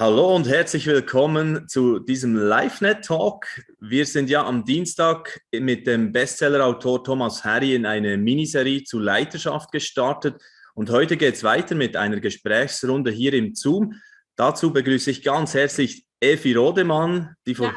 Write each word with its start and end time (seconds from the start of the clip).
Hallo 0.00 0.34
und 0.34 0.48
herzlich 0.48 0.86
willkommen 0.86 1.68
zu 1.68 1.98
diesem 1.98 2.34
LiveNet-Talk. 2.34 3.46
Wir 3.80 4.06
sind 4.06 4.30
ja 4.30 4.46
am 4.46 4.64
Dienstag 4.64 5.42
mit 5.52 5.86
dem 5.86 6.10
Bestsellerautor 6.10 7.04
Thomas 7.04 7.44
Harry 7.44 7.74
in 7.74 7.84
eine 7.84 8.16
Miniserie 8.16 8.82
zu 8.82 8.98
Leiterschaft 8.98 9.70
gestartet 9.72 10.40
und 10.72 10.88
heute 10.88 11.18
geht 11.18 11.34
es 11.34 11.44
weiter 11.44 11.74
mit 11.74 11.96
einer 11.96 12.18
Gesprächsrunde 12.18 13.10
hier 13.10 13.34
im 13.34 13.54
Zoom. 13.54 13.92
Dazu 14.36 14.72
begrüße 14.72 15.10
ich 15.10 15.22
ganz 15.22 15.52
herzlich 15.52 16.06
Evi 16.18 16.54
Rodemann, 16.54 17.34
die 17.46 17.54
vor, 17.54 17.70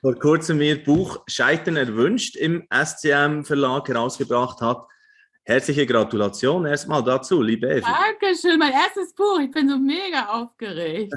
vor 0.00 0.14
kurzem 0.20 0.60
ihr 0.60 0.84
Buch 0.84 1.24
Scheitern 1.26 1.74
erwünscht 1.74 2.36
im 2.36 2.64
SCM 2.72 3.42
Verlag 3.42 3.88
herausgebracht 3.88 4.60
hat. 4.60 4.86
Herzliche 5.48 5.86
Gratulation 5.86 6.66
erstmal 6.66 7.02
dazu, 7.02 7.40
liebe 7.40 7.70
Evi. 7.70 7.80
Dankeschön, 7.80 8.58
mein 8.58 8.70
erstes 8.70 9.14
Buch. 9.14 9.40
Ich 9.40 9.50
bin 9.50 9.66
so 9.66 9.78
mega 9.78 10.26
aufgeregt. 10.26 11.14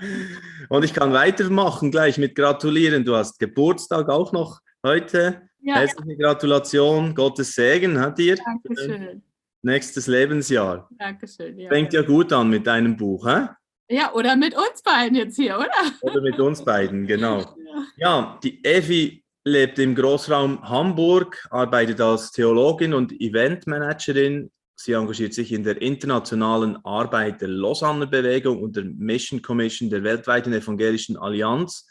Und 0.68 0.84
ich 0.84 0.92
kann 0.92 1.12
weitermachen 1.12 1.92
gleich 1.92 2.18
mit 2.18 2.34
Gratulieren. 2.34 3.04
Du 3.04 3.14
hast 3.14 3.38
Geburtstag 3.38 4.08
auch 4.08 4.32
noch 4.32 4.58
heute. 4.84 5.42
Ja, 5.60 5.76
Herzliche 5.76 6.10
ja. 6.10 6.18
Gratulation, 6.18 7.14
Gottes 7.14 7.54
Segen 7.54 8.00
hat 8.00 8.18
dir. 8.18 8.34
Dankeschön. 8.34 9.22
Nächstes 9.62 10.08
Lebensjahr. 10.08 10.88
Dankeschön. 10.98 11.56
Ja. 11.56 11.68
Fängt 11.68 11.92
ja 11.92 12.02
gut 12.02 12.32
an 12.32 12.50
mit 12.50 12.66
deinem 12.66 12.96
Buch, 12.96 13.28
hä? 13.28 13.46
Ja, 13.88 14.12
oder 14.12 14.34
mit 14.34 14.56
uns 14.56 14.82
beiden 14.82 15.16
jetzt 15.16 15.36
hier, 15.36 15.56
oder? 15.56 15.70
Oder 16.00 16.20
mit 16.20 16.40
uns 16.40 16.64
beiden, 16.64 17.06
genau. 17.06 17.54
Ja, 17.68 17.84
ja 17.96 18.38
die 18.42 18.64
Evi 18.64 19.22
lebt 19.44 19.78
im 19.78 19.94
Großraum 19.94 20.68
Hamburg, 20.68 21.46
arbeitet 21.50 22.00
als 22.00 22.32
Theologin 22.32 22.94
und 22.94 23.12
Eventmanagerin. 23.12 24.50
Sie 24.76 24.92
engagiert 24.92 25.34
sich 25.34 25.52
in 25.52 25.64
der 25.64 25.80
internationalen 25.82 26.76
Arbeit 26.84 27.40
der 27.40 27.48
Lausanne 27.48 28.06
Bewegung 28.06 28.62
und 28.62 28.76
der 28.76 28.84
Mission 28.84 29.42
Commission 29.42 29.90
der 29.90 30.04
weltweiten 30.04 30.52
evangelischen 30.52 31.16
Allianz. 31.16 31.86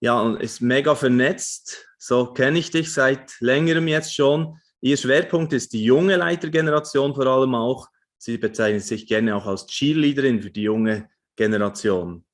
Ja, 0.00 0.20
und 0.20 0.40
ist 0.40 0.60
mega 0.60 0.94
vernetzt. 0.94 1.86
So 1.98 2.32
kenne 2.32 2.58
ich 2.58 2.70
dich 2.70 2.92
seit 2.92 3.32
längerem 3.40 3.88
jetzt 3.88 4.14
schon. 4.14 4.58
Ihr 4.80 4.96
Schwerpunkt 4.96 5.52
ist 5.52 5.72
die 5.72 5.84
junge 5.84 6.16
Leitergeneration 6.16 7.14
vor 7.14 7.26
allem 7.26 7.54
auch. 7.54 7.88
Sie 8.18 8.38
bezeichnet 8.38 8.84
sich 8.84 9.06
gerne 9.06 9.36
auch 9.36 9.46
als 9.46 9.66
Cheerleaderin 9.66 10.42
für 10.42 10.50
die 10.50 10.62
junge 10.62 11.08
Generation. 11.36 12.24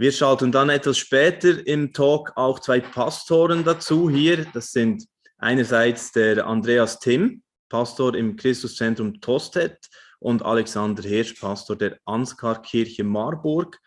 Wir 0.00 0.12
schalten 0.12 0.50
dann 0.50 0.70
etwas 0.70 0.96
später 0.96 1.66
im 1.66 1.92
Talk 1.92 2.32
auch 2.34 2.58
zwei 2.60 2.80
Pastoren 2.80 3.64
dazu 3.64 4.08
hier. 4.08 4.46
Das 4.54 4.72
sind 4.72 5.04
einerseits 5.36 6.10
der 6.12 6.46
Andreas 6.46 7.00
Timm, 7.00 7.42
Pastor 7.68 8.14
im 8.14 8.34
Christuszentrum 8.34 9.20
Tosted 9.20 9.76
und 10.18 10.42
Alexander 10.42 11.02
Hirsch, 11.02 11.34
Pastor 11.34 11.76
der 11.76 11.98
Ansgar-Kirche 12.06 13.04
Marburg. 13.04 13.78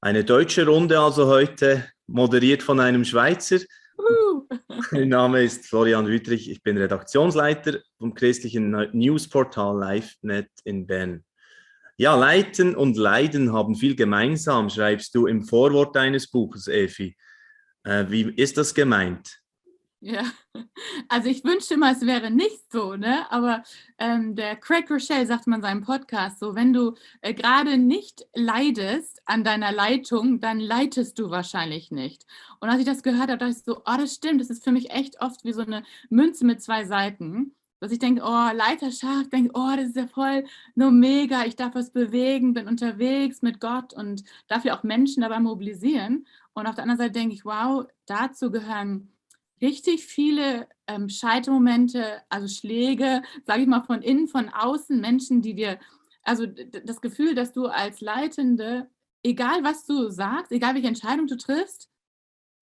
Eine 0.00 0.24
deutsche 0.24 0.66
Runde 0.66 0.98
also 0.98 1.28
heute, 1.28 1.88
moderiert 2.08 2.64
von 2.64 2.80
einem 2.80 3.04
Schweizer. 3.04 3.60
Uh. 3.98 4.48
mein 4.90 5.10
Name 5.10 5.44
ist 5.44 5.68
Florian 5.68 6.08
Wüttrich, 6.08 6.50
ich 6.50 6.60
bin 6.60 6.76
Redaktionsleiter 6.76 7.78
vom 7.98 8.14
christlichen 8.14 8.70
Newsportal 8.92 9.78
LiveNet 9.78 10.50
in 10.64 10.88
Bern. 10.88 11.25
Ja, 11.98 12.14
Leiten 12.14 12.76
und 12.76 12.98
Leiden 12.98 13.54
haben 13.54 13.74
viel 13.74 13.96
gemeinsam, 13.96 14.68
schreibst 14.68 15.14
du 15.14 15.26
im 15.26 15.42
Vorwort 15.42 15.96
deines 15.96 16.30
Buches, 16.30 16.68
Efi. 16.68 17.16
Äh, 17.84 18.04
wie 18.10 18.22
ist 18.22 18.58
das 18.58 18.74
gemeint? 18.74 19.40
Ja, 20.00 20.24
also 21.08 21.30
ich 21.30 21.42
wünschte 21.42 21.72
immer, 21.72 21.92
es 21.92 22.02
wäre 22.02 22.30
nicht 22.30 22.70
so, 22.70 22.96
ne? 22.96 23.24
Aber 23.32 23.62
ähm, 23.98 24.36
der 24.36 24.56
Craig 24.56 24.90
Rochelle 24.90 25.26
sagt 25.26 25.46
man 25.46 25.60
in 25.60 25.62
seinem 25.62 25.80
Podcast 25.80 26.38
so, 26.38 26.54
wenn 26.54 26.74
du 26.74 26.96
äh, 27.22 27.32
gerade 27.32 27.78
nicht 27.78 28.26
leidest 28.34 29.22
an 29.24 29.42
deiner 29.42 29.72
Leitung, 29.72 30.38
dann 30.38 30.60
leitest 30.60 31.18
du 31.18 31.30
wahrscheinlich 31.30 31.90
nicht. 31.90 32.26
Und 32.60 32.68
als 32.68 32.80
ich 32.80 32.86
das 32.86 33.02
gehört 33.02 33.30
habe, 33.30 33.38
dachte 33.38 33.52
ich 33.52 33.64
so, 33.64 33.78
oh, 33.78 33.96
das 33.96 34.14
stimmt, 34.14 34.42
das 34.42 34.50
ist 34.50 34.64
für 34.64 34.72
mich 34.72 34.90
echt 34.90 35.22
oft 35.22 35.44
wie 35.44 35.54
so 35.54 35.62
eine 35.62 35.82
Münze 36.10 36.44
mit 36.44 36.62
zwei 36.62 36.84
Seiten 36.84 37.55
dass 37.80 37.92
ich 37.92 37.98
denke, 37.98 38.22
oh, 38.24 38.50
Leiterschaft, 38.54 39.32
denke, 39.32 39.50
oh, 39.54 39.72
das 39.76 39.88
ist 39.88 39.96
ja 39.96 40.06
voll 40.06 40.44
nur 40.74 40.90
mega, 40.90 41.44
ich 41.44 41.56
darf 41.56 41.74
was 41.74 41.90
bewegen, 41.90 42.54
bin 42.54 42.68
unterwegs 42.68 43.42
mit 43.42 43.60
Gott 43.60 43.92
und 43.92 44.24
darf 44.48 44.64
ja 44.64 44.76
auch 44.76 44.82
Menschen 44.82 45.22
dabei 45.22 45.40
mobilisieren. 45.40 46.26
Und 46.54 46.66
auf 46.66 46.74
der 46.74 46.82
anderen 46.84 46.98
Seite 46.98 47.12
denke 47.12 47.34
ich, 47.34 47.44
wow, 47.44 47.86
dazu 48.06 48.50
gehören 48.50 49.12
richtig 49.60 50.04
viele 50.04 50.68
ähm, 50.86 51.08
Scheitermomente, 51.08 52.22
also 52.28 52.48
Schläge, 52.48 53.22
sage 53.46 53.62
ich 53.62 53.68
mal, 53.68 53.82
von 53.82 54.02
innen, 54.02 54.28
von 54.28 54.48
außen, 54.48 55.00
Menschen, 55.00 55.42
die 55.42 55.54
dir, 55.54 55.78
also 56.22 56.46
das 56.46 57.00
Gefühl, 57.00 57.34
dass 57.34 57.52
du 57.52 57.66
als 57.66 58.00
Leitende, 58.00 58.88
egal 59.22 59.64
was 59.64 59.84
du 59.86 60.08
sagst, 60.10 60.52
egal 60.52 60.74
welche 60.74 60.88
Entscheidung 60.88 61.26
du 61.26 61.36
triffst, 61.36 61.90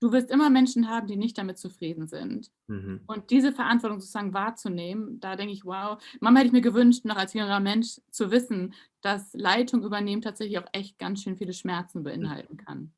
du 0.04 0.12
wirst 0.12 0.30
immer 0.30 0.50
Menschen 0.50 0.90
haben, 0.90 1.06
die 1.06 1.16
nicht 1.16 1.38
damit 1.38 1.56
zufrieden 1.56 2.06
sind. 2.08 2.50
Mhm. 2.66 3.00
Und 3.06 3.30
diese 3.30 3.52
Verantwortung 3.52 4.00
sozusagen 4.00 4.34
wahrzunehmen, 4.34 5.18
da 5.18 5.34
denke 5.34 5.54
ich, 5.54 5.64
wow, 5.64 5.96
Mama 6.20 6.40
hätte 6.40 6.48
ich 6.48 6.52
mir 6.52 6.60
gewünscht, 6.60 7.06
noch 7.06 7.16
als 7.16 7.32
jüngerer 7.32 7.60
Mensch 7.60 8.00
zu 8.10 8.30
wissen, 8.30 8.74
dass 9.00 9.32
Leitung 9.32 9.82
übernehmen 9.82 10.20
tatsächlich 10.20 10.58
auch 10.58 10.66
echt 10.72 10.98
ganz 10.98 11.22
schön 11.22 11.38
viele 11.38 11.54
Schmerzen 11.54 12.02
beinhalten 12.02 12.58
kann. 12.58 12.92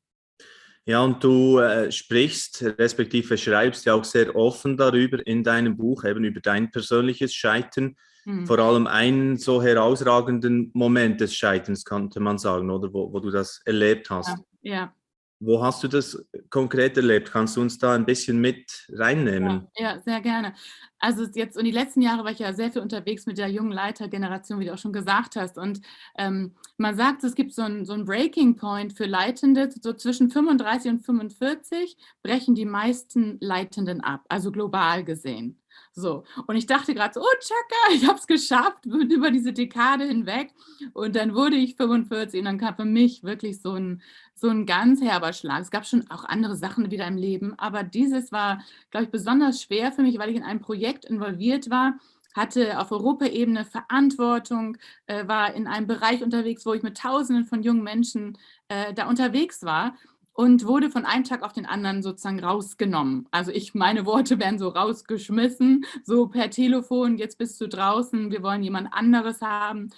Ja, 0.85 1.01
und 1.01 1.23
du 1.23 1.59
äh, 1.59 1.89
sprichst, 1.93 2.63
respektive 2.77 3.37
schreibst 3.37 3.85
ja 3.85 3.93
auch 3.93 4.03
sehr 4.03 4.35
offen 4.35 4.75
darüber 4.75 5.25
in 5.25 5.45
deinem 5.45 5.77
Buch, 5.77 6.03
eben 6.03 6.25
über 6.25 6.41
dein 6.41 6.71
persönliches 6.71 7.33
Scheitern. 7.33 7.95
Mhm. 8.25 8.45
Vor 8.45 8.59
allem 8.59 8.85
einen 8.85 9.37
so 9.37 9.61
herausragenden 9.61 10.71
Moment 10.73 11.21
des 11.21 11.33
Scheiterns, 11.33 11.85
könnte 11.85 12.19
man 12.19 12.37
sagen, 12.37 12.69
oder 12.69 12.91
wo, 12.91 13.13
wo 13.13 13.21
du 13.21 13.31
das 13.31 13.61
erlebt 13.63 14.09
hast. 14.09 14.37
Ja, 14.61 14.73
ja. 14.73 14.93
Wo 15.39 15.61
hast 15.61 15.83
du 15.83 15.87
das 15.87 16.25
konkret 16.49 16.97
erlebt? 16.97 17.31
Kannst 17.31 17.57
du 17.57 17.61
uns 17.61 17.77
da 17.77 17.93
ein 17.93 18.05
bisschen 18.05 18.39
mit 18.39 18.87
reinnehmen? 18.91 19.67
Ja, 19.75 19.93
ja, 19.93 19.99
sehr 19.99 20.19
gerne. 20.21 20.53
Also 20.99 21.25
jetzt 21.35 21.57
in 21.57 21.65
die 21.65 21.71
letzten 21.71 22.01
Jahre 22.01 22.23
war 22.23 22.31
ich 22.31 22.39
ja 22.39 22.53
sehr 22.53 22.71
viel 22.71 22.81
unterwegs 22.81 23.27
mit 23.27 23.37
der 23.37 23.47
jungen 23.47 23.71
Leitergeneration, 23.71 24.59
wie 24.59 24.65
du 24.65 24.73
auch 24.73 24.79
schon 24.79 24.93
gesagt 24.93 25.35
hast. 25.35 25.59
Und 25.59 25.81
ähm, 26.17 26.55
man 26.77 26.95
sagt, 26.97 27.23
es 27.23 27.35
gibt 27.35 27.53
so 27.53 27.61
einen 27.61 27.85
so 27.85 28.03
Breaking 28.03 28.55
Point 28.55 28.93
für 28.93 29.05
Leitende. 29.05 29.69
So 29.79 29.93
zwischen 29.93 30.31
35 30.31 30.91
und 30.91 30.99
45 31.05 31.97
brechen 32.23 32.55
die 32.55 32.65
meisten 32.65 33.37
Leitenden 33.39 34.01
ab, 34.01 34.25
also 34.29 34.51
global 34.51 35.03
gesehen. 35.03 35.61
So, 35.91 36.23
und 36.45 36.55
ich 36.55 36.67
dachte 36.67 36.93
gerade 36.93 37.13
so, 37.13 37.21
oh, 37.21 37.39
Chaka, 37.39 37.93
ich 37.93 38.07
habe 38.07 38.19
es 38.19 38.27
geschafft 38.27 38.85
über 38.85 39.31
diese 39.31 39.53
Dekade 39.53 40.05
hinweg. 40.05 40.53
Und 40.93 41.15
dann 41.15 41.33
wurde 41.33 41.55
ich 41.55 41.75
45 41.75 42.39
und 42.39 42.45
dann 42.45 42.57
kam 42.57 42.75
für 42.75 42.85
mich 42.85 43.23
wirklich 43.23 43.61
so 43.61 43.73
ein, 43.73 44.01
so 44.35 44.49
ein 44.49 44.65
ganz 44.65 45.01
herber 45.01 45.33
Schlag. 45.33 45.61
Es 45.61 45.71
gab 45.71 45.85
schon 45.87 46.09
auch 46.11 46.23
andere 46.23 46.55
Sachen 46.55 46.91
wieder 46.91 47.07
im 47.07 47.17
Leben, 47.17 47.53
aber 47.57 47.83
dieses 47.83 48.31
war, 48.31 48.61
glaube 48.91 49.05
ich, 49.05 49.11
besonders 49.11 49.61
schwer 49.61 49.91
für 49.91 50.03
mich, 50.03 50.19
weil 50.19 50.29
ich 50.29 50.35
in 50.35 50.43
einem 50.43 50.61
Projekt 50.61 51.05
involviert 51.05 51.69
war, 51.69 51.97
hatte 52.35 52.79
auf 52.79 52.91
Europaebene 52.91 53.65
Verantwortung, 53.65 54.77
äh, 55.07 55.27
war 55.27 55.55
in 55.55 55.65
einem 55.65 55.87
Bereich 55.87 56.23
unterwegs, 56.23 56.65
wo 56.67 56.73
ich 56.73 56.83
mit 56.83 56.97
Tausenden 56.97 57.45
von 57.45 57.63
jungen 57.63 57.83
Menschen 57.83 58.37
äh, 58.67 58.93
da 58.93 59.09
unterwegs 59.09 59.63
war 59.63 59.95
und 60.37 60.67
wurde 60.67 60.91
von 60.91 61.03
einem 61.03 61.23
Tag 61.23 61.41
auf 61.41 61.51
den 61.51 61.65
anderen 61.65 62.03
sozusagen 62.03 62.43
rausgenommen. 62.43 63.27
Also 63.31 63.51
ich, 63.51 63.73
meine 63.73 64.05
Worte 64.05 64.37
werden 64.39 64.59
so 64.59 64.69
rausgeschmissen, 64.69 65.83
so 66.03 66.27
per 66.27 66.51
Telefon, 66.51 67.17
jetzt 67.17 67.39
bist 67.39 67.59
du 67.59 67.67
draußen, 67.67 68.29
wir 68.29 68.43
wollen 68.43 68.61
jemand 68.61 68.93
anderes 68.93 69.41
haben. 69.41 69.89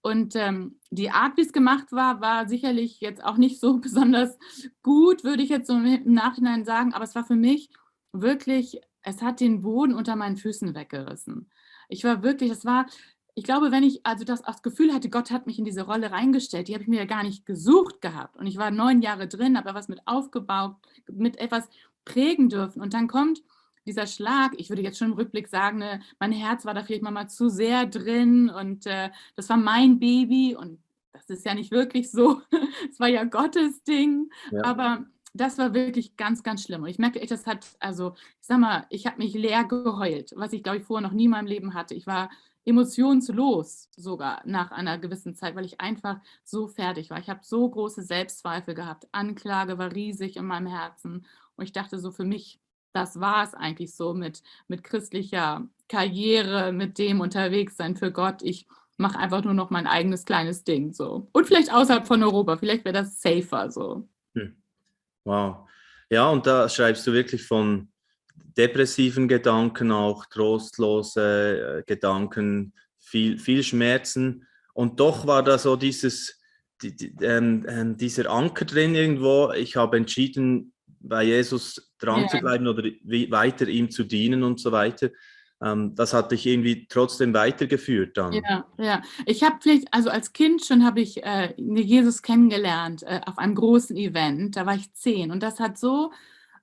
Und 0.00 0.36
ähm, 0.36 0.78
die 0.90 1.10
Art, 1.10 1.36
wie 1.36 1.42
es 1.42 1.52
gemacht 1.52 1.90
war, 1.90 2.20
war 2.20 2.48
sicherlich 2.48 3.00
jetzt 3.00 3.24
auch 3.24 3.36
nicht 3.36 3.58
so 3.58 3.78
besonders 3.80 4.38
gut, 4.84 5.24
würde 5.24 5.42
ich 5.42 5.48
jetzt 5.48 5.66
so 5.66 5.72
im 5.74 6.14
Nachhinein 6.14 6.64
sagen, 6.64 6.94
aber 6.94 7.02
es 7.02 7.16
war 7.16 7.24
für 7.24 7.34
mich 7.34 7.68
wirklich, 8.12 8.80
es 9.02 9.22
hat 9.22 9.40
den 9.40 9.60
Boden 9.62 9.92
unter 9.92 10.14
meinen 10.14 10.36
Füßen 10.36 10.72
weggerissen. 10.72 11.50
Ich 11.88 12.04
war 12.04 12.22
wirklich, 12.22 12.52
es 12.52 12.64
war 12.64 12.86
ich 13.34 13.44
glaube, 13.44 13.70
wenn 13.70 13.82
ich 13.82 14.04
also 14.04 14.24
das, 14.24 14.42
das 14.42 14.62
Gefühl 14.62 14.92
hatte, 14.92 15.10
Gott 15.10 15.30
hat 15.30 15.46
mich 15.46 15.58
in 15.58 15.64
diese 15.64 15.82
Rolle 15.82 16.10
reingestellt, 16.10 16.68
die 16.68 16.74
habe 16.74 16.82
ich 16.82 16.88
mir 16.88 17.00
ja 17.00 17.04
gar 17.04 17.22
nicht 17.22 17.46
gesucht 17.46 18.00
gehabt. 18.00 18.36
Und 18.36 18.46
ich 18.46 18.56
war 18.56 18.70
neun 18.70 19.02
Jahre 19.02 19.28
drin, 19.28 19.56
habe 19.56 19.74
was 19.74 19.88
mit 19.88 20.00
aufgebaut, 20.06 20.76
mit 21.10 21.38
etwas 21.38 21.68
prägen 22.04 22.48
dürfen. 22.48 22.80
Und 22.82 22.94
dann 22.94 23.08
kommt 23.08 23.42
dieser 23.86 24.06
Schlag, 24.06 24.52
ich 24.58 24.68
würde 24.68 24.82
jetzt 24.82 24.98
schon 24.98 25.12
im 25.12 25.14
Rückblick 25.14 25.48
sagen, 25.48 25.78
ne, 25.78 26.00
mein 26.18 26.32
Herz 26.32 26.64
war 26.64 26.74
da 26.74 26.82
vielleicht 26.82 27.02
mal 27.02 27.28
zu 27.28 27.48
sehr 27.48 27.86
drin 27.86 28.50
und 28.50 28.86
äh, 28.86 29.10
das 29.36 29.48
war 29.48 29.56
mein 29.56 29.98
Baby 29.98 30.54
und 30.54 30.78
das 31.12 31.28
ist 31.30 31.44
ja 31.44 31.54
nicht 31.54 31.70
wirklich 31.70 32.10
so. 32.10 32.40
Es 32.90 33.00
war 33.00 33.08
ja 33.08 33.24
Gottes 33.24 33.82
Ding. 33.82 34.30
Ja. 34.50 34.64
Aber 34.64 35.06
das 35.34 35.58
war 35.58 35.74
wirklich 35.74 36.16
ganz, 36.16 36.42
ganz 36.42 36.62
schlimm. 36.62 36.82
Und 36.82 36.88
ich 36.88 36.98
merke 36.98 37.20
echt, 37.20 37.30
das 37.30 37.46
hat, 37.46 37.66
also, 37.78 38.14
ich 38.40 38.46
sag 38.46 38.58
mal, 38.58 38.86
ich 38.90 39.06
habe 39.06 39.18
mich 39.18 39.34
leer 39.34 39.64
geheult, 39.64 40.32
was 40.36 40.52
ich, 40.52 40.62
glaube 40.62 40.78
ich, 40.78 40.84
vorher 40.84 41.06
noch 41.06 41.14
nie 41.14 41.26
in 41.26 41.30
meinem 41.30 41.46
Leben 41.46 41.74
hatte. 41.74 41.94
Ich 41.94 42.06
war 42.06 42.30
emotionslos 42.70 43.88
sogar 43.96 44.42
nach 44.44 44.70
einer 44.70 44.98
gewissen 44.98 45.34
Zeit, 45.34 45.54
weil 45.54 45.64
ich 45.64 45.80
einfach 45.80 46.20
so 46.44 46.68
fertig 46.68 47.10
war. 47.10 47.18
Ich 47.18 47.28
habe 47.28 47.40
so 47.42 47.68
große 47.68 48.02
Selbstzweifel 48.02 48.74
gehabt. 48.74 49.06
Anklage 49.12 49.78
war 49.78 49.92
riesig 49.92 50.36
in 50.36 50.46
meinem 50.46 50.66
Herzen. 50.66 51.26
Und 51.56 51.64
ich 51.64 51.72
dachte 51.72 51.98
so 51.98 52.10
für 52.10 52.24
mich, 52.24 52.60
das 52.92 53.20
war 53.20 53.44
es 53.44 53.54
eigentlich 53.54 53.94
so 53.94 54.14
mit, 54.14 54.42
mit 54.68 54.82
christlicher 54.82 55.68
Karriere, 55.88 56.72
mit 56.72 56.98
dem 56.98 57.20
unterwegs 57.20 57.76
sein 57.76 57.96
für 57.96 58.10
Gott. 58.10 58.42
Ich 58.42 58.66
mache 58.96 59.18
einfach 59.18 59.44
nur 59.44 59.54
noch 59.54 59.70
mein 59.70 59.86
eigenes 59.86 60.24
kleines 60.24 60.64
Ding 60.64 60.92
so. 60.92 61.28
Und 61.32 61.46
vielleicht 61.46 61.72
außerhalb 61.72 62.06
von 62.06 62.22
Europa, 62.22 62.56
vielleicht 62.56 62.84
wäre 62.84 62.94
das 62.94 63.20
safer 63.20 63.70
so. 63.70 64.08
Hm. 64.34 64.56
Wow. 65.24 65.68
Ja, 66.10 66.28
und 66.28 66.46
da 66.46 66.68
schreibst 66.68 67.06
du 67.06 67.12
wirklich 67.12 67.46
von 67.46 67.88
depressiven 68.56 69.28
Gedanken, 69.28 69.92
auch 69.92 70.26
trostlose 70.26 71.78
äh, 71.78 71.82
Gedanken, 71.86 72.72
viel, 72.98 73.38
viel 73.38 73.62
Schmerzen. 73.62 74.46
Und 74.72 75.00
doch 75.00 75.26
war 75.26 75.42
da 75.42 75.58
so 75.58 75.76
dieses, 75.76 76.40
die, 76.82 76.94
die, 76.94 77.14
ähm, 77.22 77.66
ähm, 77.68 77.96
dieser 77.96 78.30
Anker 78.30 78.64
drin 78.64 78.94
irgendwo. 78.94 79.52
Ich 79.52 79.76
habe 79.76 79.96
entschieden, 79.96 80.72
bei 81.00 81.24
Jesus 81.24 81.92
dran 81.98 82.22
ja. 82.22 82.28
zu 82.28 82.38
bleiben 82.38 82.66
oder 82.66 82.84
wie, 83.02 83.30
weiter 83.30 83.66
ihm 83.66 83.90
zu 83.90 84.04
dienen 84.04 84.42
und 84.42 84.60
so 84.60 84.70
weiter. 84.72 85.10
Ähm, 85.62 85.94
das 85.94 86.14
hat 86.14 86.32
dich 86.32 86.46
irgendwie 86.46 86.86
trotzdem 86.88 87.34
weitergeführt 87.34 88.16
dann. 88.16 88.32
Ja, 88.32 88.66
ja. 88.78 89.02
Ich 89.26 89.42
habe 89.42 89.56
vielleicht, 89.60 89.92
also 89.92 90.10
als 90.10 90.32
Kind 90.32 90.64
schon 90.64 90.84
habe 90.84 91.00
ich 91.00 91.22
äh, 91.22 91.54
Jesus 91.56 92.22
kennengelernt 92.22 93.02
äh, 93.02 93.20
auf 93.26 93.38
einem 93.38 93.54
großen 93.54 93.96
Event. 93.96 94.56
Da 94.56 94.66
war 94.66 94.74
ich 94.74 94.92
zehn 94.94 95.30
und 95.30 95.42
das 95.42 95.60
hat 95.60 95.78
so 95.78 96.12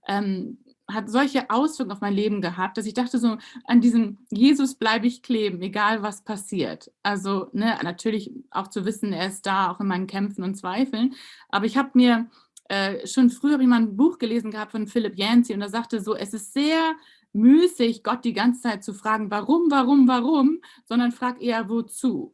ähm, 0.07 0.59
hat 0.89 1.09
solche 1.09 1.49
Auswirkungen 1.49 1.95
auf 1.95 2.01
mein 2.01 2.13
Leben 2.13 2.41
gehabt, 2.41 2.77
dass 2.77 2.85
ich 2.85 2.93
dachte 2.93 3.19
so, 3.19 3.37
an 3.65 3.81
diesem 3.81 4.19
Jesus 4.29 4.75
bleibe 4.75 5.07
ich 5.07 5.21
kleben, 5.21 5.61
egal 5.61 6.01
was 6.01 6.23
passiert. 6.23 6.91
Also 7.03 7.49
ne, 7.51 7.77
natürlich 7.83 8.31
auch 8.51 8.67
zu 8.67 8.85
wissen, 8.85 9.11
er 9.11 9.27
ist 9.27 9.45
da, 9.45 9.69
auch 9.69 9.79
in 9.81 9.87
meinen 9.87 10.07
Kämpfen 10.07 10.43
und 10.43 10.55
Zweifeln. 10.55 11.15
Aber 11.49 11.65
ich 11.65 11.77
habe 11.77 11.89
mir 11.93 12.29
äh, 12.69 13.05
schon 13.05 13.29
früher 13.29 13.59
habe 13.59 13.77
ein 13.77 13.97
Buch 13.97 14.17
gelesen 14.17 14.51
gehabt 14.51 14.71
von 14.71 14.87
Philip 14.87 15.17
Yancey 15.17 15.53
und 15.53 15.61
er 15.61 15.69
sagte 15.69 16.01
so, 16.01 16.15
es 16.15 16.33
ist 16.33 16.53
sehr 16.53 16.95
müßig, 17.33 18.03
Gott 18.03 18.23
die 18.25 18.33
ganze 18.33 18.61
Zeit 18.61 18.83
zu 18.83 18.93
fragen, 18.93 19.29
warum, 19.29 19.69
warum, 19.69 20.07
warum, 20.07 20.61
sondern 20.85 21.11
frag 21.11 21.41
eher 21.41 21.69
wozu. 21.69 22.33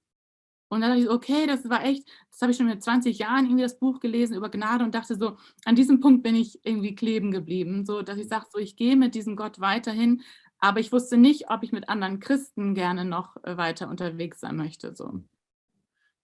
Und 0.73 0.81
dann 0.81 0.91
dachte 0.91 1.03
ich, 1.03 1.09
okay, 1.09 1.47
das 1.47 1.69
war 1.69 1.85
echt, 1.85 2.07
das 2.31 2.41
habe 2.41 2.51
ich 2.51 2.57
schon 2.57 2.67
mit 2.67 2.83
20 2.83 3.19
Jahren 3.19 3.45
irgendwie 3.45 3.63
das 3.63 3.79
Buch 3.79 3.99
gelesen 3.99 4.35
über 4.35 4.49
Gnade 4.49 4.83
und 4.83 4.95
dachte 4.95 5.15
so, 5.15 5.37
an 5.65 5.75
diesem 5.75 5.99
Punkt 5.99 6.23
bin 6.23 6.35
ich 6.35 6.59
irgendwie 6.63 6.95
kleben 6.95 7.31
geblieben, 7.31 7.85
so 7.85 8.01
dass 8.01 8.17
ich 8.17 8.27
sage, 8.27 8.45
so 8.51 8.59
ich 8.59 8.75
gehe 8.75 8.95
mit 8.95 9.15
diesem 9.15 9.35
Gott 9.35 9.59
weiterhin, 9.59 10.23
aber 10.59 10.79
ich 10.79 10.91
wusste 10.91 11.17
nicht, 11.17 11.49
ob 11.49 11.61
ich 11.63 11.71
mit 11.71 11.89
anderen 11.89 12.19
Christen 12.19 12.73
gerne 12.73 13.05
noch 13.05 13.37
äh, 13.43 13.57
weiter 13.57 13.89
unterwegs 13.89 14.39
sein 14.39 14.55
möchte. 14.55 14.95
So. 14.95 15.21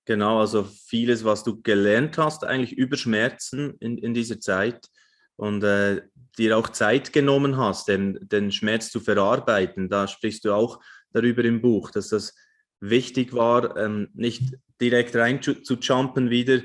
Genau, 0.06 0.40
also 0.40 0.63
vieles, 0.63 1.24
was 1.24 1.44
du 1.44 1.62
gelernt 1.62 2.18
hast, 2.18 2.44
eigentlich 2.44 2.78
über 2.78 2.98
Schmerzen 2.98 3.75
in, 3.80 3.98
in 3.98 4.13
dieser 4.13 4.40
Zeit 4.40 4.88
und 5.36 5.63
äh, 5.63 6.01
dir 6.38 6.57
auch 6.57 6.69
Zeit 6.69 7.13
genommen 7.13 7.57
hast, 7.57 7.88
den, 7.88 8.18
den 8.22 8.51
Schmerz 8.51 8.90
zu 8.90 9.00
verarbeiten. 9.00 9.90
Da 9.90 10.07
sprichst 10.07 10.46
du 10.46 10.54
auch 10.54 10.80
darüber 11.12 11.44
im 11.44 11.62
Buch, 11.62 11.92
dass 11.92 12.10
das 12.10 12.34
wichtig 12.79 13.33
war, 13.33 13.77
ähm, 13.77 14.09
nicht 14.13 14.55
direkt 14.79 15.15
rein 15.15 15.41
zu, 15.41 15.61
zu 15.61 15.75
jumpen 15.75 16.29
wieder, 16.29 16.61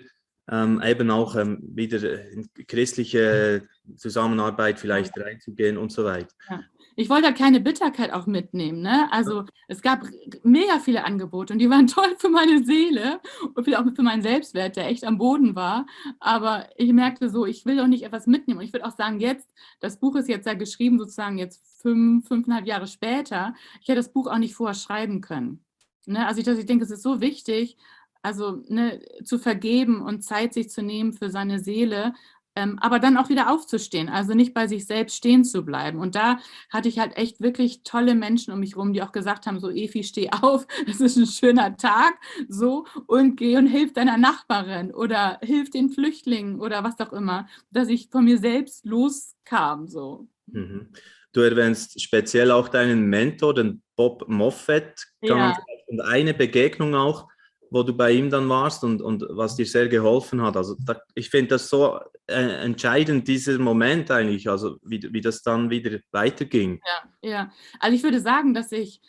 ähm, 0.50 0.82
eben 0.84 1.10
auch 1.10 1.36
ähm, 1.36 1.58
wieder 1.62 2.30
in 2.30 2.48
christliche 2.66 3.66
Zusammenarbeit 3.96 4.78
vielleicht 4.78 5.18
reinzugehen 5.18 5.78
und 5.78 5.90
so 5.90 6.04
weiter. 6.04 6.34
Ja. 6.50 6.60
Ich 6.96 7.08
wollte 7.10 7.26
da 7.28 7.32
keine 7.32 7.60
Bitterkeit 7.60 8.12
auch 8.12 8.26
mitnehmen. 8.26 8.80
Ne? 8.80 9.08
Also 9.10 9.44
es 9.66 9.82
gab 9.82 10.04
mega 10.44 10.78
viele 10.78 11.04
Angebote 11.04 11.52
und 11.52 11.58
die 11.58 11.68
waren 11.68 11.86
toll 11.88 12.14
für 12.18 12.28
meine 12.28 12.64
Seele 12.64 13.20
und 13.54 13.74
auch 13.74 13.84
für 13.94 14.02
meinen 14.02 14.22
Selbstwert, 14.22 14.76
der 14.76 14.86
echt 14.86 15.04
am 15.04 15.18
Boden 15.18 15.56
war. 15.56 15.86
Aber 16.20 16.68
ich 16.76 16.92
merkte 16.92 17.30
so, 17.30 17.46
ich 17.46 17.66
will 17.66 17.76
doch 17.76 17.88
nicht 17.88 18.04
etwas 18.04 18.26
mitnehmen. 18.26 18.60
Und 18.60 18.64
ich 18.64 18.72
würde 18.72 18.86
auch 18.86 18.96
sagen, 18.96 19.18
jetzt, 19.18 19.48
das 19.80 19.98
Buch 19.98 20.14
ist 20.14 20.28
jetzt 20.28 20.46
ja 20.46 20.54
geschrieben, 20.54 20.98
sozusagen 20.98 21.36
jetzt 21.36 21.64
fünf, 21.82 22.28
fünfeinhalb 22.28 22.66
Jahre 22.66 22.86
später. 22.86 23.54
Ich 23.80 23.88
hätte 23.88 23.98
das 23.98 24.12
Buch 24.12 24.28
auch 24.28 24.38
nicht 24.38 24.54
vorher 24.54 24.74
schreiben 24.74 25.20
können. 25.20 25.64
Ne? 26.06 26.26
Also 26.26 26.40
ich, 26.40 26.46
ich 26.46 26.66
denke, 26.66 26.84
es 26.84 26.90
ist 26.90 27.02
so 27.02 27.20
wichtig, 27.20 27.76
also 28.22 28.62
ne, 28.68 29.00
zu 29.24 29.38
vergeben 29.38 30.00
und 30.02 30.22
Zeit 30.22 30.54
sich 30.54 30.70
zu 30.70 30.82
nehmen 30.82 31.12
für 31.12 31.30
seine 31.30 31.60
Seele, 31.60 32.14
ähm, 32.56 32.78
aber 32.80 32.98
dann 33.00 33.16
auch 33.16 33.28
wieder 33.28 33.52
aufzustehen, 33.52 34.08
also 34.08 34.34
nicht 34.34 34.54
bei 34.54 34.66
sich 34.68 34.86
selbst 34.86 35.16
stehen 35.16 35.44
zu 35.44 35.64
bleiben. 35.64 35.98
Und 35.98 36.14
da 36.14 36.38
hatte 36.70 36.88
ich 36.88 36.98
halt 36.98 37.16
echt 37.16 37.40
wirklich 37.40 37.82
tolle 37.82 38.14
Menschen 38.14 38.52
um 38.52 38.60
mich 38.60 38.76
rum, 38.76 38.92
die 38.92 39.02
auch 39.02 39.12
gesagt 39.12 39.46
haben, 39.46 39.58
so 39.58 39.70
Efi, 39.70 40.04
steh 40.04 40.30
auf, 40.30 40.66
es 40.86 41.00
ist 41.00 41.16
ein 41.16 41.26
schöner 41.26 41.76
Tag, 41.76 42.14
so 42.48 42.86
und 43.06 43.36
geh 43.36 43.56
und 43.56 43.66
hilf 43.66 43.92
deiner 43.92 44.16
Nachbarin 44.16 44.92
oder 44.92 45.38
hilf 45.42 45.70
den 45.70 45.90
Flüchtlingen 45.90 46.60
oder 46.60 46.84
was 46.84 46.98
auch 47.00 47.12
immer, 47.12 47.48
dass 47.70 47.88
ich 47.88 48.08
von 48.10 48.24
mir 48.24 48.38
selbst 48.38 48.84
loskam, 48.86 49.88
so. 49.88 50.28
Mhm. 50.46 50.88
Du 51.34 51.40
erwähnst 51.40 52.00
speziell 52.00 52.50
auch 52.50 52.68
deinen 52.68 53.06
Mentor, 53.06 53.54
den 53.54 53.82
Bob 53.96 54.26
Moffat, 54.28 55.04
ja. 55.20 55.56
und 55.88 56.00
eine 56.00 56.32
Begegnung 56.32 56.94
auch, 56.94 57.28
wo 57.70 57.82
du 57.82 57.92
bei 57.92 58.12
ihm 58.12 58.30
dann 58.30 58.48
warst 58.48 58.84
und, 58.84 59.02
und 59.02 59.24
was 59.30 59.56
dir 59.56 59.66
sehr 59.66 59.88
geholfen 59.88 60.40
hat. 60.42 60.56
Also 60.56 60.76
da, 60.86 61.00
ich 61.14 61.28
finde 61.28 61.48
das 61.48 61.68
so 61.68 61.98
äh, 62.28 62.64
entscheidend, 62.64 63.26
dieser 63.26 63.58
Moment 63.58 64.12
eigentlich, 64.12 64.48
also 64.48 64.78
wie, 64.82 65.02
wie 65.12 65.20
das 65.20 65.42
dann 65.42 65.70
wieder 65.70 65.98
weiterging. 66.12 66.80
Ja, 66.86 67.28
ja. 67.28 67.52
Also 67.80 67.96
ich 67.96 68.04
würde 68.04 68.20
sagen, 68.20 68.54
dass 68.54 68.70
ich 68.70 69.00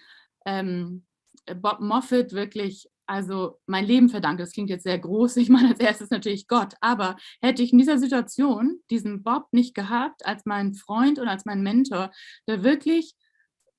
ähm, 0.47 1.05
Bob 1.61 1.79
Moffat 1.79 2.33
wirklich 2.33 2.89
also 3.07 3.59
mein 3.65 3.85
Leben 3.85 4.09
verdanke. 4.09 4.43
Das 4.43 4.51
klingt 4.51 4.69
jetzt 4.69 4.83
sehr 4.83 4.99
groß. 4.99 5.37
Ich 5.37 5.49
meine, 5.49 5.69
als 5.69 5.79
erstes 5.79 6.09
natürlich 6.09 6.47
Gott. 6.47 6.73
Aber 6.81 7.15
hätte 7.41 7.63
ich 7.63 7.71
in 7.71 7.77
dieser 7.77 7.97
Situation 7.97 8.79
diesen 8.89 9.23
Bob 9.23 9.47
nicht 9.51 9.75
gehabt 9.75 10.25
als 10.25 10.45
meinen 10.45 10.73
Freund 10.73 11.19
und 11.19 11.27
als 11.27 11.45
meinen 11.45 11.63
Mentor, 11.63 12.11
der 12.47 12.63
wirklich 12.63 13.15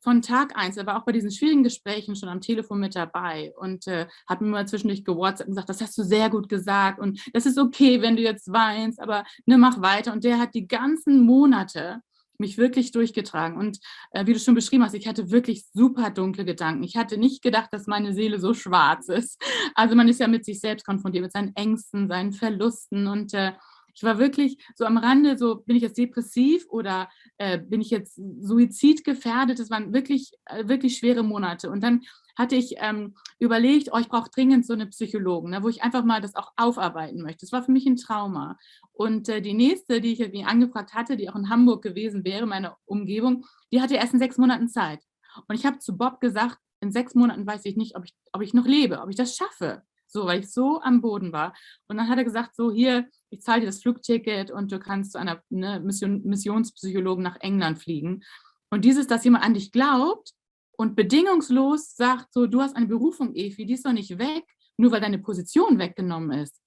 von 0.07 0.23
Tag 0.23 0.57
eins, 0.57 0.77
er 0.77 0.87
war 0.87 1.01
auch 1.01 1.05
bei 1.05 1.11
diesen 1.11 1.33
schwierigen 1.33 1.65
Gesprächen 1.65 2.15
schon 2.15 2.29
am 2.29 2.41
Telefon 2.41 2.79
mit 2.79 2.95
dabei 2.95 3.53
und 3.57 3.89
äh, 3.89 4.07
hat 4.29 4.41
mir 4.41 4.47
mal 4.47 4.69
zwischendurch 4.69 5.05
gewhatsappt 5.05 5.49
und 5.49 5.55
gesagt, 5.55 5.69
das 5.69 5.81
hast 5.81 5.99
du 5.99 6.05
sehr 6.05 6.31
gut 6.31 6.49
gesagt 6.49 7.01
und 7.01 7.21
das 7.33 7.45
ist 7.45 7.59
okay, 7.59 8.01
wenn 8.03 8.15
du 8.15 8.23
jetzt 8.23 8.53
weinst, 8.53 9.01
aber 9.01 9.25
ne, 9.47 9.59
mach 9.59 9.81
weiter. 9.81 10.13
Und 10.13 10.23
der 10.23 10.39
hat 10.39 10.55
die 10.55 10.69
ganzen 10.69 11.23
Monate 11.23 12.03
mich 12.41 12.59
wirklich 12.59 12.93
durchgetragen. 12.93 13.59
Und 13.59 13.79
äh, 14.13 14.27
wie 14.27 14.33
du 14.33 14.39
schon 14.39 14.55
beschrieben 14.55 14.85
hast, 14.85 14.95
ich 14.95 15.07
hatte 15.07 15.31
wirklich 15.31 15.65
super 15.73 16.11
dunkle 16.11 16.45
Gedanken. 16.45 16.83
Ich 16.83 16.97
hatte 16.97 17.19
nicht 17.19 17.43
gedacht, 17.43 17.73
dass 17.73 17.87
meine 17.87 18.15
Seele 18.15 18.41
so 18.41 18.55
schwarz 18.55 19.09
ist. 19.09 19.43
Also 19.75 19.95
man 19.95 20.09
ist 20.09 20.21
ja 20.21 20.29
mit 20.29 20.45
sich 20.45 20.61
selbst 20.61 20.87
konfrontiert, 20.87 21.23
mit 21.23 21.33
seinen 21.33 21.55
Ängsten, 21.55 22.09
seinen 22.09 22.33
Verlusten 22.33 23.07
und 23.07 23.35
äh, 23.35 23.53
ich 23.97 24.03
war 24.03 24.19
wirklich 24.19 24.59
so 24.75 24.85
am 24.85 24.99
Rande, 24.99 25.39
so 25.39 25.57
bin 25.57 25.75
ich 25.75 25.83
jetzt 25.83 25.97
depressiv 25.97 26.67
oder 26.69 27.09
äh, 27.39 27.59
bin 27.59 27.81
ich 27.81 27.89
jetzt 27.89 28.21
suizidgefährdet. 28.41 29.59
Das 29.59 29.71
waren 29.71 29.95
wirklich, 29.95 30.33
äh, 30.45 30.69
wirklich 30.69 30.99
schwere 30.99 31.23
Monate. 31.23 31.71
Und 31.71 31.83
dann 31.83 32.03
hatte 32.37 32.55
ich 32.55 32.75
ähm, 32.79 33.17
überlegt, 33.39 33.89
oh, 33.93 33.99
ich 33.99 34.09
brauche 34.09 34.31
dringend 34.31 34.67
so 34.67 34.75
eine 34.75 34.87
Psychologen, 34.87 35.51
ne, 35.51 35.63
wo 35.63 35.69
ich 35.69 35.83
einfach 35.83 36.05
mal 36.05 36.21
das 36.21 36.35
auch 36.35 36.53
aufarbeiten 36.57 37.23
möchte. 37.23 37.41
Das 37.41 37.53
war 37.53 37.63
für 37.63 37.73
mich 37.73 37.87
ein 37.87 37.97
Trauma. 37.97 38.59
Und 38.93 39.29
äh, 39.29 39.41
die 39.41 39.55
nächste, 39.55 40.01
die 40.01 40.13
ich 40.13 40.21
irgendwie 40.21 40.45
angefragt 40.45 40.95
hatte, 40.95 41.17
die 41.17 41.29
auch 41.29 41.37
in 41.37 41.51
Hamburg 41.51 41.83
gewesen 41.83 42.25
wäre, 42.25 42.47
meine 42.47 42.77
Umgebung, 42.85 43.47
die 43.73 43.81
hatte 43.81 43.97
erst 43.97 44.13
in 44.13 44.19
sechs 44.19 44.39
Monaten 44.39 44.69
Zeit. 44.69 45.01
Und 45.49 45.55
ich 45.57 45.67
habe 45.67 45.79
zu 45.79 45.97
Bob 45.97 46.21
gesagt, 46.21 46.59
in 46.81 46.93
sechs 46.93 47.15
Monaten 47.15 47.47
weiß 47.47 47.65
ich 47.65 47.77
nicht, 47.77 47.97
ob 47.97 48.05
ich, 48.05 48.15
ob 48.33 48.43
ich 48.43 48.55
noch 48.55 48.67
lebe, 48.67 49.01
ob 49.01 49.09
ich 49.09 49.17
das 49.17 49.35
schaffe. 49.35 49.83
So, 50.09 50.27
weil 50.27 50.41
ich 50.41 50.53
so 50.53 50.81
am 50.83 51.01
Boden 51.01 51.33
war. 51.33 51.53
Und 51.89 51.97
dann 51.97 52.09
hat 52.09 52.19
er 52.19 52.25
gesagt, 52.25 52.55
so 52.55 52.71
hier, 52.71 53.09
ich 53.31 53.41
zahle 53.41 53.61
dir 53.61 53.67
das 53.67 53.83
Flugticket 53.83 54.51
und 54.51 54.71
du 54.71 54.79
kannst 54.79 55.13
zu 55.13 55.19
einer 55.19 55.43
ne, 55.51 55.81
Mission, 55.81 56.23
Missionspsychologen 56.23 57.25
nach 57.25 57.41
England 57.41 57.79
fliegen. 57.81 58.23
Und 58.71 58.85
dieses, 58.85 59.07
dass 59.07 59.25
jemand 59.25 59.45
an 59.45 59.55
dich 59.55 59.73
glaubt 59.73 60.33
und 60.77 60.97
bedingungslos 60.97 61.95
sagt, 61.95 62.33
so, 62.33 62.47
du 62.47 62.61
hast 62.61 62.77
eine 62.77 62.87
Berufung, 62.87 63.35
Efi, 63.35 63.67
die 63.67 63.75
ist 63.75 63.87
doch 63.87 63.93
nicht 63.93 64.19
weg, 64.19 64.45
nur 64.77 64.93
weil 64.93 65.01
deine 65.01 65.19
Position 65.19 65.79
weggenommen 65.79 66.39
ist. 66.39 66.63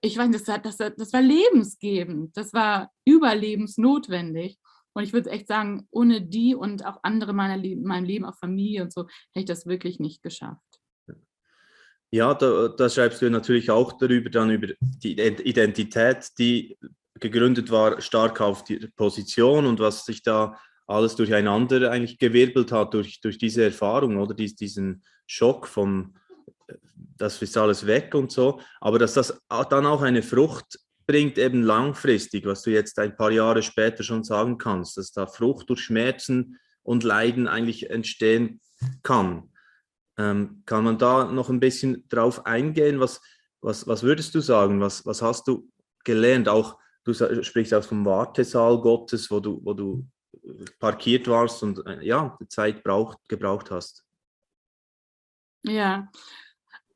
Ich 0.00 0.16
weiß, 0.16 0.30
das, 0.30 0.62
das, 0.62 0.76
das 0.76 1.12
war 1.12 1.22
lebensgebend, 1.22 2.36
das 2.36 2.52
war 2.52 2.90
überlebensnotwendig. 3.04 4.58
Und 4.94 5.04
ich 5.04 5.12
würde 5.12 5.30
echt 5.30 5.48
sagen, 5.48 5.88
ohne 5.90 6.20
die 6.22 6.54
und 6.54 6.84
auch 6.84 6.98
andere 7.02 7.32
meiner 7.32 7.56
meinem 7.56 8.04
Leben, 8.04 8.24
auch 8.24 8.36
Familie 8.36 8.82
und 8.82 8.92
so, 8.92 9.02
hätte 9.32 9.40
ich 9.40 9.44
das 9.46 9.66
wirklich 9.66 9.98
nicht 9.98 10.22
geschafft. 10.22 10.60
Ja, 12.10 12.34
da, 12.34 12.68
da, 12.68 12.90
schreibst 12.90 13.22
du 13.22 13.30
natürlich 13.30 13.70
auch 13.70 13.94
darüber, 13.94 14.28
dann 14.28 14.50
über 14.50 14.74
die 14.80 15.18
Identität, 15.18 16.28
die 16.38 16.76
gegründet 17.18 17.70
war, 17.70 18.02
stark 18.02 18.42
auf 18.42 18.64
die 18.64 18.86
Position 18.96 19.64
und 19.64 19.80
was 19.80 20.04
sich 20.04 20.22
da 20.22 20.60
alles 20.86 21.16
durcheinander 21.16 21.90
eigentlich 21.90 22.18
gewirbelt 22.18 22.72
hat 22.72 22.94
durch, 22.94 23.20
durch 23.20 23.38
diese 23.38 23.64
Erfahrung 23.64 24.18
oder 24.18 24.34
dies, 24.34 24.54
diesen 24.54 25.02
Schock 25.26 25.66
von, 25.66 26.14
das 27.16 27.40
ist 27.40 27.56
alles 27.56 27.86
weg 27.86 28.14
und 28.14 28.32
so. 28.32 28.60
Aber 28.80 28.98
dass 28.98 29.14
das 29.14 29.40
dann 29.70 29.86
auch 29.86 30.02
eine 30.02 30.22
Frucht 30.22 30.78
bringt, 31.06 31.38
eben 31.38 31.62
langfristig, 31.62 32.46
was 32.46 32.62
du 32.62 32.70
jetzt 32.70 32.98
ein 32.98 33.16
paar 33.16 33.30
Jahre 33.30 33.62
später 33.62 34.02
schon 34.02 34.24
sagen 34.24 34.58
kannst, 34.58 34.96
dass 34.96 35.12
da 35.12 35.26
Frucht 35.26 35.68
durch 35.70 35.80
Schmerzen 35.80 36.58
und 36.82 37.04
Leiden 37.04 37.48
eigentlich 37.48 37.90
entstehen 37.90 38.60
kann. 39.02 39.50
Ähm, 40.18 40.62
kann 40.66 40.84
man 40.84 40.98
da 40.98 41.24
noch 41.24 41.48
ein 41.48 41.60
bisschen 41.60 42.06
drauf 42.08 42.44
eingehen? 42.44 43.00
Was, 43.00 43.20
was, 43.60 43.86
was 43.86 44.02
würdest 44.02 44.34
du 44.34 44.40
sagen? 44.40 44.80
Was, 44.80 45.06
was 45.06 45.22
hast 45.22 45.48
du 45.48 45.68
gelernt? 46.04 46.48
Auch 46.48 46.78
du 47.04 47.14
sprichst 47.14 47.72
auch 47.74 47.84
vom 47.84 48.04
Wartesaal 48.04 48.80
Gottes, 48.80 49.30
wo 49.30 49.40
du, 49.40 49.60
wo 49.64 49.72
du 49.72 50.06
parkiert 50.78 51.28
warst 51.28 51.62
und 51.62 51.86
äh, 51.86 52.02
ja, 52.02 52.38
Zeit 52.48 52.82
braucht, 52.82 53.18
gebraucht 53.28 53.70
hast. 53.70 54.04
Ja, 55.64 56.08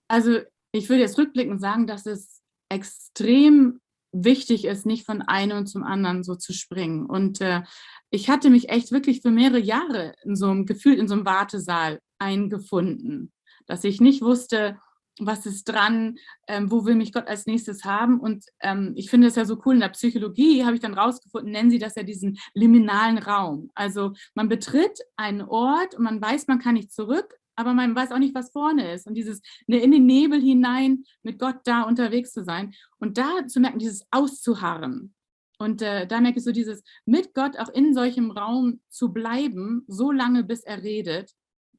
Also 0.09 0.41
ich 0.73 0.89
würde 0.89 1.03
jetzt 1.03 1.19
rückblickend 1.19 1.61
sagen, 1.61 1.87
dass 1.87 2.07
es 2.07 2.43
extrem 2.69 3.81
wichtig 4.13 4.65
ist, 4.65 4.87
nicht 4.87 5.05
von 5.05 5.23
einem 5.23 5.67
zum 5.67 5.85
anderen 5.85 6.25
so 6.25 6.35
zu 6.35 6.53
springen. 6.53 7.07
Und 7.07 7.41
äh, 7.41 7.63
ich 8.11 8.29
hatte 8.31 8.51
mich 8.51 8.71
echt 8.71 8.93
wirklich 8.93 9.23
für 9.23 9.31
mehrere 9.31 9.61
Jahre 9.61 10.15
in 10.25 10.37
so 10.37 10.47
einem 10.47 10.67
Gefühl, 10.67 10.95
in 10.95 11.09
so 11.09 11.15
einem 11.15 11.27
Wartesaal 11.27 12.01
eingefunden, 12.19 13.33
dass 13.67 13.85
ich 13.85 14.01
nicht 14.01 14.23
wusste, 14.23 14.79
was 15.19 15.47
ist 15.47 15.65
dran, 15.65 16.19
ähm, 16.47 16.71
wo 16.71 16.85
will 16.85 16.95
mich 16.95 17.13
Gott 17.13 17.27
als 17.27 17.47
nächstes 17.47 17.85
haben. 17.85 18.21
Und 18.21 18.45
ähm, 18.61 18.93
ich 18.97 19.11
finde 19.11 19.29
es 19.29 19.37
ja 19.37 19.45
so 19.45 19.61
cool, 19.65 19.75
in 19.75 19.81
der 19.81 19.89
Psychologie 19.89 20.65
habe 20.65 20.75
ich 20.75 20.81
dann 20.81 20.95
rausgefunden, 20.95 21.53
nennen 21.53 21.71
sie 21.71 21.79
das 21.79 21.95
ja 21.95 22.03
diesen 22.03 22.39
liminalen 22.55 23.19
Raum. 23.19 23.71
Also 23.75 24.13
man 24.35 24.49
betritt 24.49 25.01
einen 25.17 25.43
Ort 25.43 25.95
und 25.95 26.05
man 26.05 26.21
weiß, 26.21 26.49
man 26.49 26.59
kann 26.59 26.75
nicht 26.75 26.93
zurück, 26.93 27.35
aber 27.57 27.73
man 27.73 27.95
weiß 27.95 28.13
auch 28.13 28.19
nicht, 28.19 28.35
was 28.35 28.53
vorne 28.53 28.93
ist. 28.93 29.07
Und 29.07 29.15
dieses 29.15 29.41
ne, 29.67 29.79
in 29.79 29.91
den 29.91 30.07
Nebel 30.07 30.41
hinein 30.41 31.05
mit 31.23 31.39
Gott 31.39 31.57
da 31.65 31.83
unterwegs 31.83 32.33
zu 32.33 32.45
sein 32.45 32.75
und 32.99 33.17
da 33.17 33.47
zu 33.47 33.61
merken, 33.61 33.79
dieses 33.79 34.07
Auszuharren. 34.11 35.15
Und 35.59 35.81
äh, 35.81 36.07
da 36.07 36.21
merke 36.21 36.39
ich 36.39 36.45
so 36.45 36.53
dieses 36.53 36.83
mit 37.07 37.33
Gott 37.33 37.59
auch 37.59 37.71
in 37.71 37.95
solchem 37.95 38.31
Raum 38.31 38.81
zu 38.91 39.13
bleiben, 39.13 39.85
so 39.89 40.13
lange 40.13 40.45
bis 40.45 40.63
er 40.63 40.83
redet. 40.83 41.33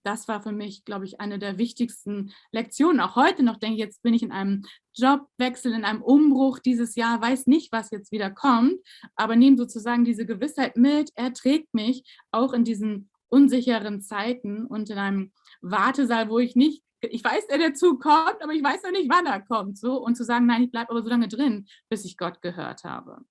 Das 0.08 0.30
war 0.30 0.42
für 0.42 0.54
mich, 0.54 0.86
glaube 0.86 1.04
ich, 1.04 1.20
eine 1.20 1.38
der 1.38 1.58
wichtigsten 1.58 2.32
Lektionen. 2.54 3.02
Auch 3.02 3.18
heute 3.18 3.44
noch 3.44 3.58
denke 3.58 3.74
ich, 3.74 3.82
jetzt 3.82 4.02
bin 4.04 4.14
ich 4.14 4.24
in 4.24 4.32
einem 4.32 4.64
Jobwechsel, 4.94 5.74
in 5.74 5.84
einem 5.84 6.02
Umbruch 6.02 6.60
dieses 6.60 6.96
Jahr, 6.96 7.22
weiß 7.22 7.46
nicht, 7.48 7.74
was 7.74 7.92
jetzt 7.92 8.14
wieder 8.14 8.32
kommt, 8.32 8.80
aber 9.18 9.36
nehme 9.36 9.58
sozusagen 9.58 10.06
diese 10.06 10.26
Gewissheit 10.26 10.78
mit, 10.78 11.12
er 11.16 11.34
trägt 11.34 11.74
mich 11.74 12.06
auch 12.32 12.54
in 12.54 12.64
diesen 12.64 13.10
unsicheren 13.28 14.00
Zeiten 14.00 14.66
und 14.66 14.90
in 14.90 14.98
einem 14.98 15.34
Wartesaal, 15.60 16.30
wo 16.30 16.40
ich 16.40 16.56
nicht, 16.56 16.84
ich 17.02 17.22
weiß, 17.22 17.48
der 17.48 17.58
dazu 17.58 18.00
kommt, 18.00 18.42
aber 18.42 18.54
ich 18.54 18.64
weiß 18.64 18.84
noch 18.84 18.92
nicht, 18.92 19.12
wann 19.12 19.26
er 19.26 19.42
kommt. 19.42 19.78
So, 19.78 20.02
und 20.02 20.16
zu 20.16 20.24
sagen, 20.24 20.46
nein, 20.46 20.64
ich 20.64 20.72
bleibe 20.72 20.92
aber 20.92 21.04
so 21.04 21.10
lange 21.10 21.28
drin, 21.28 21.68
bis 21.90 22.06
ich 22.06 22.16
Gott 22.16 22.42
gehört 22.42 22.86
habe. 22.86 23.26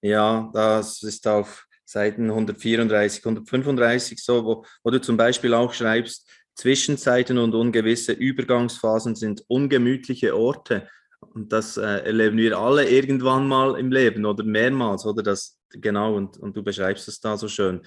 Ja, 0.00 0.50
das 0.52 1.04
ist 1.04 1.28
auf 1.28 1.68
Seiten 1.92 2.30
134, 2.30 3.24
135 3.24 4.22
so, 4.22 4.44
wo, 4.44 4.64
wo 4.82 4.90
du 4.90 5.00
zum 5.00 5.16
Beispiel 5.16 5.54
auch 5.54 5.72
schreibst, 5.72 6.28
Zwischenzeiten 6.54 7.38
und 7.38 7.54
ungewisse 7.54 8.12
Übergangsphasen 8.12 9.14
sind 9.14 9.44
ungemütliche 9.48 10.36
Orte. 10.36 10.88
Und 11.20 11.52
das 11.52 11.76
äh, 11.76 12.04
erleben 12.04 12.36
wir 12.36 12.58
alle 12.58 12.88
irgendwann 12.88 13.46
mal 13.46 13.78
im 13.78 13.92
Leben 13.92 14.26
oder 14.26 14.44
mehrmals, 14.44 15.06
oder 15.06 15.22
das 15.22 15.58
genau, 15.70 16.16
und, 16.16 16.36
und 16.38 16.56
du 16.56 16.62
beschreibst 16.62 17.08
es 17.08 17.20
da 17.20 17.36
so 17.36 17.48
schön 17.48 17.82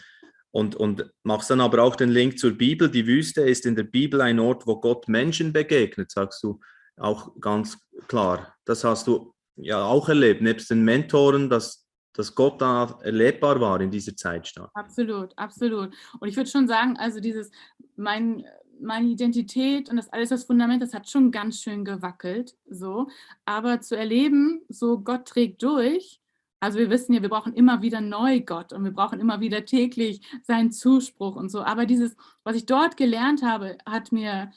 und, 0.52 0.76
und 0.76 1.12
machst 1.24 1.50
dann 1.50 1.60
aber 1.60 1.84
auch 1.84 1.98
den 1.98 2.10
Link 2.10 2.40
zur 2.40 2.52
Bibel. 2.52 2.90
Die 2.90 3.06
Wüste 3.06 3.42
ist 3.42 3.66
in 3.66 3.76
der 3.76 3.84
Bibel 3.84 4.22
ein 4.22 4.40
Ort, 4.40 4.66
wo 4.66 4.80
Gott 4.80 5.10
Menschen 5.10 5.52
begegnet, 5.52 6.12
sagst 6.12 6.42
du 6.44 6.62
auch 6.96 7.38
ganz 7.42 7.78
klar. 8.08 8.56
Das 8.64 8.86
hast 8.86 9.08
du 9.08 9.34
ja 9.58 9.84
auch 9.84 10.08
erlebt, 10.08 10.42
nebst 10.42 10.70
den 10.70 10.84
Mentoren, 10.84 11.50
dass, 11.50 11.85
dass 12.16 12.34
Gott 12.34 12.62
da 12.62 12.98
erlebbar 13.04 13.60
war 13.60 13.80
in 13.82 13.92
dieser 13.92 14.16
Zeit. 14.16 14.48
Absolut, 14.74 15.38
absolut. 15.38 15.92
Und 16.20 16.28
ich 16.28 16.36
würde 16.36 16.50
schon 16.50 16.68
sagen, 16.68 16.98
also 16.98 17.20
dieses, 17.20 17.52
mein, 17.96 18.46
meine 18.80 19.08
Identität 19.08 19.90
und 19.90 19.98
das 19.98 20.12
alles, 20.12 20.30
das 20.30 20.46
Fundament, 20.46 20.82
das 20.82 20.94
hat 20.94 21.10
schon 21.10 21.32
ganz 21.32 21.62
schön 21.62 21.86
gewackelt, 21.86 22.56
so. 22.70 23.08
Aber 23.46 23.82
zu 23.82 23.98
erleben, 23.98 24.62
so 24.70 25.00
Gott 25.00 25.28
trägt 25.28 25.64
durch, 25.64 26.20
also 26.60 26.80
wir 26.80 26.90
wissen 26.90 27.14
ja, 27.14 27.22
wir 27.22 27.30
brauchen 27.30 27.54
immer 27.54 27.82
wieder 27.82 28.02
neu 28.02 28.40
Gott 28.40 28.74
und 28.74 28.84
wir 28.84 28.92
brauchen 28.92 29.20
immer 29.20 29.40
wieder 29.40 29.66
täglich 29.66 30.22
seinen 30.44 30.72
Zuspruch 30.72 31.36
und 31.36 31.50
so. 31.50 31.62
Aber 31.64 31.86
dieses, 31.86 32.16
was 32.44 32.56
ich 32.56 32.66
dort 32.66 32.98
gelernt 32.98 33.44
habe, 33.44 33.78
hat 33.86 34.12
mir 34.12 34.52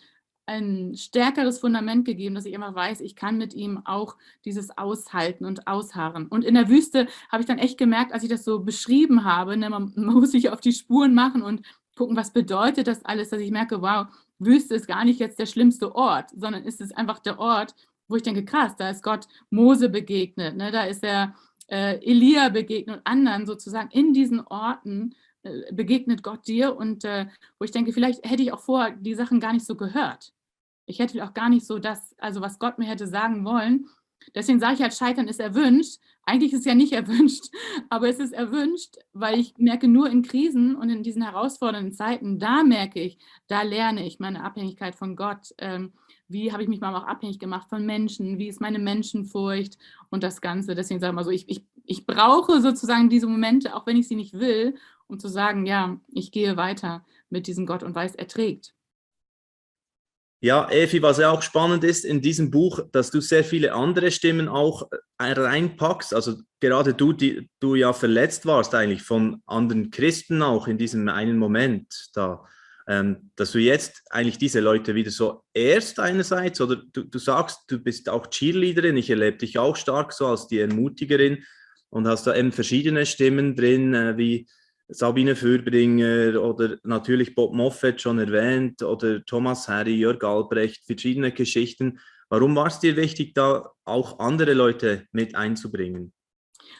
ein 0.49 0.97
stärkeres 0.97 1.59
Fundament 1.59 2.05
gegeben, 2.07 2.35
dass 2.35 2.47
ich 2.47 2.55
immer 2.55 2.75
weiß, 2.75 3.01
ich 3.03 3.15
kann 3.15 3.37
mit 3.37 3.55
ihm 3.55 3.83
auch 3.85 4.17
dieses 4.45 4.77
aushalten 4.77 5.45
und 5.45 5.69
ausharren. 5.69 6.27
Und 6.27 6.45
in 6.45 6.55
der 6.55 6.69
Wüste 6.69 7.07
habe 7.31 7.43
ich 7.43 7.47
dann 7.47 7.59
echt 7.59 7.79
gemerkt, 7.79 8.13
als 8.13 8.23
ich 8.23 8.31
das 8.31 8.45
so 8.45 8.61
beschrieben 8.61 9.25
habe, 9.25 9.57
ne, 9.57 9.69
man, 9.71 9.93
muss 9.97 10.33
sich 10.33 10.51
auf 10.51 10.61
die 10.61 10.73
Spuren 10.73 11.15
machen 11.15 11.43
und 11.43 11.63
gucken, 11.97 12.17
was 12.17 12.33
bedeutet 12.33 12.87
das 12.87 13.05
alles, 13.05 13.29
dass 13.29 13.41
ich 13.41 13.51
merke, 13.51 13.83
wow, 13.83 14.07
Wüste 14.39 14.75
ist 14.75 14.89
gar 14.89 15.05
nicht 15.05 15.21
jetzt 15.21 15.39
der 15.39 15.47
schlimmste 15.47 15.95
Ort, 15.95 16.31
sondern 16.35 16.65
ist 16.65 16.81
es 16.81 16.93
einfach 16.93 17.19
der 17.19 17.39
Ort, 17.39 17.75
wo 18.09 18.17
ich 18.17 18.23
denke, 18.23 18.45
krass, 18.45 18.75
da 18.77 18.89
ist 18.89 19.03
Gott 19.03 19.29
Mose 19.51 19.89
begegnet, 19.91 20.57
ne, 20.57 20.71
da 20.71 20.85
ist 20.85 21.05
er 21.05 21.35
äh, 21.71 22.03
Elia 22.03 22.49
begegnet 22.49 22.97
und 22.97 23.07
anderen 23.07 23.45
sozusagen 23.47 23.91
in 23.91 24.15
diesen 24.15 24.41
Orten 24.41 25.15
äh, 25.43 25.73
begegnet 25.73 26.23
Gott 26.23 26.47
dir 26.49 26.75
und 26.75 27.05
äh, 27.05 27.27
wo 27.59 27.65
ich 27.65 27.71
denke, 27.71 27.93
vielleicht 27.93 28.25
hätte 28.25 28.43
ich 28.43 28.53
auch 28.53 28.61
vor 28.61 28.91
die 28.93 29.15
Sachen 29.15 29.41
gar 29.41 29.53
nicht 29.53 29.67
so 29.67 29.77
gehört. 29.77 30.33
Ich 30.89 30.99
hätte 30.99 31.23
auch 31.25 31.35
gar 31.35 31.49
nicht 31.49 31.67
so 31.67 31.79
das, 31.79 32.15
also 32.19 32.41
was 32.41 32.59
Gott 32.59 32.79
mir 32.79 32.87
hätte 32.87 33.07
sagen 33.07 33.45
wollen. 33.45 33.87
Deswegen 34.35 34.59
sage 34.59 34.75
ich 34.75 34.83
halt, 34.83 34.95
Scheitern 34.95 35.29
ist 35.29 35.41
erwünscht. 35.41 35.99
Eigentlich 36.25 36.53
ist 36.53 36.61
es 36.61 36.65
ja 36.65 36.75
nicht 36.75 36.93
erwünscht, 37.03 37.47
aber 37.89 38.09
es 38.09 38.19
ist 38.19 38.33
erwünscht, 38.33 38.97
weil 39.13 39.39
ich 39.39 39.55
merke, 39.59 39.87
nur 39.87 40.11
in 40.11 40.23
Krisen 40.23 40.75
und 40.77 40.91
in 40.91 41.03
diesen 41.03 41.23
herausfordernden 41.23 41.93
Zeiten, 41.93 42.39
da 42.39 42.65
merke 42.65 43.01
ich, 43.01 43.19
da 43.47 43.63
lerne 43.63 44.07
ich 44.07 44.19
meine 44.19 44.43
Abhängigkeit 44.45 44.95
von 44.95 45.15
Gott. 45.15 45.55
Ähm, 45.59 45.93
wie 46.29 46.53
habe 46.53 46.63
ich 46.63 46.69
mich 46.69 46.81
mal 46.81 46.95
auch 46.95 47.07
abhängig 47.07 47.39
gemacht 47.39 47.69
von 47.69 47.87
Menschen, 47.87 48.39
wie 48.39 48.49
ist 48.49 48.61
meine 48.61 48.79
Menschenfurcht 48.79 49.79
und 50.11 50.23
das 50.23 50.41
Ganze. 50.41 50.75
Deswegen 50.75 51.01
sage 51.01 51.13
ich 51.13 51.15
mal 51.15 51.25
so, 51.25 51.31
ich, 51.31 51.49
ich, 51.49 51.65
ich 51.85 52.07
brauche 52.07 52.61
sozusagen 52.61 53.09
diese 53.09 53.27
Momente, 53.27 53.75
auch 53.75 53.87
wenn 53.87 53.97
ich 53.97 54.09
sie 54.09 54.17
nicht 54.17 54.35
will, 54.35 54.75
um 55.07 55.19
zu 55.19 55.29
sagen, 55.29 55.65
ja, 55.65 55.99
ich 56.09 56.31
gehe 56.33 56.57
weiter 56.57 57.05
mit 57.31 57.47
diesem 57.47 57.67
Gott 57.67 57.83
und 57.83 57.95
weiß, 57.95 58.15
er 58.15 58.29
trägt. 58.29 58.75
Ja, 60.41 60.71
Evi, 60.71 61.03
was 61.03 61.19
ja 61.19 61.31
auch 61.31 61.43
spannend 61.43 61.83
ist 61.83 62.05
in 62.05 62.23
diesem 62.23 62.51
Buch, 62.51 62.81
dass 62.93 63.11
du 63.11 63.21
sehr 63.21 63.43
viele 63.43 63.73
andere 63.73 64.13
Stimmen 64.13 64.49
auch 64.49 64.89
äh, 65.19 65.33
reinpackst. 65.33 66.15
Also 66.15 66.37
gerade 66.61 66.95
du, 66.95 67.13
die 67.13 67.51
du 67.59 67.75
ja 67.75 67.93
verletzt 67.93 68.47
warst 68.47 68.75
eigentlich 68.75 69.03
von 69.03 69.43
anderen 69.47 69.91
Christen 69.91 70.43
auch 70.43 70.69
in 70.69 70.79
diesem 70.79 71.09
einen 71.09 71.39
Moment 71.39 72.11
da 72.15 72.45
ähm, 72.89 73.31
dass 73.37 73.53
du 73.53 73.59
jetzt 73.59 74.03
eigentlich 74.11 74.39
diese 74.39 74.61
Leute 74.61 74.95
wieder 74.95 75.11
so 75.11 75.45
erst 75.53 76.01
einerseits 76.01 76.61
oder 76.61 76.77
du, 76.77 77.05
du 77.05 77.19
sagst, 77.19 77.65
du 77.69 77.79
bist 77.79 78.09
auch 78.09 78.29
Cheerleaderin, 78.29 78.97
ich 78.97 79.11
erlebe 79.11 79.37
dich 79.37 79.59
auch 79.59 79.77
stark 79.77 80.13
so 80.15 80.27
als 80.27 80.49
die 80.49 80.59
Ermutigerin 80.59 81.45
und 81.91 82.09
hast 82.09 82.27
da 82.27 82.35
eben 82.35 82.51
verschiedene 82.51 83.05
Stimmen 83.05 83.55
drin, 83.55 83.93
äh, 83.93 84.17
wie 84.17 84.49
Sabine 84.89 85.37
Fürbringer 85.37 86.43
oder 86.43 86.79
natürlich 86.83 87.35
Bob 87.35 87.55
Moffat 87.55 88.01
schon 88.01 88.19
erwähnt 88.19 88.83
oder 88.83 89.25
Thomas 89.25 89.69
Harry, 89.69 89.95
Jörg 89.95 90.23
Albrecht, 90.25 90.85
verschiedene 90.87 91.33
Geschichten. 91.33 92.01
Warum 92.31 92.57
war 92.57 92.69
es 92.69 92.81
dir 92.81 92.97
wichtig, 92.97 93.35
da 93.35 93.71
auch 93.85 94.19
andere 94.19 94.55
Leute 94.55 95.07
mit 95.13 95.35
einzubringen? 95.35 96.13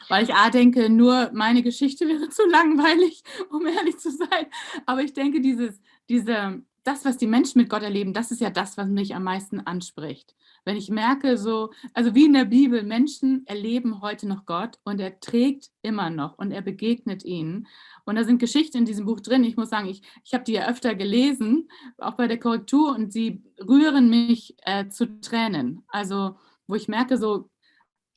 Weil 0.07 0.23
ich 0.23 0.33
A 0.33 0.49
denke, 0.49 0.89
nur 0.89 1.29
meine 1.33 1.61
Geschichte 1.61 2.07
wäre 2.07 2.29
zu 2.29 2.47
langweilig, 2.47 3.23
um 3.51 3.65
ehrlich 3.67 3.97
zu 3.97 4.11
sein. 4.11 4.47
Aber 4.85 5.01
ich 5.01 5.13
denke, 5.13 5.39
dieses, 5.41 5.79
diese, 6.09 6.61
das, 6.83 7.05
was 7.05 7.17
die 7.17 7.27
Menschen 7.27 7.59
mit 7.59 7.69
Gott 7.69 7.83
erleben, 7.83 8.13
das 8.13 8.31
ist 8.31 8.41
ja 8.41 8.49
das, 8.49 8.77
was 8.77 8.87
mich 8.87 9.15
am 9.15 9.23
meisten 9.23 9.59
anspricht. 9.59 10.35
Wenn 10.65 10.77
ich 10.77 10.89
merke, 10.89 11.37
so, 11.37 11.71
also 11.93 12.15
wie 12.15 12.25
in 12.25 12.33
der 12.33 12.45
Bibel, 12.45 12.83
Menschen 12.83 13.45
erleben 13.47 14.01
heute 14.01 14.27
noch 14.27 14.45
Gott 14.45 14.77
und 14.83 14.99
er 14.99 15.19
trägt 15.19 15.69
immer 15.81 16.09
noch 16.09 16.37
und 16.37 16.51
er 16.51 16.61
begegnet 16.61 17.23
ihnen. 17.23 17.67
Und 18.05 18.15
da 18.15 18.23
sind 18.23 18.39
Geschichten 18.39 18.77
in 18.77 18.85
diesem 18.85 19.05
Buch 19.05 19.19
drin. 19.19 19.43
Ich 19.43 19.57
muss 19.57 19.69
sagen, 19.69 19.87
ich, 19.87 20.01
ich 20.23 20.33
habe 20.33 20.43
die 20.43 20.53
ja 20.53 20.67
öfter 20.67 20.95
gelesen, 20.95 21.69
auch 21.97 22.15
bei 22.15 22.27
der 22.27 22.39
Korrektur, 22.39 22.93
und 22.95 23.11
sie 23.11 23.43
rühren 23.59 24.09
mich 24.09 24.55
äh, 24.63 24.87
zu 24.89 25.19
Tränen. 25.21 25.83
Also, 25.87 26.35
wo 26.67 26.75
ich 26.75 26.87
merke, 26.87 27.17
so, 27.17 27.49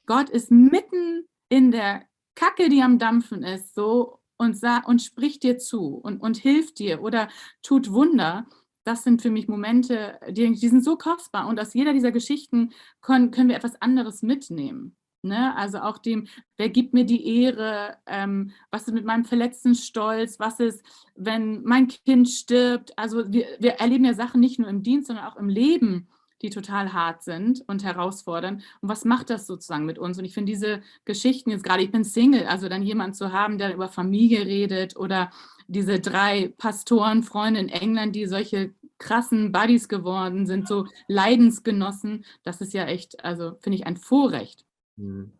Gott 0.06 0.28
ist 0.30 0.50
mitten 0.50 1.26
in 1.48 1.70
der 1.70 2.04
Kacke, 2.34 2.68
die 2.68 2.82
am 2.82 2.98
Dampfen 2.98 3.42
ist, 3.42 3.74
so 3.74 4.21
und, 4.42 4.62
und 4.86 5.02
spricht 5.02 5.42
dir 5.42 5.58
zu 5.58 5.94
und, 5.94 6.20
und 6.20 6.36
hilft 6.36 6.78
dir 6.78 7.02
oder 7.02 7.28
tut 7.62 7.92
Wunder, 7.92 8.46
das 8.84 9.04
sind 9.04 9.22
für 9.22 9.30
mich 9.30 9.48
Momente, 9.48 10.18
die, 10.30 10.52
die 10.52 10.68
sind 10.68 10.84
so 10.84 10.96
kostbar. 10.96 11.46
Und 11.46 11.60
aus 11.60 11.74
jeder 11.74 11.92
dieser 11.92 12.12
Geschichten 12.12 12.72
können, 13.00 13.30
können 13.30 13.48
wir 13.48 13.56
etwas 13.56 13.80
anderes 13.80 14.22
mitnehmen. 14.22 14.96
Ne? 15.22 15.56
Also 15.56 15.78
auch 15.78 15.98
dem, 15.98 16.26
wer 16.56 16.68
gibt 16.68 16.94
mir 16.94 17.04
die 17.04 17.42
Ehre, 17.42 17.96
ähm, 18.06 18.50
was 18.72 18.88
ist 18.88 18.94
mit 18.94 19.04
meinem 19.04 19.24
verletzten 19.24 19.76
Stolz, 19.76 20.40
was 20.40 20.58
ist, 20.58 20.84
wenn 21.14 21.62
mein 21.62 21.86
Kind 21.86 22.28
stirbt. 22.28 22.98
Also 22.98 23.32
wir, 23.32 23.46
wir 23.60 23.74
erleben 23.74 24.04
ja 24.04 24.14
Sachen 24.14 24.40
nicht 24.40 24.58
nur 24.58 24.68
im 24.68 24.82
Dienst, 24.82 25.06
sondern 25.06 25.26
auch 25.26 25.36
im 25.36 25.48
Leben 25.48 26.08
die 26.42 26.50
total 26.50 26.92
hart 26.92 27.22
sind 27.22 27.62
und 27.66 27.84
herausfordern. 27.84 28.62
Und 28.80 28.88
was 28.88 29.04
macht 29.04 29.30
das 29.30 29.46
sozusagen 29.46 29.86
mit 29.86 29.98
uns? 29.98 30.18
Und 30.18 30.24
ich 30.24 30.34
finde 30.34 30.52
diese 30.52 30.82
Geschichten 31.04 31.50
jetzt 31.50 31.64
gerade, 31.64 31.82
ich 31.82 31.90
bin 31.90 32.04
Single, 32.04 32.46
also 32.46 32.68
dann 32.68 32.82
jemanden 32.82 33.14
zu 33.14 33.32
haben, 33.32 33.58
der 33.58 33.74
über 33.74 33.88
Familie 33.88 34.44
redet 34.44 34.96
oder 34.96 35.30
diese 35.68 36.00
drei 36.00 36.52
Pastorenfreunde 36.58 37.60
in 37.60 37.68
England, 37.68 38.14
die 38.16 38.26
solche 38.26 38.74
krassen 38.98 39.52
Buddies 39.52 39.88
geworden 39.88 40.46
sind, 40.46 40.68
so 40.68 40.86
Leidensgenossen, 41.08 42.24
das 42.44 42.60
ist 42.60 42.72
ja 42.72 42.86
echt, 42.86 43.24
also 43.24 43.56
finde 43.60 43.76
ich 43.78 43.86
ein 43.86 43.96
Vorrecht. 43.96 44.64
Mhm. 44.96 45.32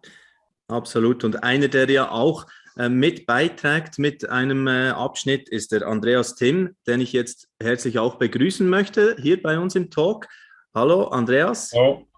Absolut. 0.69 1.25
Und 1.25 1.43
einer, 1.43 1.69
der 1.69 1.89
ja 1.91 2.11
auch 2.11 2.47
äh, 2.77 2.89
mit 2.89 3.27
beiträgt 3.27 3.99
mit 3.99 4.29
einem 4.29 4.67
äh, 4.67 4.91
Abschnitt, 4.91 5.49
ist 5.49 5.73
der 5.73 5.87
Andreas 5.87 6.35
Tim, 6.35 6.75
den 6.87 7.01
ich 7.01 7.13
jetzt 7.13 7.49
herzlich 7.61 7.99
auch 7.99 8.17
begrüßen 8.17 8.69
möchte 8.69 9.17
hier 9.21 9.43
bei 9.43 9.59
uns 9.59 9.75
im 9.75 9.91
Talk. 9.91 10.29
Hallo, 10.75 11.05
Andreas. 11.09 11.71
Hallo. 11.75 12.09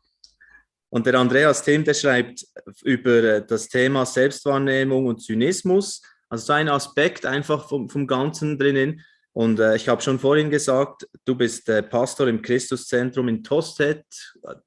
Und 0.89 1.07
der 1.07 1.15
Andreas 1.17 1.65
Tim, 1.65 1.83
der 1.83 1.95
schreibt 1.95 2.47
über 2.85 3.11
äh, 3.11 3.45
das 3.45 3.69
Thema 3.69 4.07
Selbstwahrnehmung 4.07 5.07
und 5.07 5.21
Zynismus. 5.21 6.03
Also 6.29 6.47
so 6.47 6.53
ein 6.53 6.69
Aspekt 6.69 7.27
einfach 7.27 7.69
vom, 7.69 7.89
vom 7.89 8.07
Ganzen 8.07 8.57
drinnen. 8.57 9.01
Und 9.33 9.59
äh, 9.59 9.75
ich 9.75 9.89
habe 9.89 10.01
schon 10.03 10.21
vorhin 10.21 10.51
gesagt, 10.51 11.09
du 11.25 11.35
bist 11.35 11.69
äh, 11.69 11.83
Pastor 11.83 12.29
im 12.29 12.43
Christuszentrum 12.43 13.27
in 13.27 13.43
Tosted, 13.43 14.05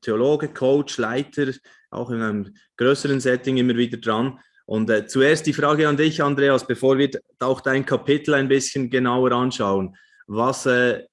Theologe, 0.01 0.49
Coach, 0.49 0.97
Leiter, 0.97 1.53
auch 1.89 2.09
in 2.09 2.21
einem 2.21 2.55
größeren 2.75 3.21
Setting 3.21 3.55
immer 3.55 3.77
wieder 3.77 3.99
dran. 3.99 4.37
Und 4.65 4.89
äh, 4.89 5.07
zuerst 5.07 5.45
die 5.45 5.53
Frage 5.53 5.87
an 5.87 5.95
dich, 5.95 6.21
Andreas, 6.21 6.67
bevor 6.67 6.97
wir 6.97 7.09
auch 7.39 7.61
dein 7.61 7.85
Kapitel 7.85 8.33
ein 8.33 8.49
bisschen 8.49 8.89
genauer 8.89 9.31
anschauen. 9.31 9.95
Was 10.25 10.65
äh, 10.65 11.05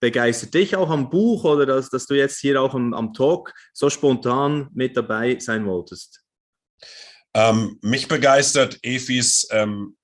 begeistert 0.00 0.54
dich 0.54 0.76
auch 0.76 0.90
am 0.90 1.10
Buch 1.10 1.44
oder 1.44 1.66
dass, 1.66 1.90
dass 1.90 2.06
du 2.06 2.14
jetzt 2.14 2.38
hier 2.38 2.60
auch 2.60 2.74
am, 2.74 2.94
am 2.94 3.12
Talk 3.12 3.52
so 3.72 3.90
spontan 3.90 4.68
mit 4.72 4.96
dabei 4.96 5.38
sein 5.38 5.66
wolltest? 5.66 6.22
Ähm, 7.34 7.78
mich 7.82 8.08
begeistert 8.08 8.78
Efis 8.82 9.48
ähm, 9.50 9.96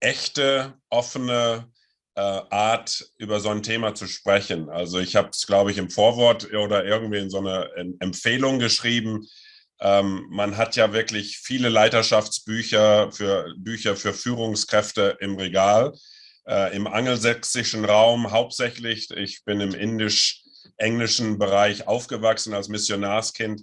echte, 0.00 0.74
offene 0.88 1.70
äh, 2.14 2.20
Art, 2.20 3.04
über 3.18 3.40
so 3.40 3.50
ein 3.50 3.62
Thema 3.62 3.94
zu 3.94 4.06
sprechen. 4.06 4.68
Also 4.70 4.98
ich 4.98 5.16
habe 5.16 5.30
es, 5.30 5.46
glaube 5.46 5.70
ich, 5.70 5.78
im 5.78 5.90
Vorwort 5.90 6.52
oder 6.52 6.84
irgendwie 6.84 7.18
in 7.18 7.30
so 7.30 7.38
einer 7.38 7.68
Empfehlung 8.00 8.58
geschrieben. 8.58 9.26
Ähm, 9.80 10.26
man 10.30 10.56
hat 10.56 10.76
ja 10.76 10.92
wirklich 10.92 11.38
viele 11.38 11.68
Leiterschaftsbücher 11.68 13.12
für 13.12 13.54
Bücher 13.56 13.96
für 13.96 14.12
Führungskräfte 14.12 15.16
im 15.20 15.36
Regal 15.36 15.92
äh, 16.50 16.74
im 16.74 16.88
angelsächsischen 16.88 17.84
Raum 17.84 18.32
hauptsächlich. 18.32 19.10
Ich 19.12 19.44
bin 19.44 19.60
im 19.60 19.72
indisch-englischen 19.72 21.38
Bereich 21.38 21.86
aufgewachsen 21.86 22.54
als 22.54 22.68
Missionarskind 22.68 23.62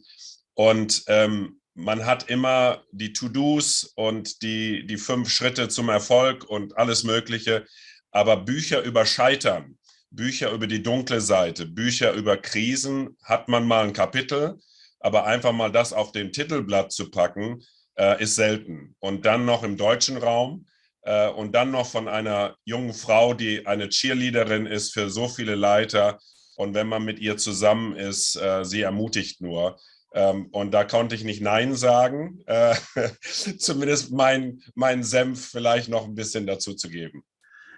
und 0.53 1.03
ähm, 1.07 1.59
man 1.73 2.05
hat 2.05 2.29
immer 2.29 2.83
die 2.91 3.13
To-Dos 3.13 3.91
und 3.95 4.41
die, 4.41 4.87
die 4.87 4.97
fünf 4.97 5.29
Schritte 5.29 5.67
zum 5.67 5.89
Erfolg 5.89 6.45
und 6.45 6.75
alles 6.77 7.03
Mögliche. 7.03 7.65
Aber 8.09 8.37
Bücher 8.37 8.81
über 8.81 9.05
Scheitern, 9.05 9.77
Bücher 10.09 10.51
über 10.51 10.65
die 10.65 10.81
dunkle 10.81 11.21
Seite, 11.21 11.67
Bücher 11.67 12.13
über 12.13 12.37
Krisen 12.37 13.15
hat 13.21 13.47
man 13.47 13.67
mal 13.67 13.83
ein 13.83 13.93
Kapitel, 13.93 14.57
aber 14.99 15.25
einfach 15.25 15.51
mal 15.51 15.71
das 15.71 15.93
auf 15.93 16.13
den 16.13 16.31
Titelblatt 16.31 16.91
zu 16.91 17.11
packen, 17.11 17.61
äh, 17.95 18.23
ist 18.23 18.35
selten. 18.35 18.95
Und 18.99 19.25
dann 19.25 19.45
noch 19.45 19.61
im 19.61 19.77
deutschen 19.77 20.17
Raum 20.17 20.65
äh, 21.07 21.29
und 21.29 21.55
dann 21.55 21.71
noch 21.71 21.87
von 21.87 22.09
einer 22.09 22.57
jungen 22.65 22.93
Frau, 22.93 23.33
die 23.33 23.65
eine 23.65 23.87
Cheerleaderin 23.87 24.65
ist 24.65 24.93
für 24.93 25.09
so 25.09 25.29
viele 25.29 25.55
Leiter. 25.55 26.19
Und 26.57 26.73
wenn 26.73 26.87
man 26.87 27.05
mit 27.05 27.19
ihr 27.19 27.37
zusammen 27.37 27.95
ist, 27.95 28.35
äh, 28.35 28.65
sie 28.65 28.81
ermutigt 28.81 29.39
nur. 29.39 29.77
Ähm, 30.13 30.47
und 30.51 30.71
da 30.73 30.83
konnte 30.83 31.15
ich 31.15 31.23
nicht 31.23 31.41
Nein 31.41 31.75
sagen, 31.75 32.43
äh, 32.45 32.75
zumindest 33.57 34.11
mein, 34.11 34.61
mein 34.75 35.01
Senf 35.01 35.51
vielleicht 35.51 35.87
noch 35.87 36.03
ein 36.03 36.15
bisschen 36.15 36.45
dazu 36.45 36.73
zu 36.73 36.89
geben. 36.89 37.23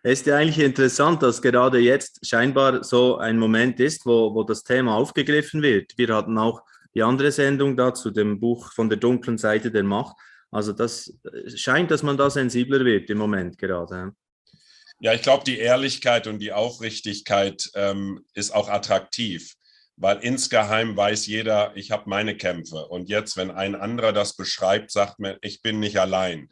Es 0.02 0.22
ist 0.22 0.26
ja 0.26 0.38
eigentlich 0.38 0.66
interessant, 0.66 1.22
dass 1.22 1.42
gerade 1.42 1.78
jetzt 1.78 2.26
scheinbar 2.26 2.84
so 2.84 3.18
ein 3.18 3.38
Moment 3.38 3.80
ist, 3.80 4.08
wo, 4.08 4.34
wo 4.34 4.44
das 4.44 4.64
Thema 4.64 4.96
aufgegriffen 4.96 5.62
wird. 5.62 5.96
Wir 5.98 6.16
hatten 6.16 6.38
auch 6.40 6.64
die 6.96 7.04
andere 7.04 7.32
Sendung 7.32 7.78
da 7.78 7.94
zu 7.94 8.10
dem 8.10 8.40
Buch 8.40 8.72
von 8.72 8.90
der 8.90 8.98
dunklen 8.98 9.38
Seite 9.38 9.70
der 9.70 9.84
Macht. 9.84 10.16
Also 10.52 10.74
das 10.74 11.14
äh, 11.24 11.56
scheint, 11.56 11.92
dass 11.92 12.04
man 12.04 12.18
da 12.18 12.30
sensibler 12.30 12.84
wird 12.84 13.10
im 13.10 13.18
Moment 13.18 13.58
gerade. 13.58 14.14
Ja, 15.02 15.14
ich 15.14 15.22
glaube, 15.22 15.46
die 15.46 15.60
Ehrlichkeit 15.60 16.28
und 16.28 16.40
die 16.40 16.52
Aufrichtigkeit 16.52 17.70
ähm, 17.74 18.26
ist 18.34 18.54
auch 18.54 18.68
attraktiv, 18.68 19.56
weil 19.96 20.18
insgeheim 20.18 20.98
weiß 20.98 21.26
jeder, 21.28 21.72
ich 21.76 21.92
habe 21.92 22.10
meine 22.10 22.36
Kämpfe. 22.36 22.88
Und 22.88 23.08
jetzt, 23.08 23.38
wenn 23.38 23.52
ein 23.52 23.76
anderer 23.76 24.12
das 24.12 24.36
beschreibt, 24.36 24.92
sagt 24.92 25.20
man, 25.20 25.38
ich 25.42 25.62
bin 25.62 25.80
nicht 25.80 26.00
allein. 26.00 26.50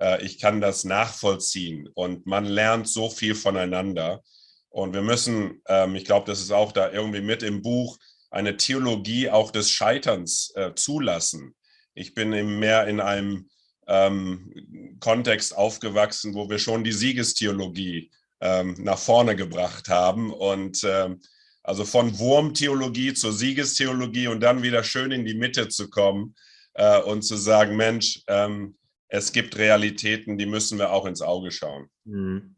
Äh, 0.00 0.24
ich 0.24 0.38
kann 0.38 0.60
das 0.60 0.84
nachvollziehen 0.84 1.88
und 1.94 2.26
man 2.26 2.44
lernt 2.44 2.88
so 2.88 3.10
viel 3.10 3.34
voneinander. 3.34 4.22
Und 4.68 4.92
wir 4.92 5.02
müssen, 5.02 5.62
ähm, 5.66 5.96
ich 5.96 6.04
glaube, 6.04 6.26
das 6.26 6.40
ist 6.40 6.52
auch 6.52 6.70
da 6.70 6.92
irgendwie 6.92 7.22
mit 7.22 7.42
im 7.42 7.62
Buch, 7.62 7.98
eine 8.30 8.56
Theologie 8.58 9.30
auch 9.30 9.50
des 9.50 9.70
Scheiterns 9.70 10.52
äh, 10.54 10.74
zulassen 10.74 11.54
ich 11.98 12.14
bin 12.14 12.32
eben 12.32 12.58
mehr 12.58 12.86
in 12.86 13.00
einem 13.00 13.48
ähm, 13.86 14.96
Kontext 15.00 15.56
aufgewachsen, 15.56 16.34
wo 16.34 16.48
wir 16.48 16.58
schon 16.58 16.84
die 16.84 16.92
Siegestheologie 16.92 18.10
ähm, 18.40 18.76
nach 18.78 18.98
vorne 18.98 19.34
gebracht 19.34 19.88
haben. 19.88 20.32
Und 20.32 20.84
ähm, 20.84 21.20
also 21.62 21.84
von 21.84 22.18
Wurmtheologie 22.18 23.14
zur 23.14 23.32
Siegestheologie 23.32 24.28
und 24.28 24.40
dann 24.40 24.62
wieder 24.62 24.84
schön 24.84 25.10
in 25.10 25.24
die 25.24 25.34
Mitte 25.34 25.68
zu 25.68 25.90
kommen 25.90 26.34
äh, 26.74 27.00
und 27.00 27.22
zu 27.22 27.36
sagen, 27.36 27.76
Mensch, 27.76 28.22
ähm, 28.28 28.76
es 29.08 29.32
gibt 29.32 29.56
Realitäten, 29.56 30.38
die 30.38 30.46
müssen 30.46 30.78
wir 30.78 30.92
auch 30.92 31.06
ins 31.06 31.22
Auge 31.22 31.50
schauen. 31.50 31.88
Mhm. 32.04 32.56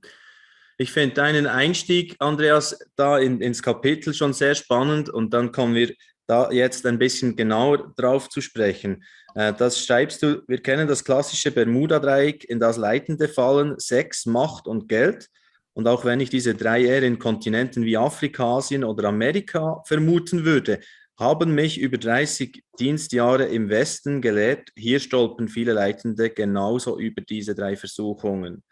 Ich 0.79 0.93
finde 0.93 1.15
deinen 1.15 1.47
Einstieg, 1.47 2.17
Andreas, 2.21 2.79
da 2.97 3.19
in, 3.19 3.41
ins 3.43 3.63
Kapitel 3.63 4.15
schon 4.15 4.33
sehr 4.33 4.55
spannend 4.55 5.11
und 5.11 5.35
dann 5.35 5.53
kommen 5.53 5.75
wir 5.75 5.95
da 6.31 6.51
jetzt 6.53 6.87
ein 6.87 6.99
bisschen 6.99 7.35
genauer 7.35 7.93
drauf 7.97 8.29
zu 8.29 8.41
sprechen. 8.41 9.03
Äh, 9.35 9.53
das 9.53 9.85
schreibst 9.85 10.23
du, 10.23 10.43
wir 10.47 10.63
kennen 10.63 10.87
das 10.87 11.05
klassische 11.05 11.51
Bermuda-Dreieck, 11.51 12.45
in 12.45 12.61
das 12.61 12.77
Leitende 12.77 13.29
fallen 13.29 13.79
Sex, 13.79 14.27
Macht 14.27 14.69
und 14.69 14.89
Geld. 14.89 15.29
Und 15.73 15.89
auch 15.89 16.05
wenn 16.05 16.21
ich 16.21 16.31
diese 16.31 16.55
drei 16.55 16.85
eher 16.85 17.03
in 17.03 17.19
Kontinenten 17.19 17.85
wie 17.85 17.97
Afrika, 17.97 18.59
Asien 18.59 18.85
oder 18.85 19.09
Amerika 19.09 19.83
vermuten 19.87 20.45
würde, 20.45 20.81
haben 21.19 21.55
mich 21.55 21.79
über 21.79 21.99
30 21.99 22.63
Dienstjahre 22.79 23.45
im 23.45 23.69
Westen 23.69 24.23
gelehrt, 24.23 24.71
hier 24.77 25.01
stolpern 25.01 25.49
viele 25.49 25.73
Leitende 25.73 26.31
genauso 26.31 26.99
über 26.99 27.21
diese 27.23 27.55
drei 27.55 27.77
Versuchungen. 27.77 28.63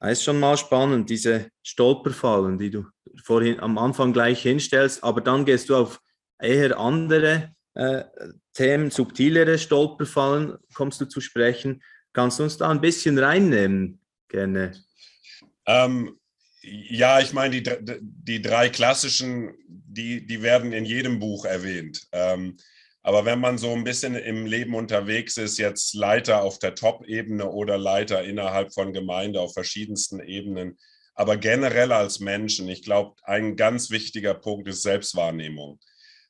Es 0.00 0.18
ist 0.18 0.24
schon 0.24 0.40
mal 0.40 0.56
spannend, 0.56 1.08
diese 1.08 1.50
Stolperfallen, 1.62 2.58
die 2.58 2.70
du 2.70 2.86
vorhin 3.22 3.60
am 3.60 3.78
Anfang 3.78 4.12
gleich 4.12 4.42
hinstellst, 4.42 5.04
aber 5.04 5.20
dann 5.20 5.44
gehst 5.44 5.68
du 5.68 5.76
auf 5.76 6.00
eher 6.42 6.78
andere 6.78 7.54
äh, 7.74 8.04
Themen, 8.54 8.90
subtilere 8.90 9.58
Stolperfallen 9.58 10.58
kommst 10.74 11.00
du 11.00 11.06
zu 11.06 11.20
sprechen. 11.20 11.82
Kannst 12.12 12.38
du 12.38 12.44
uns 12.44 12.56
da 12.56 12.68
ein 12.68 12.80
bisschen 12.80 13.18
reinnehmen, 13.18 14.00
gerne? 14.28 14.72
Ähm, 15.66 16.18
ja, 16.62 17.20
ich 17.20 17.32
meine, 17.32 17.60
die, 17.60 17.70
die 18.00 18.42
drei 18.42 18.68
klassischen, 18.68 19.54
die, 19.66 20.26
die 20.26 20.42
werden 20.42 20.72
in 20.72 20.84
jedem 20.84 21.18
Buch 21.18 21.44
erwähnt. 21.44 22.06
Ähm, 22.12 22.56
aber 23.02 23.24
wenn 23.24 23.40
man 23.40 23.56
so 23.56 23.72
ein 23.72 23.84
bisschen 23.84 24.14
im 24.14 24.44
Leben 24.44 24.74
unterwegs 24.74 25.36
ist, 25.38 25.58
jetzt 25.58 25.94
Leiter 25.94 26.42
auf 26.42 26.58
der 26.58 26.74
Top-Ebene 26.74 27.48
oder 27.48 27.78
Leiter 27.78 28.22
innerhalb 28.24 28.74
von 28.74 28.92
Gemeinde 28.92 29.40
auf 29.40 29.54
verschiedensten 29.54 30.20
Ebenen, 30.20 30.76
aber 31.14 31.36
generell 31.36 31.92
als 31.92 32.20
Menschen, 32.20 32.68
ich 32.68 32.82
glaube, 32.82 33.14
ein 33.22 33.56
ganz 33.56 33.90
wichtiger 33.90 34.34
Punkt 34.34 34.68
ist 34.68 34.82
Selbstwahrnehmung. 34.82 35.78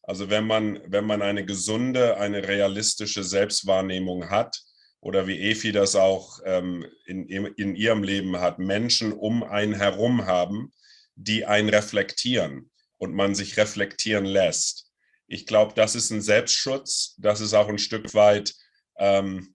Also 0.03 0.31
wenn 0.31 0.47
man, 0.47 0.81
wenn 0.87 1.05
man 1.05 1.23
eine 1.23 1.45
gesunde, 1.45 2.17
eine 2.17 2.47
realistische 2.47 3.23
Selbstwahrnehmung 3.23 4.31
hat, 4.31 4.61
oder 5.01 5.27
wie 5.27 5.39
Efi 5.39 5.73
das 5.73 5.97
auch 5.97 6.41
ähm, 6.45 6.87
in, 7.07 7.27
in 7.27 7.75
ihrem 7.75 8.03
Leben 8.03 8.39
hat, 8.39 8.59
Menschen 8.59 9.13
um 9.13 9.43
einen 9.43 9.75
herum 9.75 10.27
haben, 10.27 10.73
die 11.15 11.47
einen 11.47 11.71
reflektieren 11.71 12.71
und 12.99 13.15
man 13.15 13.35
sich 13.35 13.57
reflektieren 13.57 14.27
lässt. 14.27 14.91
Ich 15.27 15.47
glaube, 15.47 15.73
das 15.75 15.95
ist 15.95 16.11
ein 16.11 16.21
Selbstschutz, 16.21 17.15
das 17.19 17.41
ist 17.41 17.55
auch 17.55 17.69
ein 17.69 17.79
Stück 17.79 18.15
weit, 18.15 18.55
ähm, 18.99 19.55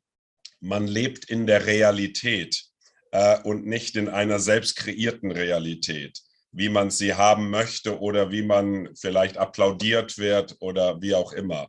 man 0.60 0.88
lebt 0.88 1.26
in 1.26 1.46
der 1.46 1.68
Realität 1.68 2.66
äh, 3.12 3.40
und 3.42 3.68
nicht 3.68 3.96
in 3.96 4.10
einer 4.10 4.40
selbst 4.40 4.78
kreierten 4.78 5.32
Realität 5.32 6.22
wie 6.56 6.70
man 6.70 6.90
sie 6.90 7.14
haben 7.14 7.50
möchte 7.50 8.00
oder 8.00 8.32
wie 8.32 8.42
man 8.42 8.90
vielleicht 8.96 9.38
applaudiert 9.38 10.18
wird 10.18 10.56
oder 10.60 11.02
wie 11.02 11.14
auch 11.14 11.34
immer. 11.34 11.68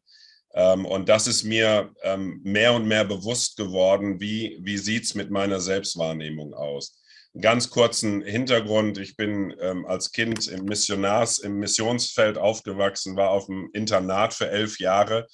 Ähm, 0.54 0.86
und 0.86 1.08
das 1.08 1.26
ist 1.26 1.42
mir 1.42 1.92
ähm, 2.02 2.40
mehr 2.44 2.72
und 2.72 2.86
mehr 2.86 3.04
bewusst 3.04 3.56
geworden, 3.56 4.20
wie, 4.20 4.58
wie 4.62 4.78
sieht 4.78 5.04
es 5.04 5.14
mit 5.14 5.30
meiner 5.30 5.60
Selbstwahrnehmung 5.60 6.54
aus. 6.54 7.02
Ganz 7.38 7.68
kurzen 7.68 8.22
Hintergrund. 8.22 8.96
Ich 8.96 9.16
bin 9.16 9.54
ähm, 9.60 9.84
als 9.84 10.12
Kind 10.12 10.46
im 10.46 10.64
Missionars, 10.64 11.38
im 11.38 11.58
Missionsfeld 11.58 12.38
aufgewachsen, 12.38 13.16
war 13.16 13.30
auf 13.30 13.46
dem 13.46 13.68
Internat 13.74 14.32
für 14.32 14.48
elf 14.48 14.78
Jahre. 14.78 15.26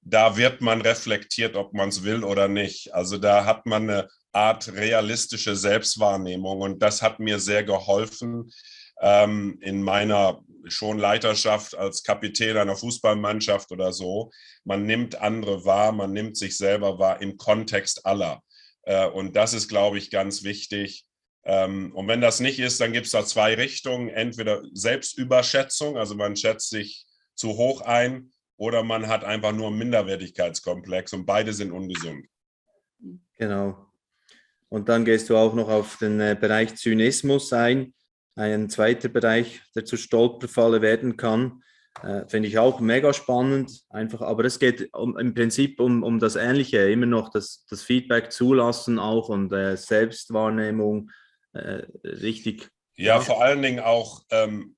Da 0.00 0.36
wird 0.36 0.60
man 0.60 0.80
reflektiert, 0.80 1.56
ob 1.56 1.74
man 1.74 1.90
es 1.90 2.04
will 2.04 2.24
oder 2.24 2.48
nicht. 2.48 2.94
Also 2.94 3.18
da 3.18 3.44
hat 3.44 3.66
man 3.66 3.90
eine 3.90 4.08
Art 4.32 4.72
realistische 4.72 5.54
Selbstwahrnehmung 5.54 6.60
und 6.62 6.82
das 6.82 7.02
hat 7.02 7.20
mir 7.20 7.38
sehr 7.38 7.64
geholfen, 7.64 8.50
ähm, 9.02 9.58
in 9.60 9.82
meiner 9.82 10.42
schon 10.68 10.98
Leiterschaft 10.98 11.76
als 11.76 12.04
Kapitän 12.04 12.56
einer 12.56 12.76
Fußballmannschaft 12.76 13.72
oder 13.72 13.92
so. 13.92 14.30
Man 14.64 14.86
nimmt 14.86 15.20
andere 15.20 15.64
wahr, 15.64 15.92
man 15.92 16.12
nimmt 16.12 16.36
sich 16.36 16.56
selber 16.56 16.98
wahr 16.98 17.20
im 17.20 17.36
Kontext 17.36 18.06
aller. 18.06 18.42
Äh, 18.82 19.08
und 19.08 19.36
das 19.36 19.54
ist, 19.54 19.68
glaube 19.68 19.98
ich, 19.98 20.10
ganz 20.10 20.44
wichtig. 20.44 21.04
Ähm, 21.44 21.92
und 21.94 22.06
wenn 22.06 22.20
das 22.20 22.40
nicht 22.40 22.60
ist, 22.60 22.80
dann 22.80 22.92
gibt 22.92 23.06
es 23.06 23.12
da 23.12 23.24
zwei 23.24 23.54
Richtungen. 23.54 24.08
Entweder 24.08 24.62
Selbstüberschätzung, 24.72 25.98
also 25.98 26.14
man 26.14 26.36
schätzt 26.36 26.70
sich 26.70 27.04
zu 27.34 27.56
hoch 27.56 27.80
ein 27.80 28.30
oder 28.56 28.84
man 28.84 29.08
hat 29.08 29.24
einfach 29.24 29.52
nur 29.52 29.68
einen 29.68 29.78
Minderwertigkeitskomplex 29.78 31.12
und 31.12 31.26
beide 31.26 31.52
sind 31.52 31.72
ungesund. 31.72 32.26
Genau. 33.36 33.86
Und 34.68 34.88
dann 34.88 35.04
gehst 35.04 35.28
du 35.28 35.36
auch 35.36 35.54
noch 35.54 35.68
auf 35.68 35.98
den 35.98 36.20
äh, 36.20 36.36
Bereich 36.38 36.76
Zynismus 36.76 37.52
ein, 37.52 37.92
ein 38.34 38.70
zweiter 38.70 39.08
Bereich, 39.08 39.60
der 39.74 39.84
zu 39.84 39.96
Stolperfalle 39.96 40.80
werden 40.82 41.16
kann. 41.16 41.62
Äh, 42.02 42.26
Finde 42.26 42.48
ich 42.48 42.58
auch 42.58 42.80
mega 42.80 43.12
spannend, 43.12 43.82
einfach, 43.90 44.22
aber 44.22 44.44
es 44.44 44.58
geht 44.58 44.92
um, 44.94 45.18
im 45.18 45.34
Prinzip 45.34 45.78
um, 45.78 46.02
um 46.02 46.18
das 46.18 46.36
Ähnliche, 46.36 46.90
immer 46.90 47.06
noch 47.06 47.28
das, 47.28 47.66
das 47.68 47.82
Feedback 47.82 48.32
zulassen 48.32 48.98
auch 48.98 49.28
und 49.28 49.52
äh, 49.52 49.76
Selbstwahrnehmung 49.76 51.10
äh, 51.52 51.82
richtig. 52.02 52.70
Ja, 52.96 53.20
vor 53.20 53.42
allen 53.42 53.60
Dingen 53.60 53.80
auch 53.80 54.22
ähm, 54.30 54.76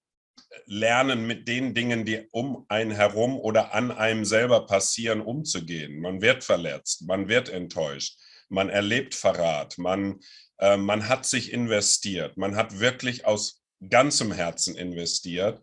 lernen, 0.67 1.27
mit 1.27 1.47
den 1.47 1.75
Dingen, 1.75 2.05
die 2.05 2.27
um 2.33 2.67
einen 2.69 2.91
herum 2.91 3.39
oder 3.39 3.75
an 3.75 3.91
einem 3.91 4.25
selber 4.25 4.67
passieren, 4.67 5.21
umzugehen. 5.21 6.01
Man 6.01 6.21
wird 6.21 6.43
verletzt, 6.43 7.07
man 7.07 7.29
wird 7.29 7.49
enttäuscht, 7.49 8.19
man 8.49 8.69
erlebt 8.69 9.15
Verrat, 9.15 9.79
man, 9.79 10.19
äh, 10.59 10.77
man 10.77 11.09
hat 11.09 11.27
sich 11.27 11.53
investiert, 11.53 12.37
man 12.37 12.57
hat 12.57 12.81
wirklich 12.81 13.27
aus 13.27 13.63
ganzem 13.89 14.33
Herzen 14.33 14.77
investiert. 14.77 15.61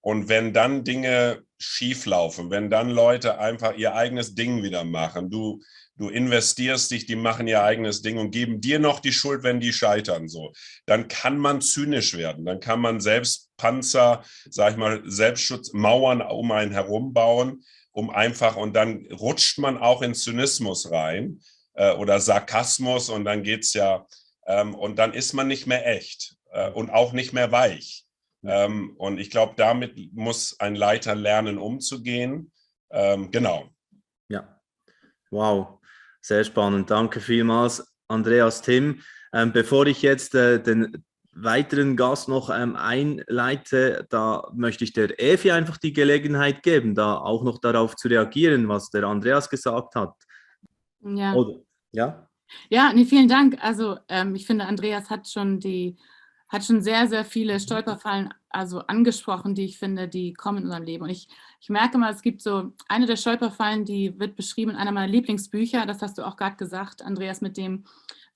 Und 0.00 0.28
wenn 0.28 0.52
dann 0.52 0.84
Dinge 0.84 1.44
schieflaufen, 1.58 2.50
wenn 2.50 2.68
dann 2.68 2.90
Leute 2.90 3.38
einfach 3.38 3.74
ihr 3.74 3.94
eigenes 3.94 4.34
Ding 4.34 4.62
wieder 4.62 4.84
machen, 4.84 5.30
du, 5.30 5.62
du 5.96 6.10
investierst 6.10 6.90
dich, 6.90 7.06
die 7.06 7.16
machen 7.16 7.46
ihr 7.46 7.62
eigenes 7.62 8.02
Ding 8.02 8.18
und 8.18 8.30
geben 8.30 8.60
dir 8.60 8.78
noch 8.78 9.00
die 9.00 9.12
Schuld, 9.12 9.42
wenn 9.44 9.60
die 9.60 9.72
scheitern, 9.72 10.28
so, 10.28 10.52
dann 10.84 11.08
kann 11.08 11.38
man 11.38 11.62
zynisch 11.62 12.14
werden, 12.14 12.44
dann 12.44 12.60
kann 12.60 12.80
man 12.80 13.00
selbst 13.00 13.50
Panzer, 13.56 14.22
sag 14.50 14.72
ich 14.72 14.76
mal, 14.76 15.02
Selbstschutzmauern 15.06 16.20
um 16.20 16.52
einen 16.52 16.72
herum 16.72 17.14
bauen, 17.14 17.64
um 17.92 18.10
einfach, 18.10 18.56
und 18.56 18.74
dann 18.74 19.06
rutscht 19.10 19.58
man 19.58 19.78
auch 19.78 20.02
in 20.02 20.14
Zynismus 20.14 20.90
rein 20.90 21.40
äh, 21.74 21.92
oder 21.92 22.20
Sarkasmus 22.20 23.08
und 23.08 23.24
dann 23.24 23.42
geht's 23.42 23.72
ja, 23.72 24.04
ähm, 24.46 24.74
und 24.74 24.98
dann 24.98 25.12
ist 25.12 25.32
man 25.32 25.48
nicht 25.48 25.66
mehr 25.66 25.86
echt 25.86 26.36
äh, 26.50 26.70
und 26.70 26.90
auch 26.90 27.12
nicht 27.12 27.32
mehr 27.32 27.52
weich. 27.52 28.04
Ähm, 28.42 28.94
und 28.98 29.18
ich 29.18 29.30
glaube, 29.30 29.54
damit 29.56 30.12
muss 30.12 30.58
ein 30.60 30.74
Leiter 30.74 31.14
lernen, 31.14 31.58
umzugehen. 31.58 32.52
Ähm, 32.90 33.30
genau. 33.30 33.70
Ja, 34.28 34.60
wow, 35.30 35.80
sehr 36.20 36.44
spannend. 36.44 36.90
Danke 36.90 37.20
vielmals, 37.20 37.94
Andreas 38.08 38.62
Tim. 38.62 39.00
Ähm, 39.32 39.52
bevor 39.52 39.86
ich 39.86 40.02
jetzt 40.02 40.34
äh, 40.34 40.62
den 40.62 41.04
weiteren 41.32 41.96
Gast 41.96 42.28
noch 42.28 42.50
ähm, 42.50 42.76
einleite, 42.76 44.06
da 44.10 44.50
möchte 44.54 44.84
ich 44.84 44.92
der 44.92 45.18
Evi 45.18 45.50
einfach 45.50 45.78
die 45.78 45.92
Gelegenheit 45.92 46.62
geben, 46.62 46.94
da 46.94 47.16
auch 47.16 47.42
noch 47.42 47.58
darauf 47.58 47.96
zu 47.96 48.08
reagieren, 48.08 48.68
was 48.68 48.90
der 48.90 49.04
Andreas 49.04 49.50
gesagt 49.50 49.96
hat. 49.96 50.14
Ja. 51.00 51.34
Oder, 51.34 51.60
ja? 51.92 52.28
Ja, 52.70 52.92
nee, 52.92 53.04
vielen 53.04 53.28
Dank. 53.28 53.56
Also 53.62 53.98
ähm, 54.08 54.34
ich 54.34 54.46
finde, 54.46 54.66
Andreas 54.66 55.10
hat 55.10 55.28
schon 55.28 55.60
die 55.60 55.96
hat 56.48 56.64
schon 56.64 56.82
sehr, 56.82 57.08
sehr 57.08 57.24
viele 57.24 57.58
Stolperfallen 57.58 58.32
also 58.50 58.80
angesprochen, 58.80 59.54
die 59.54 59.64
ich 59.64 59.78
finde, 59.78 60.08
die 60.08 60.32
kommen 60.32 60.58
in 60.58 60.64
unserem 60.64 60.84
Leben. 60.84 61.04
Und 61.04 61.10
ich, 61.10 61.28
ich 61.60 61.68
merke 61.68 61.98
mal, 61.98 62.12
es 62.12 62.22
gibt 62.22 62.40
so 62.42 62.72
eine 62.88 63.06
der 63.06 63.16
Stolperfallen, 63.16 63.84
die 63.84 64.18
wird 64.18 64.36
beschrieben 64.36 64.72
in 64.72 64.76
einer 64.76 64.92
meiner 64.92 65.10
Lieblingsbücher, 65.10 65.86
das 65.86 66.02
hast 66.02 66.18
du 66.18 66.26
auch 66.26 66.36
gerade 66.36 66.56
gesagt, 66.56 67.02
Andreas, 67.02 67.40
mit 67.40 67.56
dem 67.56 67.84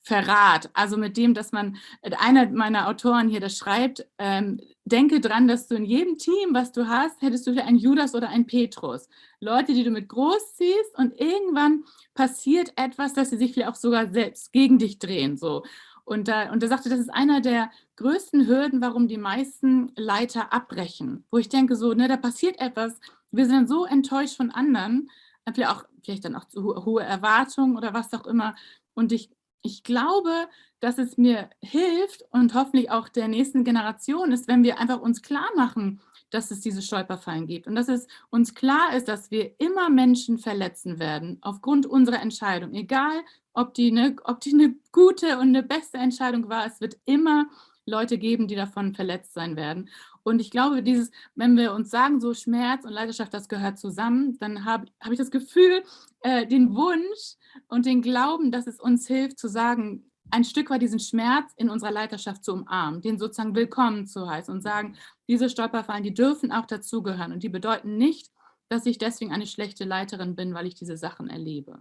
Verrat. 0.01 0.71
Also 0.73 0.97
mit 0.97 1.17
dem, 1.17 1.35
dass 1.35 1.53
man, 1.53 1.77
einer 2.19 2.49
meiner 2.49 2.89
Autoren 2.89 3.29
hier, 3.29 3.41
das 3.41 3.59
schreibt, 3.59 4.07
ähm, 4.19 4.61
denke 4.85 5.21
dran, 5.21 5.49
dass 5.49 5.69
du 5.69 5.75
in 5.75 5.85
jedem 5.85 6.17
Team, 6.17 6.55
was 6.55 6.73
du 6.73 6.89
hast, 6.89 7.21
hättest 7.21 7.47
du 7.47 7.63
einen 7.63 7.77
Judas 7.77 8.15
oder 8.15 8.31
einen 8.31 8.47
Petrus. 8.47 9.09
Leute, 9.39 9.75
die 9.75 9.85
du 9.85 9.91
mit 9.91 10.09
großziehst 10.09 10.97
und 10.97 11.21
irgendwann 11.21 11.85
passiert 12.15 12.73
etwas, 12.77 13.13
dass 13.13 13.31
sie 13.31 13.37
sich 13.37 13.53
vielleicht 13.53 13.69
auch 13.69 13.75
sogar 13.75 14.11
selbst 14.11 14.53
gegen 14.53 14.79
dich 14.79 14.99
drehen. 14.99 15.37
So. 15.37 15.65
Und, 16.09 16.27
da, 16.27 16.51
und 16.51 16.63
er 16.63 16.69
sagte, 16.69 16.89
das 16.89 17.01
ist 17.01 17.13
einer 17.13 17.41
der 17.43 17.71
größten 17.97 18.47
Hürden, 18.47 18.81
warum 18.81 19.09
die 19.09 19.19
meisten 19.19 19.93
Leiter 19.95 20.53
abbrechen. 20.53 21.25
Wo 21.31 21.37
ich 21.37 21.51
denke, 21.51 21.77
so, 21.77 21.93
ne, 21.93 22.09
da 22.09 22.17
passiert 22.17 22.59
etwas, 22.61 22.99
wir 23.31 23.45
sind 23.45 23.55
dann 23.55 23.67
so 23.67 23.85
enttäuscht 23.85 24.37
von 24.37 24.51
anderen, 24.51 25.11
vielleicht 25.53 25.71
auch 25.71 25.85
vielleicht 26.03 26.25
dann 26.25 26.37
auch 26.37 26.47
zu 26.47 26.85
hohe 26.87 27.03
Erwartungen 27.03 27.77
oder 27.77 27.93
was 27.93 28.15
auch 28.15 28.27
immer. 28.27 28.55
Und 28.95 29.13
ich, 29.13 29.31
ich 29.63 29.83
glaube, 29.83 30.49
dass 30.81 30.97
es 30.97 31.19
mir 31.19 31.51
hilft 31.61 32.25
und 32.31 32.55
hoffentlich 32.55 32.91
auch 32.91 33.11
der 33.11 33.29
nächsten 33.29 33.63
Generation 33.63 34.33
ist, 34.33 34.49
wenn 34.49 34.63
wir 34.63 34.79
einfach 34.79 35.01
uns 35.01 35.21
klar 35.21 35.49
machen, 35.57 36.01
dass 36.31 36.51
es 36.51 36.61
diese 36.61 36.83
Stolperfallen 36.83 37.47
gibt 37.47 37.67
und 37.67 37.75
dass 37.75 37.89
es 37.89 38.07
uns 38.31 38.55
klar 38.55 38.95
ist, 38.95 39.09
dass 39.09 39.31
wir 39.31 39.53
immer 39.59 39.91
Menschen 39.91 40.39
verletzen 40.39 40.99
werden 40.99 41.39
aufgrund 41.41 41.87
unserer 41.87 42.21
Entscheidung, 42.21 42.75
egal 42.75 43.23
ob 43.53 43.75
die, 43.75 43.91
eine, 43.91 44.17
ob 44.25 44.41
die 44.41 44.53
eine 44.53 44.77
gute 44.93 45.39
und 45.39 45.49
eine 45.49 45.63
beste 45.63 45.99
Entscheidung 45.99 46.49
war. 46.49 46.67
Es 46.67 46.81
wird 46.81 46.97
immer 47.05 47.47
Leute 47.87 48.19
geben, 48.19 48.47
die 48.47 48.55
davon 48.55 48.95
verletzt 48.95 49.35
sein 49.35 49.57
werden. 49.57 49.89
Und 50.23 50.41
ich 50.41 50.51
glaube, 50.51 50.83
dieses, 50.83 51.11
wenn 51.35 51.57
wir 51.57 51.73
uns 51.73 51.91
sagen, 51.91 52.21
so 52.21 52.35
Schmerz 52.35 52.85
und 52.85 52.93
Leidenschaft, 52.93 53.33
das 53.33 53.49
gehört 53.49 53.79
zusammen, 53.79 54.39
dann 54.39 54.65
habe 54.65 54.87
hab 55.01 55.11
ich 55.11 55.19
das 55.19 55.31
Gefühl, 55.31 55.83
äh, 56.21 56.47
den 56.47 56.75
Wunsch 56.75 57.37
und 57.69 57.87
den 57.87 58.03
Glauben, 58.03 58.53
dass 58.53 58.67
es 58.67 58.79
uns 58.79 59.07
hilft 59.07 59.39
zu 59.39 59.49
sagen, 59.49 60.08
ein 60.31 60.45
Stück 60.45 60.71
weit 60.71 60.83
diesen 60.83 61.01
Schmerz 61.01 61.53
in 61.57 61.71
unserer 61.71 61.91
Leiterschaft 61.91 62.45
zu 62.45 62.53
umarmen, 62.53 63.01
den 63.01 63.19
sozusagen 63.19 63.55
willkommen 63.55 64.07
zu 64.07 64.29
heißen 64.29 64.53
und 64.53 64.61
sagen, 64.61 64.97
diese 65.29 65.49
Stolperfallen, 65.49 66.03
die 66.03 66.15
dürfen 66.15 66.53
auch 66.53 66.67
dazugehören 66.67 67.33
und 67.33 67.43
die 67.43 67.49
bedeuten 67.49 67.97
nicht, 67.97 68.31
dass 68.69 68.87
ich 68.87 68.99
deswegen 68.99 69.33
eine 69.33 69.47
schlechte 69.47 69.85
Leiterin 69.85 70.37
bin, 70.37 70.55
weil 70.55 70.67
ich 70.67 70.75
diese 70.75 70.97
Sachen 70.97 71.29
erlebe. 71.29 71.79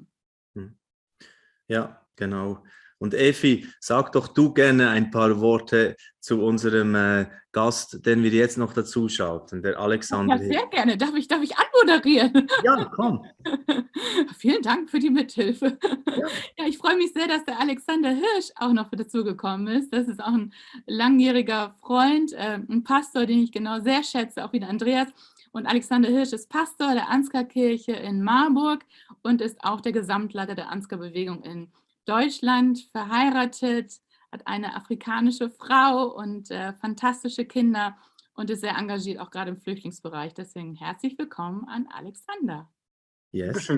Hm. 0.55 0.77
Ja, 1.67 2.01
genau. 2.15 2.63
Und 2.99 3.13
Efi, 3.13 3.67
sag 3.79 4.11
doch 4.11 4.27
du 4.27 4.53
gerne 4.53 4.89
ein 4.89 5.11
paar 5.11 5.39
Worte 5.39 5.95
zu 6.19 6.41
unserem 6.41 6.95
äh, 6.95 7.27
Gast, 7.51 8.05
den 8.05 8.21
wir 8.21 8.31
jetzt 8.31 8.57
noch 8.57 8.73
dazu 8.73 9.07
schalten, 9.07 9.61
der 9.61 9.79
Alexander. 9.79 10.35
Ja, 10.35 10.43
sehr 10.43 10.67
gerne. 10.67 10.97
Darf 10.97 11.15
ich, 11.15 11.27
darf 11.27 11.41
ich 11.41 11.53
anmoderieren? 11.55 12.47
Ja, 12.63 12.85
komm. 12.85 13.25
Vielen 14.37 14.61
Dank 14.61 14.89
für 14.89 14.99
die 14.99 15.09
Mithilfe. 15.09 15.77
Ja. 16.07 16.27
ja. 16.57 16.65
ich 16.67 16.77
freue 16.77 16.97
mich 16.97 17.13
sehr, 17.13 17.27
dass 17.27 17.45
der 17.45 17.59
Alexander 17.59 18.09
Hirsch 18.09 18.51
auch 18.55 18.73
noch 18.73 18.89
dazugekommen 18.89 19.67
ist. 19.67 19.93
Das 19.93 20.07
ist 20.07 20.21
auch 20.21 20.33
ein 20.33 20.53
langjähriger 20.85 21.75
Freund, 21.81 22.33
äh, 22.33 22.59
ein 22.69 22.83
Pastor, 22.83 23.25
den 23.25 23.43
ich 23.43 23.51
genau 23.51 23.79
sehr 23.79 24.03
schätze, 24.03 24.43
auch 24.43 24.53
wie 24.53 24.59
der 24.59 24.69
Andreas. 24.69 25.07
Und 25.51 25.65
Alexander 25.65 26.09
Hirsch 26.09 26.33
ist 26.33 26.49
Pastor 26.49 26.93
der 26.93 27.09
Ansgar-Kirche 27.09 27.93
in 27.93 28.21
Marburg 28.21 28.85
und 29.23 29.41
ist 29.41 29.63
auch 29.63 29.81
der 29.81 29.93
Gesamtleiter 29.93 30.55
der 30.55 30.69
Ansgar-Bewegung 30.69 31.41
in 31.43 31.71
Deutschland, 32.07 32.87
verheiratet, 32.91 33.99
hat 34.31 34.47
eine 34.47 34.75
afrikanische 34.75 35.49
Frau 35.49 36.05
und 36.15 36.49
äh, 36.51 36.73
fantastische 36.73 37.43
Kinder 37.43 37.97
und 38.33 38.49
ist 38.49 38.61
sehr 38.61 38.77
engagiert, 38.77 39.19
auch 39.19 39.29
gerade 39.29 39.51
im 39.51 39.57
Flüchtlingsbereich. 39.57 40.33
Deswegen 40.33 40.75
herzlich 40.75 41.17
willkommen 41.17 41.65
an 41.67 41.87
Alexander. 41.91 42.71
Yes. 43.33 43.71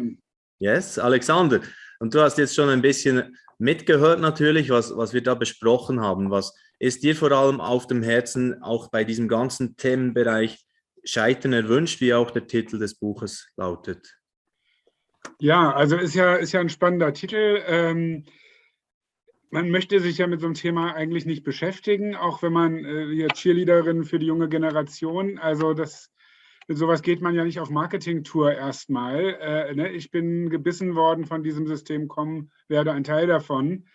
Yes, 0.59 0.99
Alexander. 0.99 1.61
Und 1.99 2.13
du 2.13 2.21
hast 2.21 2.37
jetzt 2.37 2.53
schon 2.53 2.69
ein 2.69 2.81
bisschen 2.81 3.35
mitgehört 3.57 4.19
natürlich, 4.19 4.69
was, 4.69 4.95
was 4.95 5.13
wir 5.13 5.23
da 5.23 5.33
besprochen 5.33 6.01
haben. 6.01 6.29
Was 6.29 6.53
ist 6.77 7.03
dir 7.03 7.15
vor 7.15 7.31
allem 7.31 7.59
auf 7.59 7.87
dem 7.87 8.03
Herzen, 8.03 8.61
auch 8.61 8.89
bei 8.89 9.05
diesem 9.05 9.27
ganzen 9.27 9.75
Themenbereich 9.75 10.63
Scheitern 11.03 11.53
erwünscht, 11.53 12.01
wie 12.01 12.13
auch 12.13 12.29
der 12.29 12.45
Titel 12.45 12.77
des 12.77 12.95
Buches 12.95 13.47
lautet? 13.55 14.18
Ja, 15.39 15.71
also 15.71 15.95
ist 15.95 16.15
ja, 16.15 16.35
ist 16.35 16.51
ja 16.51 16.59
ein 16.59 16.69
spannender 16.69 17.13
Titel. 17.13 17.61
Ähm, 17.65 18.25
man 19.51 19.69
möchte 19.69 19.99
sich 19.99 20.17
ja 20.17 20.27
mit 20.27 20.41
so 20.41 20.47
einem 20.47 20.53
Thema 20.53 20.93
eigentlich 20.93 21.25
nicht 21.25 21.43
beschäftigen, 21.43 22.15
auch 22.15 22.43
wenn 22.43 22.53
man 22.53 22.85
äh, 22.85 23.07
hier 23.13 23.29
Cheerleaderin 23.29 24.03
für 24.03 24.19
die 24.19 24.27
junge 24.27 24.49
Generation, 24.49 25.39
also 25.39 25.73
das, 25.73 26.11
mit 26.67 26.77
sowas 26.77 27.01
geht 27.01 27.21
man 27.21 27.35
ja 27.35 27.43
nicht 27.43 27.59
auf 27.59 27.69
Marketingtour 27.69 28.53
erstmal. 28.53 29.37
Äh, 29.41 29.75
ne? 29.75 29.91
Ich 29.91 30.11
bin 30.11 30.49
gebissen 30.49 30.95
worden 30.95 31.25
von 31.25 31.41
diesem 31.41 31.65
System, 31.67 32.07
kommen, 32.07 32.51
werde 32.67 32.91
ein 32.91 33.03
Teil 33.03 33.25
davon. 33.25 33.87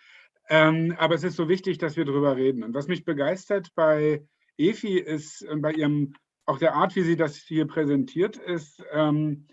Ähm, 0.49 0.93
aber 0.97 1.15
es 1.15 1.23
ist 1.23 1.37
so 1.37 1.47
wichtig, 1.47 1.77
dass 1.77 1.95
wir 1.95 2.05
darüber 2.05 2.35
reden. 2.35 2.63
Und 2.63 2.73
was 2.73 2.87
mich 2.87 3.05
begeistert 3.05 3.69
bei 3.75 4.27
EFI 4.57 4.99
ist, 4.99 5.41
und 5.43 5.61
bei 5.61 5.71
ihrem 5.71 6.13
auch 6.45 6.59
der 6.59 6.75
Art, 6.75 6.95
wie 6.95 7.01
sie 7.01 7.15
das 7.15 7.37
hier 7.37 7.65
präsentiert, 7.65 8.37
ist, 8.37 8.83
ähm, 8.91 9.47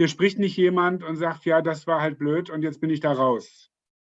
hier 0.00 0.08
spricht 0.08 0.38
nicht 0.38 0.56
jemand 0.56 1.04
und 1.04 1.16
sagt, 1.16 1.44
ja, 1.44 1.60
das 1.60 1.86
war 1.86 2.00
halt 2.00 2.16
blöd 2.16 2.48
und 2.48 2.62
jetzt 2.62 2.80
bin 2.80 2.88
ich 2.88 3.00
da 3.00 3.12
raus. 3.12 3.70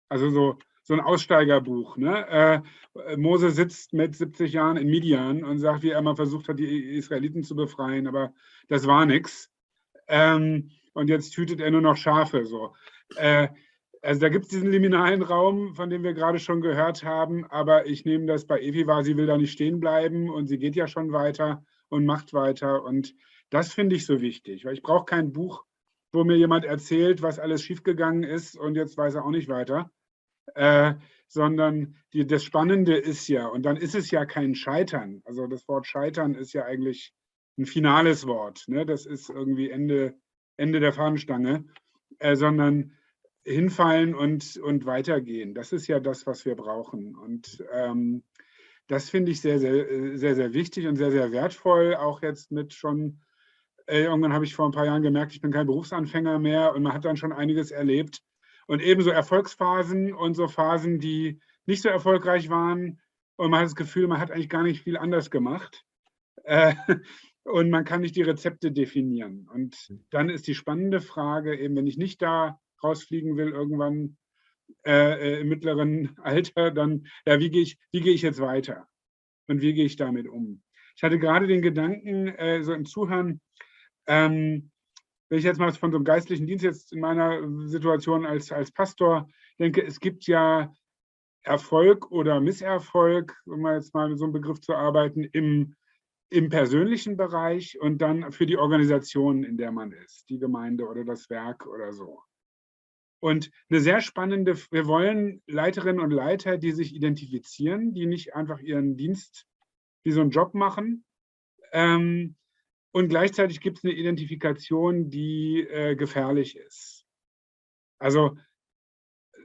Also 0.09 0.31
so, 0.31 0.57
so 0.85 0.95
ein 0.95 1.01
Aussteigerbuch. 1.01 1.97
Ne? 1.97 2.62
Äh, 2.95 3.16
Mose 3.16 3.51
sitzt 3.51 3.92
mit 3.92 4.14
70 4.14 4.53
Jahren 4.53 4.77
in 4.77 4.87
Midian 4.87 5.42
und 5.42 5.59
sagt, 5.59 5.83
wie 5.83 5.90
er 5.90 6.01
mal 6.01 6.14
versucht 6.14 6.49
hat, 6.49 6.61
die 6.61 6.95
Israeliten 6.95 7.42
zu 7.42 7.57
befreien, 7.57 8.07
aber 8.07 8.33
das 8.68 8.87
war 8.87 9.07
nichts. 9.07 9.51
Ähm, 10.07 10.71
und 10.92 11.09
jetzt 11.09 11.37
hütet 11.37 11.61
er 11.61 11.73
nur 11.73 11.81
noch 11.81 11.97
Schafe. 11.97 12.47
So. 12.47 12.77
Äh, 13.16 13.49
also 14.03 14.21
da 14.21 14.29
gibt 14.29 14.45
es 14.45 14.51
diesen 14.53 14.71
liminalen 14.71 15.23
Raum, 15.23 15.75
von 15.75 15.90
dem 15.90 16.05
wir 16.05 16.14
gerade 16.14 16.38
schon 16.38 16.61
gehört 16.61 17.03
haben, 17.03 17.45
aber 17.47 17.87
ich 17.87 18.05
nehme 18.05 18.27
das 18.27 18.47
bei 18.47 18.61
Evi 18.61 18.87
wahr, 18.87 19.03
sie 19.03 19.16
will 19.16 19.27
da 19.27 19.37
nicht 19.37 19.51
stehen 19.51 19.81
bleiben 19.81 20.31
und 20.31 20.47
sie 20.47 20.59
geht 20.59 20.77
ja 20.77 20.87
schon 20.87 21.11
weiter 21.11 21.64
und 21.88 22.07
macht 22.07 22.35
weiter. 22.35 22.85
Und 22.85 23.16
Das 23.51 23.73
finde 23.73 23.97
ich 23.97 24.07
so 24.07 24.21
wichtig, 24.21 24.64
weil 24.64 24.75
ich 24.75 24.83
brauche 24.83 25.07
kein 25.07 25.33
Buch, 25.33 25.64
wo 26.12 26.25
mir 26.25 26.37
jemand 26.37 26.64
erzählt, 26.64 27.22
was 27.22 27.38
alles 27.38 27.62
schiefgegangen 27.62 28.22
ist 28.22 28.57
und 28.57 28.77
jetzt 28.77 28.96
weiß 28.96 29.14
er 29.14 29.25
auch 29.25 29.31
nicht 29.31 29.48
weiter, 29.48 29.90
äh, 30.55 30.94
sondern 31.27 31.96
die, 32.12 32.27
das 32.27 32.44
Spannende 32.44 32.96
ist 32.96 33.27
ja, 33.29 33.46
und 33.46 33.62
dann 33.62 33.77
ist 33.77 33.94
es 33.94 34.11
ja 34.11 34.27
kein 34.27 34.55
Scheitern. 34.55 35.22
Also 35.25 35.46
das 35.46 35.66
Wort 35.68 35.87
Scheitern 35.87 36.35
ist 36.35 36.53
ja 36.53 36.64
eigentlich 36.64 37.14
ein 37.59 37.66
finales 37.66 38.27
Wort. 38.27 38.64
Ne? 38.66 38.85
Das 38.85 39.07
ist 39.07 39.31
irgendwie 39.31 39.70
Ende, 39.70 40.14
Ende 40.57 40.81
der 40.81 40.92
Fahnenstange, 40.92 41.64
äh, 42.18 42.37
sondern 42.37 42.92
hinfallen 43.44 44.14
und, 44.14 44.57
und 44.59 44.87
weitergehen. 44.87 45.55
Das 45.55 45.72
ist 45.72 45.87
ja 45.87 46.01
das, 46.01 46.27
was 46.27 46.44
wir 46.44 46.55
brauchen. 46.55 47.16
Und 47.16 47.64
ähm, 47.72 48.22
das 48.87 49.11
finde 49.11 49.33
ich 49.33 49.40
sehr, 49.40 49.59
sehr, 49.59 50.18
sehr, 50.18 50.35
sehr 50.35 50.53
wichtig 50.53 50.87
und 50.87 50.96
sehr, 50.96 51.11
sehr 51.11 51.33
wertvoll. 51.33 51.96
Auch 51.96 52.22
jetzt 52.22 52.53
mit 52.53 52.72
schon, 52.72 53.20
äh, 53.87 54.05
irgendwann 54.05 54.33
habe 54.33 54.45
ich 54.45 54.55
vor 54.55 54.66
ein 54.66 54.73
paar 54.73 54.87
Jahren 54.87 55.03
gemerkt, 55.03 55.33
ich 55.33 55.40
bin 55.40 55.53
kein 55.53 55.66
Berufsanfänger 55.66 56.38
mehr 56.38 56.75
und 56.75 56.83
man 56.83 56.92
hat 56.92 57.05
dann 57.05 57.16
schon 57.16 57.33
einiges 57.33 57.71
erlebt. 57.71 58.23
Und 58.66 58.81
ebenso 58.81 59.11
Erfolgsphasen 59.11 60.12
und 60.12 60.35
so 60.35 60.49
Phasen, 60.49 60.99
die 60.99 61.40
nicht 61.66 61.83
so 61.83 61.88
erfolgreich 61.88 62.49
waren. 62.49 63.01
Und 63.37 63.51
man 63.51 63.61
hat 63.61 63.66
das 63.66 63.75
Gefühl, 63.77 64.07
man 64.07 64.21
hat 64.21 64.31
eigentlich 64.31 64.49
gar 64.49 64.62
nicht 64.62 64.83
viel 64.83 64.97
anders 64.97 65.31
gemacht. 65.31 65.85
Äh, 66.45 66.75
und 67.45 67.71
man 67.71 67.85
kann 67.85 68.03
nicht 68.03 68.16
die 68.16 68.23
Rezepte 68.23 68.73
definieren. 68.73 69.49
Und 69.53 69.92
dann 70.11 70.29
ist 70.29 70.47
die 70.47 70.55
spannende 70.55 71.01
Frage, 71.01 71.59
eben 71.59 71.77
wenn 71.77 71.87
ich 71.87 71.99
nicht 71.99 72.23
da 72.23 72.61
rausfliegen 72.83 73.37
will, 73.37 73.51
irgendwann 73.51 74.16
äh, 74.87 75.37
äh 75.37 75.40
im 75.40 75.49
mittleren 75.49 76.16
Alter, 76.23 76.71
dann, 76.71 77.07
ja, 77.27 77.40
wie 77.40 77.51
gehe 77.51 77.62
ich, 77.62 77.79
wie 77.90 78.01
gehe 78.01 78.14
ich 78.14 78.23
jetzt 78.23 78.40
weiter? 78.40 78.88
Und 79.49 79.61
wie 79.61 79.75
gehe 79.75 79.85
ich 79.85 79.97
damit 79.97 80.29
um? 80.29 80.62
Ich 80.97 81.03
hatte 81.03 81.18
gerade 81.18 81.47
den 81.47 81.62
Gedanken, 81.62 82.29
äh, 82.29 82.62
so 82.62 82.73
im 82.73 82.85
Zuhören, 82.85 83.40
ähm, 84.07 84.71
wenn 85.29 85.38
ich 85.38 85.45
jetzt 85.45 85.59
mal 85.59 85.73
von 85.73 85.91
so 85.91 85.97
einem 85.97 86.05
geistlichen 86.05 86.47
Dienst 86.47 86.65
jetzt 86.65 86.93
in 86.93 87.01
meiner 87.01 87.41
Situation 87.67 88.27
als, 88.27 88.53
als 88.53 88.71
Pastor 88.71 89.29
denke, 89.59 89.83
es 89.83 89.99
gibt 89.99 90.27
ja 90.27 90.73
Erfolg 91.43 92.11
oder 92.11 92.41
Misserfolg, 92.41 93.37
um 93.47 93.67
jetzt 93.67 93.95
mal 93.95 94.09
mit 94.09 94.19
so 94.19 94.25
einem 94.25 94.33
Begriff 94.33 94.61
zu 94.61 94.75
arbeiten, 94.75 95.25
im, 95.25 95.75
im 96.31 96.49
persönlichen 96.51 97.17
Bereich 97.17 97.81
und 97.81 97.99
dann 97.99 98.31
für 98.33 98.47
die 98.47 98.59
Organisation, 98.59 99.43
in 99.43 99.57
der 99.57 99.73
man 99.73 99.93
ist, 99.93 100.29
die 100.29 100.38
Gemeinde 100.38 100.87
oder 100.87 101.05
das 101.05 101.29
Werk 101.31 101.67
oder 101.67 101.93
so. 101.93 102.21
Und 103.21 103.51
eine 103.71 103.81
sehr 103.81 104.01
spannende, 104.01 104.57
wir 104.71 104.87
wollen 104.87 105.43
Leiterinnen 105.47 106.03
und 106.03 106.11
Leiter, 106.11 106.59
die 106.59 106.73
sich 106.73 106.95
identifizieren, 106.95 107.95
die 107.95 108.07
nicht 108.07 108.35
einfach 108.35 108.59
ihren 108.59 108.97
Dienst 108.97 109.47
wie 110.05 110.11
so 110.11 110.21
einen 110.21 110.31
Job 110.31 110.55
machen, 110.55 111.05
ähm, 111.73 112.37
und 112.92 113.09
gleichzeitig 113.09 113.61
gibt 113.61 113.78
es 113.78 113.85
eine 113.85 113.94
Identifikation, 113.94 115.11
die 115.11 115.61
äh, 115.61 115.96
gefährlich 115.96 116.57
ist. 116.57 117.05
Also 117.98 118.37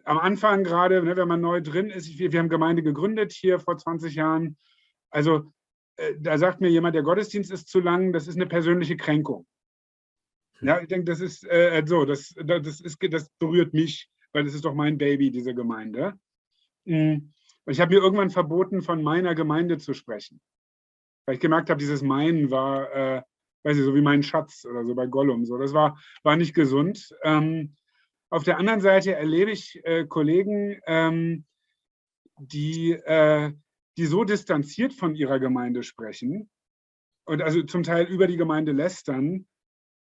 am 0.03 0.19
Anfang 0.19 0.63
gerade, 0.63 1.03
ne, 1.03 1.15
wenn 1.17 1.27
man 1.27 1.41
neu 1.41 1.61
drin 1.61 1.89
ist, 1.89 2.17
wir, 2.17 2.31
wir, 2.31 2.39
haben 2.39 2.49
Gemeinde 2.49 2.83
gegründet 2.83 3.33
hier 3.33 3.59
vor 3.59 3.77
20 3.77 4.15
Jahren. 4.15 4.57
Also 5.09 5.51
äh, 5.97 6.13
da 6.19 6.37
sagt 6.37 6.61
mir 6.61 6.69
jemand, 6.69 6.95
der 6.95 7.03
Gottesdienst 7.03 7.51
ist 7.51 7.67
zu 7.67 7.79
lang, 7.79 8.13
das 8.13 8.27
ist 8.27 8.35
eine 8.35 8.47
persönliche 8.47 8.97
Kränkung. 8.97 9.45
Ja, 10.61 10.81
ich 10.81 10.87
denke, 10.87 11.05
das 11.05 11.19
ist 11.19 11.43
äh, 11.45 11.83
so, 11.85 12.05
das, 12.05 12.33
das, 12.43 12.81
ist, 12.81 12.97
das 13.11 13.29
berührt 13.37 13.73
mich, 13.73 14.09
weil 14.33 14.43
das 14.43 14.55
ist 14.55 14.65
doch 14.65 14.73
mein 14.73 14.97
Baby, 14.97 15.29
diese 15.29 15.53
Gemeinde. 15.53 16.13
Mhm. 16.85 17.33
Und 17.65 17.73
ich 17.73 17.79
habe 17.79 17.93
mir 17.93 18.01
irgendwann 18.01 18.29
verboten, 18.29 18.81
von 18.81 19.03
meiner 19.03 19.35
Gemeinde 19.35 19.77
zu 19.77 19.93
sprechen. 19.93 20.41
Weil 21.25 21.35
ich 21.35 21.41
gemerkt 21.41 21.69
habe, 21.69 21.79
dieses 21.79 22.01
Meinen 22.01 22.49
war, 22.49 22.91
äh, 22.91 23.21
weiß 23.67 23.77
ich, 23.77 23.83
so 23.83 23.93
wie 23.95 24.01
mein 24.01 24.23
Schatz 24.23 24.65
oder 24.65 24.85
so 24.85 24.95
bei 24.95 25.07
Gollum. 25.07 25.45
So, 25.45 25.57
das 25.57 25.73
war, 25.73 25.99
war 26.23 26.37
nicht 26.37 26.53
gesund. 26.53 27.13
Ähm, 27.23 27.75
auf 28.29 28.43
der 28.43 28.57
anderen 28.57 28.79
Seite 28.79 29.13
erlebe 29.13 29.51
ich 29.51 29.81
äh, 29.83 30.05
Kollegen, 30.05 30.79
ähm, 30.87 31.45
die, 32.39 32.93
äh, 32.93 33.51
die 33.97 34.05
so 34.05 34.23
distanziert 34.23 34.93
von 34.93 35.15
ihrer 35.15 35.39
Gemeinde 35.39 35.83
sprechen 35.83 36.49
und 37.25 37.41
also 37.41 37.61
zum 37.63 37.83
Teil 37.83 38.05
über 38.05 38.27
die 38.27 38.37
Gemeinde 38.37 38.71
lästern. 38.71 39.47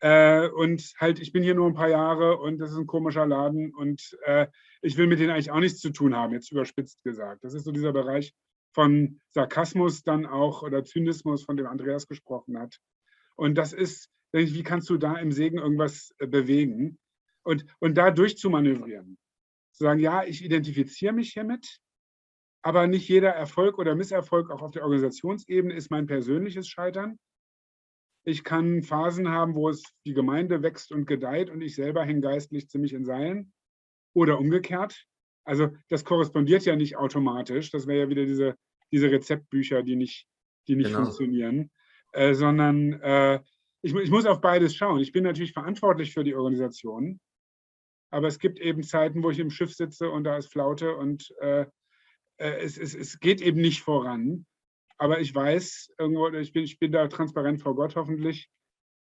Äh, 0.01 0.49
und 0.51 0.95
halt, 1.01 1.19
ich 1.19 1.33
bin 1.33 1.43
hier 1.43 1.57
nur 1.57 1.67
ein 1.67 1.75
paar 1.75 1.89
Jahre 1.89 2.39
und 2.39 2.59
das 2.59 2.71
ist 2.71 2.79
ein 2.79 2.87
komischer 2.87 3.27
Laden 3.27 3.75
und 3.75 4.17
äh, 4.25 4.47
ich 4.83 4.97
will 4.97 5.09
mit 5.09 5.19
denen 5.19 5.31
eigentlich 5.31 5.51
auch 5.51 5.59
nichts 5.59 5.81
zu 5.81 5.91
tun 5.91 6.15
haben, 6.15 6.33
jetzt 6.33 6.53
überspitzt 6.53 7.03
gesagt. 7.03 7.43
Das 7.43 7.55
ist 7.55 7.65
so 7.65 7.73
dieser 7.73 7.93
Bereich 7.93 8.33
von 8.73 9.21
Sarkasmus 9.31 10.05
dann 10.05 10.27
auch 10.27 10.63
oder 10.63 10.85
Zynismus, 10.85 11.43
von 11.43 11.57
dem 11.57 11.67
Andreas 11.67 12.07
gesprochen 12.07 12.57
hat. 12.61 12.79
Und 13.39 13.55
das 13.55 13.73
ist, 13.73 14.11
wie 14.33 14.63
kannst 14.65 14.91
du 14.91 14.97
da 14.97 15.17
im 15.17 15.31
Segen 15.31 15.59
irgendwas 15.59 16.13
äh, 16.19 16.27
bewegen 16.27 16.99
und, 17.45 17.65
und 17.79 17.95
da 17.97 18.11
durchzumanövrieren. 18.11 19.17
Zu 19.73 19.85
sagen, 19.85 20.01
ja, 20.01 20.25
ich 20.25 20.45
identifiziere 20.45 21.13
mich 21.13 21.33
hiermit, 21.33 21.79
aber 22.63 22.89
nicht 22.89 23.09
jeder 23.09 23.31
Erfolg 23.31 23.79
oder 23.79 23.95
Misserfolg 23.95 24.51
auch 24.51 24.61
auf 24.61 24.73
der 24.73 24.83
Organisationsebene 24.83 25.73
ist 25.73 25.91
mein 25.91 26.07
persönliches 26.07 26.69
Scheitern. 26.69 27.17
Ich 28.25 28.43
kann 28.43 28.83
Phasen 28.83 29.29
haben, 29.29 29.55
wo 29.55 29.69
es 29.69 29.85
die 30.05 30.15
Gemeinde 30.15 30.63
wächst 30.63 30.91
und 30.91 31.07
gedeiht 31.07 31.49
und 31.49 31.63
ich 31.63 31.77
selber 31.77 32.05
hänge 32.05 32.23
geistlich 32.23 32.69
ziemlich 32.69 32.93
in 32.93 33.05
Seilen 33.05 33.53
oder 34.15 34.41
umgekehrt. 34.41 35.07
Also 35.45 35.69
das 35.89 36.05
korrespondiert 36.05 36.65
ja 36.65 36.75
nicht 36.75 36.97
automatisch. 36.97 37.71
Das 37.71 37.87
wäre 37.87 38.01
ja 38.01 38.09
wieder 38.09 38.27
diese, 38.27 38.57
diese 38.93 39.11
Rezeptbücher, 39.11 39.85
die 39.85 39.97
nicht, 39.97 40.27
die 40.67 40.75
nicht 40.75 40.89
genau. 40.89 41.05
funktionieren. 41.05 41.71
Äh, 42.13 42.35
sondern 42.35 42.95
äh, 43.01 43.41
ich, 43.83 43.95
ich, 43.95 44.11
muss 44.11 44.27
auf 44.27 44.41
beides 44.41 44.75
schauen. 44.75 45.01
Ich 45.01 45.13
bin 45.13 45.25
natürlich 45.25 45.53
verantwortlich 45.53 46.13
für 46.13 46.25
die 46.25 46.35
Organisation, 46.35 47.21
aber 48.11 48.29
es 48.29 48.39
gibt 48.39 48.59
eben 48.59 48.83
Zeiten, 48.83 49.23
wo 49.23 49.31
ich 49.31 49.39
im 49.39 49.51
Schiff 49.51 49.75
sitze 49.75 50.11
und 50.11 50.25
da 50.25 50.37
ist 50.37 50.51
Flaute 50.51 50.97
und 50.97 51.31
äh, 51.41 51.67
äh, 52.39 52.61
es, 52.61 52.79
es, 52.79 52.95
es 52.95 53.21
geht 53.21 53.41
eben 53.41 53.61
nicht 53.61 53.83
voran. 53.83 54.47
Aber 54.97 55.21
ich 55.21 55.35
weiß, 55.35 55.95
irgendwo, 55.99 56.29
ich 56.29 56.53
bin, 56.53 56.65
ich 56.65 56.79
bin 56.79 56.91
da 56.91 57.07
transparent 57.09 57.61
vor 57.61 57.77
Gott 57.77 57.95
hoffentlich, 57.95 58.51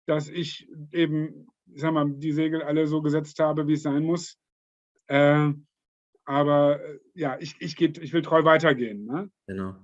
dass 0.06 0.30
ich 0.30 0.70
eben, 0.92 1.48
ich 1.66 1.82
sag 1.82 1.94
mal, 1.94 2.10
die 2.10 2.32
Segel 2.32 2.62
alle 2.62 2.86
so 2.88 3.02
gesetzt 3.02 3.40
habe, 3.40 3.68
wie 3.68 3.74
es 3.74 3.84
sein 3.84 4.04
muss. 4.04 4.38
Äh, 5.08 5.54
aber 6.26 6.84
äh, 6.84 7.00
ja, 7.14 7.38
ich, 7.40 7.56
ich, 7.60 7.76
geht, 7.76 7.98
ich 7.98 8.14
will 8.14 8.22
treu 8.22 8.44
weitergehen. 8.44 9.06
Ne? 9.06 9.32
Genau. 9.48 9.76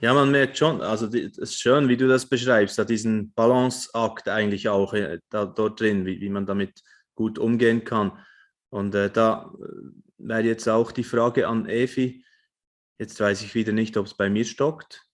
Ja, 0.00 0.12
man 0.12 0.30
merkt 0.30 0.58
schon, 0.58 0.80
also 0.80 1.06
es 1.06 1.38
ist 1.38 1.60
schön, 1.60 1.88
wie 1.88 1.96
du 1.96 2.08
das 2.08 2.28
beschreibst, 2.28 2.78
da 2.78 2.84
diesen 2.84 3.32
Balanceakt 3.32 4.28
eigentlich 4.28 4.68
auch 4.68 4.92
äh, 4.92 5.20
da, 5.30 5.46
dort 5.46 5.80
drin, 5.80 6.04
wie, 6.04 6.20
wie 6.20 6.28
man 6.28 6.46
damit 6.46 6.82
gut 7.14 7.38
umgehen 7.38 7.84
kann. 7.84 8.18
Und 8.70 8.94
äh, 8.94 9.10
da 9.10 9.52
äh, 9.54 9.66
wäre 10.18 10.42
jetzt 10.42 10.68
auch 10.68 10.92
die 10.92 11.04
Frage 11.04 11.46
an 11.48 11.68
Evi. 11.68 12.24
Jetzt 12.98 13.18
weiß 13.20 13.42
ich 13.42 13.54
wieder 13.54 13.72
nicht, 13.72 13.96
ob 13.96 14.06
es 14.06 14.14
bei 14.14 14.28
mir 14.28 14.44
stockt. 14.44 15.06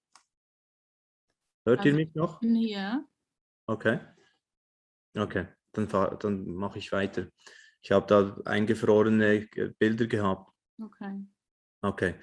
Hört 1.67 1.81
also, 1.81 1.89
ihr 1.91 1.95
mich 1.95 2.15
noch? 2.15 2.41
Ja. 2.43 3.05
Okay. 3.67 4.01
Okay, 5.15 5.47
dann, 5.73 5.89
dann 5.89 6.45
mache 6.55 6.79
ich 6.79 6.93
weiter. 6.93 7.27
Ich 7.83 7.91
habe 7.91 8.07
da 8.07 8.37
eingefrorene 8.45 9.49
Bilder 9.79 10.07
gehabt. 10.07 10.53
Okay. 10.81 11.25
Okay. 11.83 12.15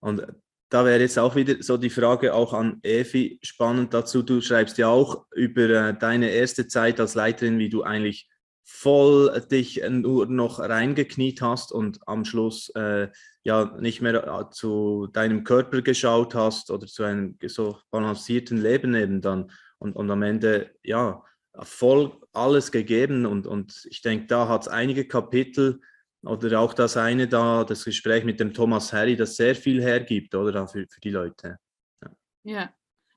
Und 0.00 0.26
da 0.68 0.84
wäre 0.84 1.00
jetzt 1.00 1.18
auch 1.18 1.36
wieder 1.36 1.62
so 1.62 1.76
die 1.76 1.90
Frage 1.90 2.34
auch 2.34 2.52
an 2.52 2.80
Evi 2.82 3.38
spannend 3.42 3.94
dazu. 3.94 4.22
Du 4.22 4.40
schreibst 4.40 4.78
ja 4.78 4.88
auch 4.88 5.26
über 5.34 5.68
äh, 5.68 5.98
deine 5.98 6.30
erste 6.30 6.66
Zeit 6.66 6.98
als 6.98 7.14
Leiterin, 7.14 7.58
wie 7.58 7.68
du 7.68 7.82
eigentlich 7.82 8.28
voll 8.64 9.40
dich 9.48 9.80
nur 9.88 10.26
noch 10.26 10.58
reingekniet 10.58 11.40
hast 11.40 11.70
und 11.70 12.00
am 12.08 12.24
Schluss 12.24 12.68
äh, 12.74 13.08
ja 13.44 13.76
nicht 13.78 14.02
mehr 14.02 14.26
äh, 14.26 14.50
zu 14.50 15.06
deinem 15.12 15.44
Körper 15.44 15.82
geschaut 15.82 16.34
hast 16.34 16.72
oder 16.72 16.86
zu 16.88 17.04
einem 17.04 17.38
so 17.46 17.78
balancierten 17.92 18.58
Leben 18.58 18.96
eben 18.96 19.20
dann 19.20 19.52
und, 19.78 19.94
und 19.94 20.10
am 20.10 20.22
Ende 20.22 20.72
ja 20.82 21.22
voll 21.62 22.12
alles 22.32 22.72
gegeben 22.72 23.24
und, 23.24 23.46
und 23.46 23.86
ich 23.88 24.02
denke, 24.02 24.26
da 24.26 24.48
hat 24.48 24.62
es 24.62 24.68
einige 24.68 25.06
Kapitel, 25.06 25.80
oder 26.26 26.60
auch 26.60 26.74
das 26.74 26.96
eine 26.96 27.28
da, 27.28 27.64
das 27.64 27.84
Gespräch 27.84 28.24
mit 28.24 28.40
dem 28.40 28.52
Thomas 28.52 28.92
Harry, 28.92 29.16
das 29.16 29.36
sehr 29.36 29.54
viel 29.54 29.82
hergibt, 29.82 30.34
oder 30.34 30.66
für, 30.66 30.86
für 30.88 31.00
die 31.00 31.10
Leute. 31.10 31.58
Ja. 32.02 32.10
ja. 32.44 32.70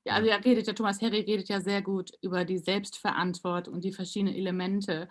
Ja, 0.04 0.14
also 0.14 0.30
er 0.30 0.42
redet, 0.42 0.66
der 0.66 0.74
Thomas 0.74 1.02
Harry 1.02 1.20
redet 1.20 1.48
ja 1.48 1.60
sehr 1.60 1.82
gut 1.82 2.10
über 2.22 2.44
die 2.44 2.58
Selbstverantwortung 2.58 3.74
und 3.74 3.84
die 3.84 3.92
verschiedenen 3.92 4.34
Elemente. 4.34 5.08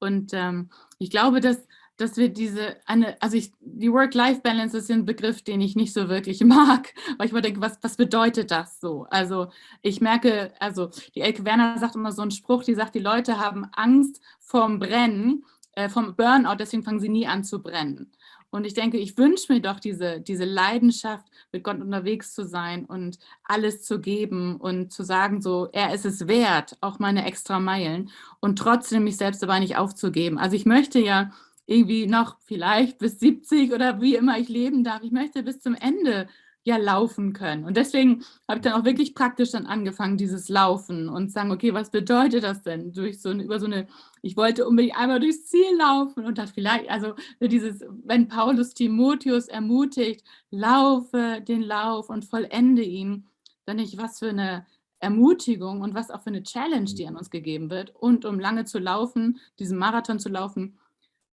Und 0.00 0.32
ähm, 0.34 0.70
ich 0.98 1.10
glaube, 1.10 1.40
dass, 1.40 1.68
dass 1.96 2.16
wir 2.16 2.30
diese, 2.30 2.76
eine, 2.86 3.20
also 3.22 3.36
ich, 3.36 3.52
die 3.60 3.92
Work-Life-Balance 3.92 4.76
ist 4.76 4.90
ein 4.90 5.04
Begriff, 5.04 5.42
den 5.42 5.60
ich 5.60 5.76
nicht 5.76 5.92
so 5.92 6.08
wirklich 6.08 6.40
mag, 6.44 6.92
weil 7.16 7.28
ich 7.28 7.32
mir 7.32 7.42
denke, 7.42 7.60
was, 7.60 7.78
was 7.82 7.96
bedeutet 7.96 8.50
das 8.50 8.80
so? 8.80 9.06
Also 9.08 9.48
ich 9.82 10.00
merke, 10.00 10.52
also 10.58 10.90
die 11.14 11.20
Elke 11.20 11.44
Werner 11.44 11.78
sagt 11.78 11.94
immer 11.94 12.10
so 12.10 12.22
einen 12.22 12.32
Spruch, 12.32 12.64
die 12.64 12.74
sagt, 12.74 12.96
die 12.96 13.00
Leute 13.00 13.38
haben 13.38 13.66
Angst 13.72 14.20
vorm 14.40 14.80
Brennen 14.80 15.44
äh, 15.76 15.88
vom 15.88 16.16
Burnout, 16.16 16.56
deswegen 16.58 16.82
fangen 16.82 17.00
sie 17.00 17.08
nie 17.08 17.26
an 17.26 17.44
zu 17.44 17.62
brennen. 17.62 18.12
Und 18.50 18.66
ich 18.66 18.74
denke, 18.74 18.98
ich 18.98 19.18
wünsche 19.18 19.52
mir 19.52 19.60
doch 19.60 19.80
diese, 19.80 20.20
diese 20.20 20.44
Leidenschaft, 20.44 21.26
mit 21.50 21.64
Gott 21.64 21.80
unterwegs 21.80 22.34
zu 22.34 22.46
sein 22.46 22.84
und 22.84 23.18
alles 23.42 23.82
zu 23.82 24.00
geben 24.00 24.56
und 24.56 24.92
zu 24.92 25.02
sagen, 25.02 25.42
so, 25.42 25.68
er 25.72 25.92
ist 25.92 26.04
es 26.04 26.28
wert, 26.28 26.76
auch 26.80 27.00
meine 27.00 27.26
extra 27.26 27.58
Meilen 27.58 28.10
und 28.38 28.56
trotzdem 28.58 29.04
mich 29.04 29.16
selbst 29.16 29.42
dabei 29.42 29.58
nicht 29.58 29.76
aufzugeben. 29.76 30.38
Also 30.38 30.54
ich 30.54 30.66
möchte 30.66 31.00
ja 31.00 31.32
irgendwie 31.66 32.06
noch 32.06 32.36
vielleicht 32.44 32.98
bis 32.98 33.18
70 33.18 33.72
oder 33.72 34.00
wie 34.00 34.14
immer 34.14 34.38
ich 34.38 34.48
leben 34.48 34.84
darf. 34.84 35.02
Ich 35.02 35.10
möchte 35.10 35.42
bis 35.42 35.60
zum 35.60 35.74
Ende 35.74 36.28
ja 36.64 36.78
laufen 36.78 37.34
können. 37.34 37.64
Und 37.64 37.76
deswegen 37.76 38.24
habe 38.48 38.58
ich 38.58 38.62
dann 38.62 38.72
auch 38.72 38.84
wirklich 38.84 39.14
praktisch 39.14 39.50
dann 39.50 39.66
angefangen, 39.66 40.16
dieses 40.16 40.48
Laufen 40.48 41.08
und 41.08 41.30
sagen, 41.30 41.52
okay, 41.52 41.74
was 41.74 41.90
bedeutet 41.90 42.42
das 42.42 42.62
denn? 42.62 42.92
Durch 42.92 43.20
so 43.20 43.28
eine, 43.28 43.42
über 43.42 43.60
so 43.60 43.66
eine, 43.66 43.86
ich 44.22 44.36
wollte 44.36 44.66
unbedingt 44.66 44.96
einmal 44.96 45.20
durchs 45.20 45.46
Ziel 45.46 45.76
laufen 45.78 46.24
und 46.24 46.38
das 46.38 46.52
vielleicht, 46.52 46.88
also 46.90 47.14
dieses, 47.40 47.84
wenn 48.04 48.28
Paulus 48.28 48.72
Timotheus 48.72 49.46
ermutigt, 49.48 50.24
laufe 50.50 51.42
den 51.46 51.62
Lauf 51.62 52.08
und 52.08 52.24
vollende 52.24 52.82
ihn, 52.82 53.28
dann 53.66 53.76
nicht, 53.76 53.98
was 53.98 54.18
für 54.18 54.30
eine 54.30 54.66
Ermutigung 55.00 55.82
und 55.82 55.94
was 55.94 56.10
auch 56.10 56.22
für 56.22 56.30
eine 56.30 56.42
Challenge, 56.42 56.86
die 56.86 57.06
an 57.06 57.16
uns 57.16 57.28
gegeben 57.30 57.68
wird. 57.68 57.94
Und 57.94 58.24
um 58.24 58.40
lange 58.40 58.64
zu 58.64 58.78
laufen, 58.78 59.38
diesen 59.58 59.76
Marathon 59.76 60.18
zu 60.18 60.30
laufen, 60.30 60.78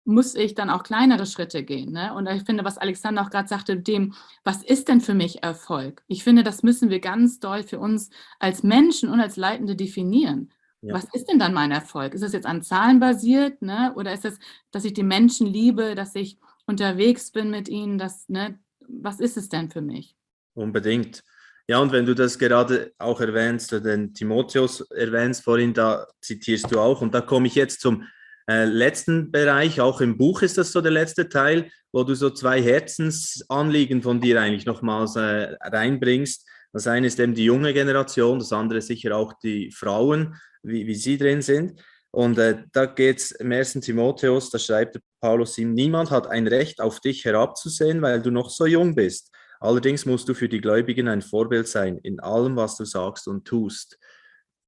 muss 0.09 0.35
ich 0.35 0.55
dann 0.55 0.71
auch 0.71 0.83
kleinere 0.83 1.27
Schritte 1.27 1.63
gehen. 1.63 1.93
Ne? 1.93 2.15
Und 2.15 2.27
ich 2.29 2.43
finde, 2.45 2.65
was 2.65 2.79
Alexander 2.79 3.23
auch 3.23 3.31
gerade 3.31 3.47
sagte, 3.47 3.77
dem, 3.77 4.15
was 4.43 4.63
ist 4.63 4.89
denn 4.89 5.03
für 5.03 5.13
mich 5.13 5.43
Erfolg? 5.43 6.03
Ich 6.09 6.25
finde, 6.25 6.43
das 6.43 6.63
müssen 6.63 6.89
wir 6.89 6.99
ganz 6.99 7.41
doll 7.41 7.63
für 7.63 7.79
uns 7.79 8.09
als 8.39 8.63
Menschen 8.63 9.11
und 9.11 9.21
als 9.21 9.37
Leitende 9.37 9.77
definieren. 9.77 10.51
Ja. 10.81 10.95
Was 10.95 11.05
ist 11.13 11.27
denn 11.27 11.39
dann 11.39 11.53
mein 11.53 11.73
Erfolg? 11.73 12.15
Ist 12.15 12.23
das 12.23 12.33
jetzt 12.33 12.47
an 12.47 12.63
Zahlen 12.63 13.01
basiert? 13.01 13.61
Ne? 13.61 13.93
Oder 13.97 14.15
ist 14.15 14.25
es, 14.25 14.39
dass 14.71 14.87
ich 14.87 14.95
die 14.95 15.03
Menschen 15.03 15.47
liebe, 15.47 15.95
dass 15.95 16.15
ich 16.15 16.39
unterwegs 16.67 17.31
bin 17.31 17.51
mit 17.51 17.69
ihnen? 17.69 17.99
Dass, 17.99 18.31
ne? 18.31 18.59
Was 18.89 19.21
ist 19.21 19.37
es 19.37 19.51
denn 19.51 19.71
für 19.71 19.83
mich? 19.83 20.17
Unbedingt. 20.55 21.23
Ja, 21.67 21.81
und 21.81 21.93
wenn 21.93 22.07
du 22.07 22.15
das 22.15 22.39
gerade 22.39 22.95
auch 22.97 23.21
erwähnst, 23.21 23.73
den 23.73 24.15
Timotheus 24.15 24.81
erwähnst 24.91 25.45
vorhin, 25.45 25.75
da 25.75 26.07
zitierst 26.23 26.73
du 26.73 26.81
auch, 26.81 27.03
und 27.03 27.13
da 27.13 27.21
komme 27.21 27.47
ich 27.47 27.57
jetzt 27.57 27.83
zum 27.83 28.05
äh, 28.49 28.65
letzten 28.65 29.31
Bereich, 29.31 29.81
auch 29.81 30.01
im 30.01 30.17
Buch 30.17 30.43
ist 30.43 30.57
das 30.57 30.73
so 30.73 30.81
der 30.81 30.91
letzte 30.91 31.29
Teil, 31.29 31.71
wo 31.93 32.03
du 32.03 32.15
so 32.15 32.31
zwei 32.31 32.63
Herzensanliegen 32.63 34.03
von 34.03 34.21
dir 34.21 34.41
eigentlich 34.41 34.67
nochmals 34.67 35.17
äh, 35.17 35.55
reinbringst. 35.61 36.49
Das 36.73 36.87
eine 36.87 37.07
ist 37.07 37.21
eben 37.21 37.35
die 37.35 37.45
junge 37.45 37.75
Generation, 37.75 38.39
das 38.39 38.53
andere 38.53 38.81
sicher 38.81 39.17
auch 39.17 39.35
die 39.43 39.71
Frauen, 39.71 40.35
wie, 40.63 40.87
wie 40.87 40.95
sie 40.95 41.19
drin 41.19 41.43
sind. 41.43 41.81
Und 42.11 42.39
äh, 42.39 42.65
da 42.73 42.87
geht 42.87 43.19
es 43.19 43.31
im 43.33 43.53
ersten 43.53 43.83
Timotheus, 43.83 44.51
da 44.51 44.59
schreibt 44.59 44.99
Paulus 45.21 45.59
ihm, 45.59 45.75
niemand 45.75 46.11
hat 46.11 46.27
ein 46.27 46.47
Recht 46.47 46.81
auf 46.81 47.01
dich 47.01 47.25
herabzusehen, 47.25 48.01
weil 48.01 48.23
du 48.23 48.31
noch 48.31 48.49
so 48.49 48.65
jung 48.65 48.95
bist. 48.95 49.31
Allerdings 49.61 50.07
musst 50.07 50.29
du 50.29 50.35
für 50.35 50.49
die 50.49 50.61
Gläubigen 50.61 51.09
ein 51.09 51.21
Vorbild 51.21 51.69
sein 51.69 51.99
in 51.99 52.21
allem, 52.21 52.57
was 52.57 52.77
du 52.77 52.85
sagst 52.85 53.29
und 53.29 53.45
tust. 53.45 53.99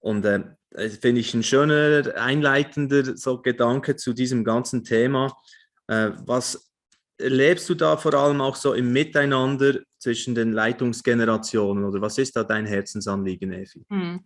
Und 0.00 0.24
äh, 0.24 0.42
finde 1.00 1.20
ich 1.20 1.34
ein 1.34 1.42
schöner, 1.42 2.14
einleitender 2.16 3.16
so 3.16 3.40
Gedanke 3.40 3.96
zu 3.96 4.12
diesem 4.12 4.44
ganzen 4.44 4.84
Thema. 4.84 5.36
Äh, 5.86 6.10
was 6.24 6.70
erlebst 7.20 7.68
du 7.68 7.74
da 7.74 7.96
vor 7.96 8.14
allem 8.14 8.40
auch 8.40 8.56
so 8.56 8.72
im 8.72 8.92
Miteinander 8.92 9.80
zwischen 9.98 10.34
den 10.34 10.52
Leitungsgenerationen 10.52 11.84
oder 11.84 12.00
was 12.00 12.16
ist 12.16 12.34
da 12.34 12.42
dein 12.42 12.64
Herzensanliegen, 12.64 13.52
Evi? 13.52 13.84
Hm. 13.90 14.20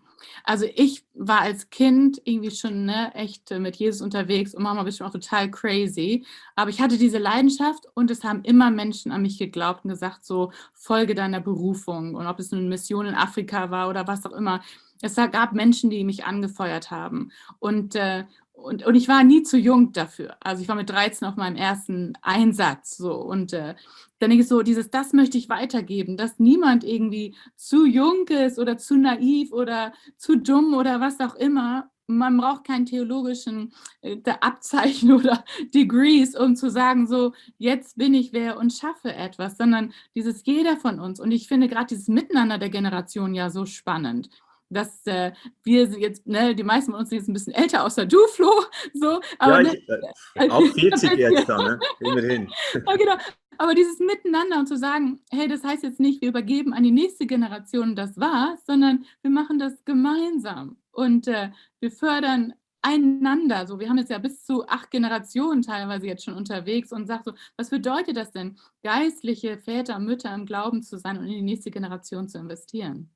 Also 0.44 0.66
ich 0.74 1.04
war 1.14 1.40
als 1.40 1.68
Kind 1.68 2.20
irgendwie 2.24 2.52
schon 2.52 2.84
ne, 2.84 3.12
echt 3.14 3.50
mit 3.50 3.76
Jesus 3.76 4.00
unterwegs 4.00 4.54
und 4.54 4.62
Mama 4.62 4.84
bestimmt 4.84 5.08
auch 5.08 5.12
total 5.12 5.50
crazy, 5.50 6.24
aber 6.54 6.70
ich 6.70 6.80
hatte 6.80 6.96
diese 6.96 7.18
Leidenschaft 7.18 7.86
und 7.94 8.10
es 8.10 8.22
haben 8.22 8.42
immer 8.44 8.70
Menschen 8.70 9.10
an 9.10 9.22
mich 9.22 9.38
geglaubt 9.38 9.84
und 9.84 9.90
gesagt, 9.90 10.24
so 10.24 10.52
folge 10.72 11.14
deiner 11.14 11.40
Berufung 11.40 12.14
und 12.14 12.26
ob 12.26 12.38
es 12.38 12.52
eine 12.52 12.62
Mission 12.62 13.06
in 13.06 13.14
Afrika 13.14 13.70
war 13.70 13.88
oder 13.88 14.06
was 14.06 14.24
auch 14.24 14.32
immer 14.32 14.62
es 15.04 15.16
gab 15.16 15.52
Menschen, 15.52 15.90
die 15.90 16.02
mich 16.02 16.24
angefeuert 16.24 16.90
haben. 16.90 17.30
Und, 17.58 17.94
äh, 17.94 18.24
und, 18.54 18.86
und 18.86 18.94
ich 18.94 19.06
war 19.06 19.22
nie 19.22 19.42
zu 19.42 19.58
jung 19.58 19.92
dafür. 19.92 20.36
Also 20.40 20.62
ich 20.62 20.68
war 20.68 20.76
mit 20.76 20.88
13 20.88 21.28
auf 21.28 21.36
meinem 21.36 21.56
ersten 21.56 22.14
Einsatz. 22.22 22.96
So. 22.96 23.14
Und 23.14 23.52
äh, 23.52 23.74
dann 24.18 24.30
denke 24.30 24.42
ich 24.42 24.48
so, 24.48 24.62
dieses, 24.62 24.90
das 24.90 25.12
möchte 25.12 25.36
ich 25.36 25.50
weitergeben, 25.50 26.16
dass 26.16 26.38
niemand 26.38 26.84
irgendwie 26.84 27.34
zu 27.54 27.84
jung 27.84 28.26
ist 28.28 28.58
oder 28.58 28.78
zu 28.78 28.96
naiv 28.96 29.52
oder 29.52 29.92
zu 30.16 30.36
dumm 30.36 30.72
oder 30.72 31.00
was 31.00 31.20
auch 31.20 31.34
immer. 31.34 31.90
Man 32.06 32.38
braucht 32.38 32.64
keinen 32.64 32.86
theologischen 32.86 33.74
äh, 34.00 34.16
Abzeichen 34.40 35.12
oder 35.20 35.44
Degrees, 35.74 36.34
um 36.34 36.56
zu 36.56 36.70
sagen, 36.70 37.06
so, 37.06 37.34
jetzt 37.58 37.98
bin 37.98 38.14
ich 38.14 38.32
wer 38.32 38.56
und 38.56 38.72
schaffe 38.72 39.12
etwas, 39.12 39.58
sondern 39.58 39.92
dieses 40.14 40.46
jeder 40.46 40.78
von 40.78 40.98
uns. 40.98 41.20
Und 41.20 41.30
ich 41.30 41.46
finde 41.46 41.68
gerade 41.68 41.88
dieses 41.88 42.08
Miteinander 42.08 42.56
der 42.56 42.70
Generation 42.70 43.34
ja 43.34 43.50
so 43.50 43.66
spannend 43.66 44.30
dass 44.70 45.06
äh, 45.06 45.32
wir 45.62 45.84
jetzt, 45.98 46.26
ne, 46.26 46.54
die 46.54 46.62
meisten 46.62 46.92
von 46.92 47.00
uns 47.00 47.10
sind 47.10 47.18
jetzt 47.18 47.28
ein 47.28 47.34
bisschen 47.34 47.54
älter, 47.54 47.84
außer 47.84 48.06
du, 48.06 48.18
Flo. 48.28 48.50
So, 48.94 49.20
aber, 49.38 49.62
ja, 49.62 49.72
ich, 49.72 49.88
ne, 49.88 50.00
äh, 50.34 50.50
auch 50.50 50.62
40 50.62 51.12
jetzt 51.12 51.48
dann, 51.48 51.64
ne? 51.64 51.78
immerhin. 52.00 52.50
ja, 52.74 52.96
genau. 52.96 53.16
Aber 53.58 53.74
dieses 53.74 53.98
Miteinander 54.00 54.58
und 54.58 54.66
zu 54.66 54.76
sagen, 54.76 55.20
hey, 55.30 55.46
das 55.46 55.62
heißt 55.62 55.84
jetzt 55.84 56.00
nicht, 56.00 56.20
wir 56.20 56.28
übergeben 56.28 56.74
an 56.74 56.82
die 56.82 56.90
nächste 56.90 57.26
Generation 57.26 57.94
das 57.94 58.18
war's, 58.18 58.64
sondern 58.66 59.04
wir 59.22 59.30
machen 59.30 59.58
das 59.58 59.84
gemeinsam 59.84 60.76
und 60.90 61.28
äh, 61.28 61.50
wir 61.80 61.90
fördern 61.90 62.54
einander. 62.82 63.66
So, 63.66 63.80
wir 63.80 63.88
haben 63.88 63.98
jetzt 63.98 64.10
ja 64.10 64.18
bis 64.18 64.44
zu 64.44 64.66
acht 64.68 64.90
Generationen 64.90 65.62
teilweise 65.62 66.06
jetzt 66.06 66.24
schon 66.24 66.34
unterwegs 66.34 66.92
und 66.92 67.06
sagt 67.06 67.24
so, 67.24 67.32
was 67.56 67.70
bedeutet 67.70 68.16
das 68.16 68.30
denn, 68.30 68.58
geistliche 68.82 69.58
Väter, 69.58 69.98
Mütter 69.98 70.34
im 70.34 70.46
Glauben 70.46 70.82
zu 70.82 70.98
sein 70.98 71.18
und 71.18 71.24
in 71.24 71.32
die 71.32 71.42
nächste 71.42 71.70
Generation 71.70 72.28
zu 72.28 72.38
investieren? 72.38 73.10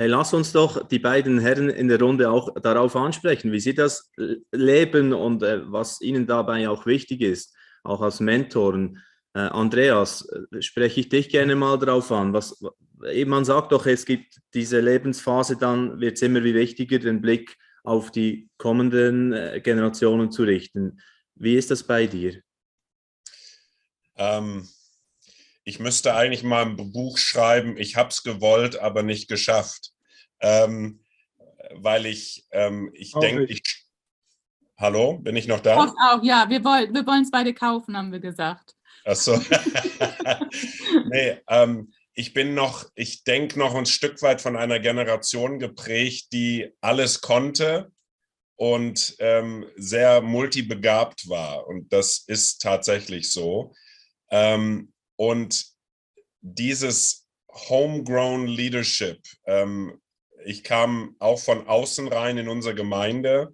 Hey, 0.00 0.06
lass 0.06 0.32
uns 0.32 0.52
doch 0.52 0.86
die 0.86 1.00
beiden 1.00 1.40
Herren 1.40 1.68
in 1.70 1.88
der 1.88 1.98
Runde 2.00 2.30
auch 2.30 2.54
darauf 2.60 2.94
ansprechen, 2.94 3.50
wie 3.50 3.58
sie 3.58 3.74
das 3.74 4.12
leben 4.52 5.12
und 5.12 5.42
äh, 5.42 5.60
was 5.72 6.00
ihnen 6.00 6.24
dabei 6.24 6.68
auch 6.68 6.86
wichtig 6.86 7.20
ist, 7.20 7.56
auch 7.82 8.00
als 8.00 8.20
Mentoren. 8.20 9.02
Äh, 9.34 9.40
Andreas, 9.40 10.24
äh, 10.28 10.62
spreche 10.62 11.00
ich 11.00 11.08
dich 11.08 11.30
gerne 11.30 11.56
mal 11.56 11.76
darauf 11.80 12.12
an. 12.12 12.32
Was, 12.32 12.62
man 13.26 13.44
sagt 13.44 13.72
doch, 13.72 13.86
es 13.86 14.06
gibt 14.06 14.38
diese 14.54 14.78
Lebensphase, 14.78 15.56
dann 15.56 15.98
wird 15.98 16.14
es 16.14 16.22
immer 16.22 16.44
wie 16.44 16.54
wichtiger, 16.54 17.00
den 17.00 17.20
Blick 17.20 17.56
auf 17.82 18.12
die 18.12 18.48
kommenden 18.56 19.32
äh, 19.32 19.60
Generationen 19.60 20.30
zu 20.30 20.44
richten. 20.44 21.00
Wie 21.34 21.56
ist 21.56 21.72
das 21.72 21.82
bei 21.82 22.06
dir? 22.06 22.40
Ähm, 24.14 24.68
ich 25.68 25.78
müsste 25.78 26.14
eigentlich 26.14 26.42
mal 26.42 26.64
ein 26.64 26.76
Buch 26.76 27.18
schreiben, 27.18 27.76
ich 27.76 27.94
habe 27.94 28.08
es 28.08 28.22
gewollt, 28.22 28.78
aber 28.78 29.02
nicht 29.02 29.28
geschafft. 29.28 29.92
Ähm, 30.40 31.04
weil 31.74 32.06
ich, 32.06 32.46
ähm, 32.52 32.90
ich 32.94 33.12
denke, 33.12 33.44
ich. 33.44 33.62
Hallo, 34.78 35.18
bin 35.18 35.36
ich 35.36 35.46
noch 35.46 35.60
da? 35.60 35.76
Auch, 35.76 35.94
auch 36.08 36.22
ja, 36.22 36.48
wir 36.48 36.64
wollen 36.64 36.94
wir 36.94 37.22
es 37.22 37.30
beide 37.30 37.52
kaufen, 37.52 37.98
haben 37.98 38.12
wir 38.12 38.20
gesagt. 38.20 38.76
Achso. 39.04 39.36
nee, 41.10 41.36
ähm, 41.48 41.92
ich 42.14 42.32
bin 42.32 42.54
noch, 42.54 42.86
ich 42.94 43.24
denke 43.24 43.58
noch 43.58 43.74
ein 43.74 43.84
Stück 43.84 44.22
weit 44.22 44.40
von 44.40 44.56
einer 44.56 44.80
Generation 44.80 45.58
geprägt, 45.58 46.28
die 46.32 46.72
alles 46.80 47.20
konnte 47.20 47.92
und 48.56 49.16
ähm, 49.18 49.66
sehr 49.76 50.22
multibegabt 50.22 51.28
war. 51.28 51.66
Und 51.66 51.92
das 51.92 52.24
ist 52.26 52.62
tatsächlich 52.62 53.30
so. 53.30 53.74
Ähm, 54.30 54.92
und 55.18 55.66
dieses 56.40 57.26
Homegrown 57.50 58.46
Leadership, 58.46 59.20
ähm, 59.46 60.00
ich 60.44 60.62
kam 60.62 61.16
auch 61.18 61.40
von 61.40 61.66
außen 61.66 62.08
rein 62.08 62.38
in 62.38 62.48
unsere 62.48 62.74
Gemeinde 62.74 63.52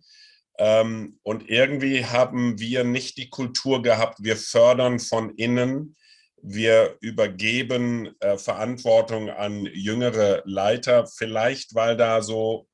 ähm, 0.59 1.19
und 1.23 1.49
irgendwie 1.49 2.05
haben 2.05 2.59
wir 2.61 2.85
nicht 2.85 3.17
die 3.17 3.31
Kultur 3.31 3.83
gehabt, 3.83 4.19
wir 4.23 4.37
fördern 4.37 5.01
von 5.01 5.35
innen, 5.37 5.97
wir 6.43 6.99
übergeben 7.01 8.15
äh, 8.21 8.37
Verantwortung 8.37 9.31
an 9.31 9.65
jüngere 9.65 10.43
Leiter, 10.45 11.07
vielleicht 11.07 11.75
weil 11.75 11.97
da 11.97 12.21
so 12.21 12.69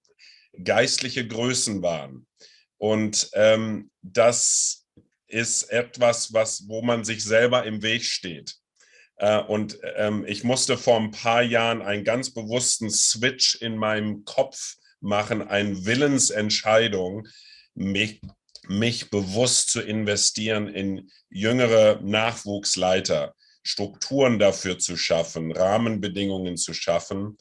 geistliche 0.64 1.26
Größen 1.26 1.80
waren. 1.80 2.26
Und 2.76 3.30
ähm, 3.34 3.90
das 4.02 4.88
ist 5.28 5.70
etwas, 5.70 6.32
was, 6.32 6.66
wo 6.66 6.82
man 6.82 7.04
sich 7.04 7.22
selber 7.22 7.64
im 7.64 7.82
Weg 7.82 8.04
steht. 8.04 8.56
Äh, 9.20 9.38
und 9.42 9.78
ähm, 9.96 10.24
ich 10.26 10.44
musste 10.44 10.76
vor 10.78 10.96
ein 10.96 11.10
paar 11.10 11.42
Jahren 11.42 11.82
einen 11.82 12.04
ganz 12.04 12.32
bewussten 12.32 12.90
Switch 12.90 13.54
in 13.56 13.76
meinem 13.76 14.24
Kopf 14.24 14.76
machen, 15.00 15.46
eine 15.46 15.84
Willensentscheidung, 15.84 17.28
mich, 17.74 18.20
mich 18.66 19.10
bewusst 19.10 19.70
zu 19.70 19.82
investieren 19.82 20.68
in 20.68 21.10
jüngere 21.28 22.00
Nachwuchsleiter, 22.02 23.34
Strukturen 23.62 24.38
dafür 24.38 24.78
zu 24.78 24.96
schaffen, 24.96 25.52
Rahmenbedingungen 25.52 26.56
zu 26.56 26.72
schaffen. 26.72 27.36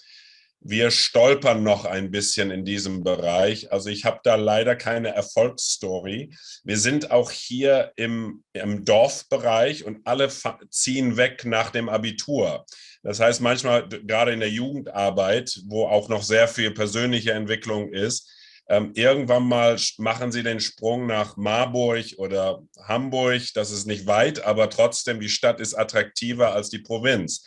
Wir 0.61 0.91
stolpern 0.91 1.63
noch 1.63 1.85
ein 1.85 2.11
bisschen 2.11 2.51
in 2.51 2.65
diesem 2.65 3.03
Bereich. 3.03 3.71
Also 3.71 3.89
ich 3.89 4.05
habe 4.05 4.19
da 4.23 4.35
leider 4.35 4.75
keine 4.75 5.09
Erfolgsstory. 5.09 6.35
Wir 6.63 6.77
sind 6.77 7.11
auch 7.11 7.31
hier 7.31 7.93
im, 7.95 8.43
im 8.53 8.83
Dorfbereich 8.83 9.85
und 9.85 10.05
alle 10.05 10.29
ziehen 10.69 11.15
weg 11.15 11.45
nach 11.45 11.69
dem 11.69 11.87
Abitur. 11.87 12.65
Das 13.03 13.21
heißt, 13.21 13.39
manchmal 13.39 13.87
gerade 13.87 14.33
in 14.33 14.41
der 14.41 14.49
Jugendarbeit, 14.49 15.61
wo 15.65 15.87
auch 15.87 16.09
noch 16.09 16.23
sehr 16.23 16.49
viel 16.49 16.71
persönliche 16.71 17.31
Entwicklung 17.31 17.93
ist, 17.93 18.29
ähm, 18.67 18.91
irgendwann 18.93 19.47
mal 19.47 19.79
machen 19.97 20.31
sie 20.31 20.43
den 20.43 20.59
Sprung 20.59 21.07
nach 21.07 21.37
Marburg 21.37 22.05
oder 22.17 22.61
Hamburg. 22.83 23.41
Das 23.55 23.71
ist 23.71 23.87
nicht 23.87 24.05
weit, 24.05 24.43
aber 24.43 24.69
trotzdem, 24.69 25.19
die 25.19 25.29
Stadt 25.29 25.59
ist 25.59 25.73
attraktiver 25.73 26.53
als 26.53 26.69
die 26.69 26.79
Provinz. 26.79 27.43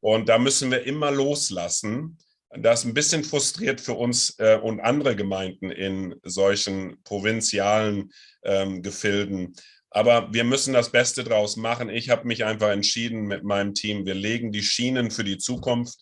Und 0.00 0.28
da 0.28 0.38
müssen 0.38 0.70
wir 0.70 0.84
immer 0.84 1.10
loslassen. 1.10 2.18
Das 2.56 2.80
ist 2.80 2.86
ein 2.86 2.94
bisschen 2.94 3.24
frustriert 3.24 3.80
für 3.80 3.94
uns 3.94 4.38
äh, 4.38 4.58
und 4.62 4.80
andere 4.80 5.16
Gemeinden 5.16 5.70
in 5.70 6.14
solchen 6.22 7.02
provinzialen 7.02 8.12
ähm, 8.44 8.82
Gefilden. 8.82 9.54
Aber 9.90 10.32
wir 10.32 10.44
müssen 10.44 10.74
das 10.74 10.90
Beste 10.90 11.22
draus 11.22 11.56
machen. 11.56 11.88
Ich 11.88 12.10
habe 12.10 12.26
mich 12.26 12.44
einfach 12.44 12.70
entschieden 12.70 13.26
mit 13.26 13.44
meinem 13.44 13.74
Team, 13.74 14.06
wir 14.06 14.14
legen 14.14 14.50
die 14.50 14.62
Schienen 14.62 15.10
für 15.10 15.24
die 15.24 15.38
Zukunft 15.38 16.00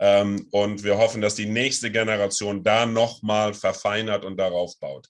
ähm, 0.00 0.48
und 0.50 0.84
wir 0.84 0.98
hoffen, 0.98 1.20
dass 1.20 1.34
die 1.34 1.46
nächste 1.46 1.90
Generation 1.90 2.62
da 2.62 2.86
nochmal 2.86 3.54
verfeinert 3.54 4.24
und 4.24 4.36
darauf 4.36 4.78
baut. 4.80 5.08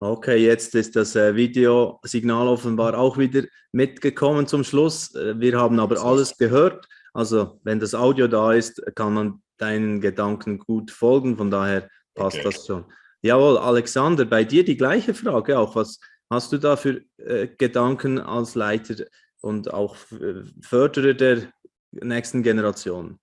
Okay, 0.00 0.36
jetzt 0.36 0.74
ist 0.74 0.94
das 0.94 1.16
äh, 1.16 1.34
Videosignal 1.34 2.48
offenbar 2.48 2.98
auch 2.98 3.16
wieder 3.16 3.44
mitgekommen 3.72 4.46
zum 4.46 4.62
Schluss. 4.62 5.14
Äh, 5.14 5.40
wir 5.40 5.58
haben 5.58 5.80
aber 5.80 6.02
alles 6.02 6.36
gehört. 6.36 6.86
Also 7.14 7.60
wenn 7.62 7.80
das 7.80 7.94
Audio 7.94 8.28
da 8.28 8.52
ist, 8.52 8.82
kann 8.94 9.14
man 9.14 9.42
deinen 9.58 10.00
Gedanken 10.00 10.58
gut 10.58 10.90
folgen. 10.90 11.36
Von 11.36 11.50
daher 11.50 11.88
passt 12.14 12.38
okay. 12.38 12.44
das 12.44 12.66
schon. 12.66 12.84
Jawohl, 13.22 13.58
Alexander, 13.58 14.24
bei 14.24 14.44
dir 14.44 14.64
die 14.64 14.76
gleiche 14.76 15.14
Frage 15.14 15.58
auch. 15.58 15.74
Was 15.76 15.98
hast 16.30 16.52
du 16.52 16.58
da 16.58 16.76
für 16.76 17.02
äh, 17.18 17.48
Gedanken 17.58 18.18
als 18.18 18.54
Leiter 18.54 19.04
und 19.40 19.72
auch 19.72 19.96
äh, 20.12 20.42
Förderer 20.60 21.14
der 21.14 21.52
nächsten 21.92 22.42
Generation? 22.42 23.18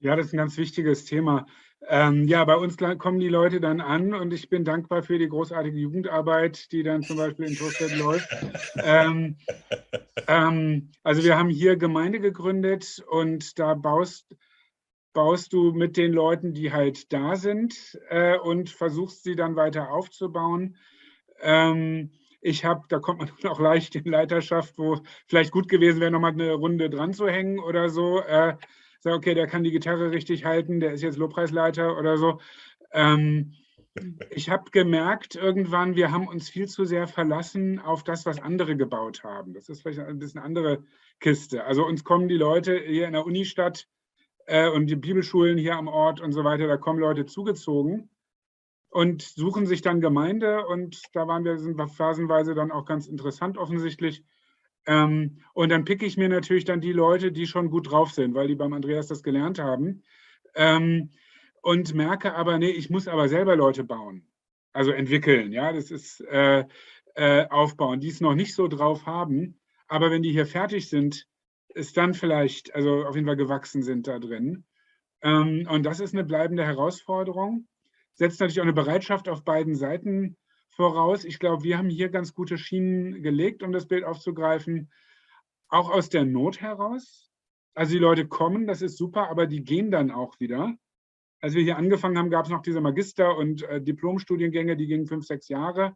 Ja, 0.00 0.14
das 0.14 0.26
ist 0.26 0.34
ein 0.34 0.38
ganz 0.38 0.56
wichtiges 0.56 1.04
Thema. 1.04 1.46
Ähm, 1.86 2.26
ja, 2.26 2.44
bei 2.44 2.56
uns 2.56 2.76
kommen 2.98 3.20
die 3.20 3.28
Leute 3.28 3.60
dann 3.60 3.80
an 3.80 4.12
und 4.12 4.32
ich 4.32 4.48
bin 4.48 4.64
dankbar 4.64 5.02
für 5.02 5.18
die 5.18 5.28
großartige 5.28 5.78
Jugendarbeit, 5.78 6.70
die 6.72 6.82
dann 6.82 7.02
zum 7.02 7.16
Beispiel 7.16 7.46
in 7.46 7.56
Torstedt 7.56 7.96
läuft. 7.96 8.28
Ähm, 8.82 9.36
ähm, 10.26 10.90
also 11.02 11.22
wir 11.22 11.38
haben 11.38 11.48
hier 11.48 11.76
Gemeinde 11.76 12.20
gegründet 12.20 13.04
und 13.08 13.58
da 13.58 13.74
baust, 13.74 14.36
baust 15.12 15.52
du 15.52 15.72
mit 15.72 15.96
den 15.96 16.12
Leuten, 16.12 16.52
die 16.52 16.72
halt 16.72 17.12
da 17.12 17.36
sind 17.36 17.98
äh, 18.08 18.38
und 18.38 18.70
versuchst 18.70 19.24
sie 19.24 19.36
dann 19.36 19.56
weiter 19.56 19.90
aufzubauen. 19.90 20.76
Ähm, 21.40 22.10
ich 22.40 22.64
habe, 22.64 22.84
da 22.88 22.98
kommt 22.98 23.18
man 23.18 23.30
auch 23.50 23.60
leicht 23.60 23.96
in 23.96 24.04
Leiterschaft, 24.04 24.78
wo 24.78 25.00
vielleicht 25.26 25.50
gut 25.50 25.68
gewesen 25.68 26.00
wäre, 26.00 26.10
nochmal 26.10 26.32
eine 26.32 26.52
Runde 26.52 26.90
dran 26.90 27.12
zu 27.12 27.28
hängen 27.28 27.58
oder 27.58 27.88
so. 27.88 28.20
Äh, 28.20 28.56
sage, 29.00 29.16
okay, 29.16 29.34
der 29.34 29.46
kann 29.46 29.64
die 29.64 29.70
Gitarre 29.70 30.10
richtig 30.10 30.44
halten, 30.44 30.80
der 30.80 30.92
ist 30.92 31.02
jetzt 31.02 31.18
Lobpreisleiter 31.18 31.96
oder 31.98 32.16
so. 32.16 32.40
Ähm, 32.92 33.54
ich 34.30 34.48
habe 34.48 34.70
gemerkt 34.70 35.34
irgendwann, 35.34 35.96
wir 35.96 36.12
haben 36.12 36.28
uns 36.28 36.48
viel 36.48 36.68
zu 36.68 36.84
sehr 36.84 37.08
verlassen 37.08 37.80
auf 37.80 38.04
das, 38.04 38.26
was 38.26 38.40
andere 38.40 38.76
gebaut 38.76 39.24
haben. 39.24 39.54
Das 39.54 39.68
ist 39.68 39.82
vielleicht 39.82 39.98
ein 39.98 40.18
bisschen 40.18 40.40
andere 40.40 40.84
Kiste. 41.20 41.64
Also 41.64 41.84
uns 41.84 42.04
kommen 42.04 42.28
die 42.28 42.36
Leute 42.36 42.78
hier 42.78 43.06
in 43.06 43.14
der 43.14 43.26
Unistadt 43.26 43.88
äh, 44.48 44.68
und 44.68 44.86
die 44.86 44.96
Bibelschulen 44.96 45.58
hier 45.58 45.76
am 45.76 45.88
Ort 45.88 46.20
und 46.20 46.32
so 46.32 46.42
weiter, 46.42 46.66
da 46.66 46.76
kommen 46.78 46.98
Leute 46.98 47.26
zugezogen 47.26 48.08
und 48.88 49.22
suchen 49.22 49.66
sich 49.66 49.82
dann 49.82 50.00
Gemeinde 50.00 50.66
und 50.66 51.02
da 51.12 51.28
waren 51.28 51.44
wir, 51.44 51.58
sind 51.58 51.78
phasenweise 51.92 52.54
dann 52.54 52.72
auch 52.72 52.86
ganz 52.86 53.06
interessant 53.06 53.58
offensichtlich. 53.58 54.24
Ähm, 54.86 55.42
und 55.52 55.68
dann 55.68 55.84
picke 55.84 56.06
ich 56.06 56.16
mir 56.16 56.30
natürlich 56.30 56.64
dann 56.64 56.80
die 56.80 56.92
Leute, 56.92 57.30
die 57.30 57.46
schon 57.46 57.68
gut 57.68 57.90
drauf 57.90 58.12
sind, 58.12 58.34
weil 58.34 58.48
die 58.48 58.54
beim 58.54 58.72
Andreas 58.72 59.06
das 59.06 59.22
gelernt 59.22 59.58
haben. 59.58 60.02
Ähm, 60.54 61.10
und 61.60 61.92
merke 61.94 62.34
aber, 62.34 62.56
nee, 62.56 62.70
ich 62.70 62.88
muss 62.88 63.06
aber 63.06 63.28
selber 63.28 63.54
Leute 63.54 63.84
bauen, 63.84 64.26
also 64.72 64.92
entwickeln, 64.92 65.52
ja, 65.52 65.72
das 65.72 65.90
ist 65.90 66.20
äh, 66.22 66.64
äh, 67.16 67.46
aufbauen, 67.48 68.00
die 68.00 68.08
es 68.08 68.22
noch 68.22 68.34
nicht 68.34 68.54
so 68.54 68.66
drauf 68.66 69.04
haben. 69.04 69.60
Aber 69.88 70.10
wenn 70.10 70.22
die 70.22 70.32
hier 70.32 70.46
fertig 70.46 70.88
sind, 70.88 71.26
ist 71.78 71.96
dann 71.96 72.12
vielleicht, 72.12 72.74
also 72.74 73.06
auf 73.06 73.14
jeden 73.14 73.26
Fall 73.26 73.36
gewachsen 73.36 73.82
sind 73.82 74.06
da 74.06 74.18
drin. 74.18 74.64
Ähm, 75.22 75.66
und 75.70 75.84
das 75.84 76.00
ist 76.00 76.12
eine 76.12 76.24
bleibende 76.24 76.64
Herausforderung. 76.64 77.66
Setzt 78.14 78.40
natürlich 78.40 78.60
auch 78.60 78.64
eine 78.64 78.72
Bereitschaft 78.72 79.28
auf 79.28 79.44
beiden 79.44 79.74
Seiten 79.74 80.36
voraus. 80.70 81.24
Ich 81.24 81.38
glaube, 81.38 81.62
wir 81.62 81.78
haben 81.78 81.88
hier 81.88 82.08
ganz 82.08 82.34
gute 82.34 82.58
Schienen 82.58 83.22
gelegt, 83.22 83.62
um 83.62 83.72
das 83.72 83.86
Bild 83.86 84.04
aufzugreifen, 84.04 84.90
auch 85.68 85.90
aus 85.90 86.08
der 86.08 86.24
Not 86.24 86.60
heraus. 86.60 87.30
Also 87.74 87.92
die 87.92 87.98
Leute 87.98 88.26
kommen, 88.26 88.66
das 88.66 88.82
ist 88.82 88.96
super, 88.96 89.30
aber 89.30 89.46
die 89.46 89.62
gehen 89.62 89.90
dann 89.90 90.10
auch 90.10 90.38
wieder. 90.40 90.74
Als 91.40 91.54
wir 91.54 91.62
hier 91.62 91.76
angefangen 91.76 92.18
haben, 92.18 92.30
gab 92.30 92.46
es 92.46 92.50
noch 92.50 92.62
diese 92.62 92.80
Magister- 92.80 93.36
und 93.36 93.62
äh, 93.62 93.80
Diplomstudiengänge, 93.80 94.76
die 94.76 94.88
gingen 94.88 95.06
fünf, 95.06 95.24
sechs 95.24 95.48
Jahre. 95.48 95.94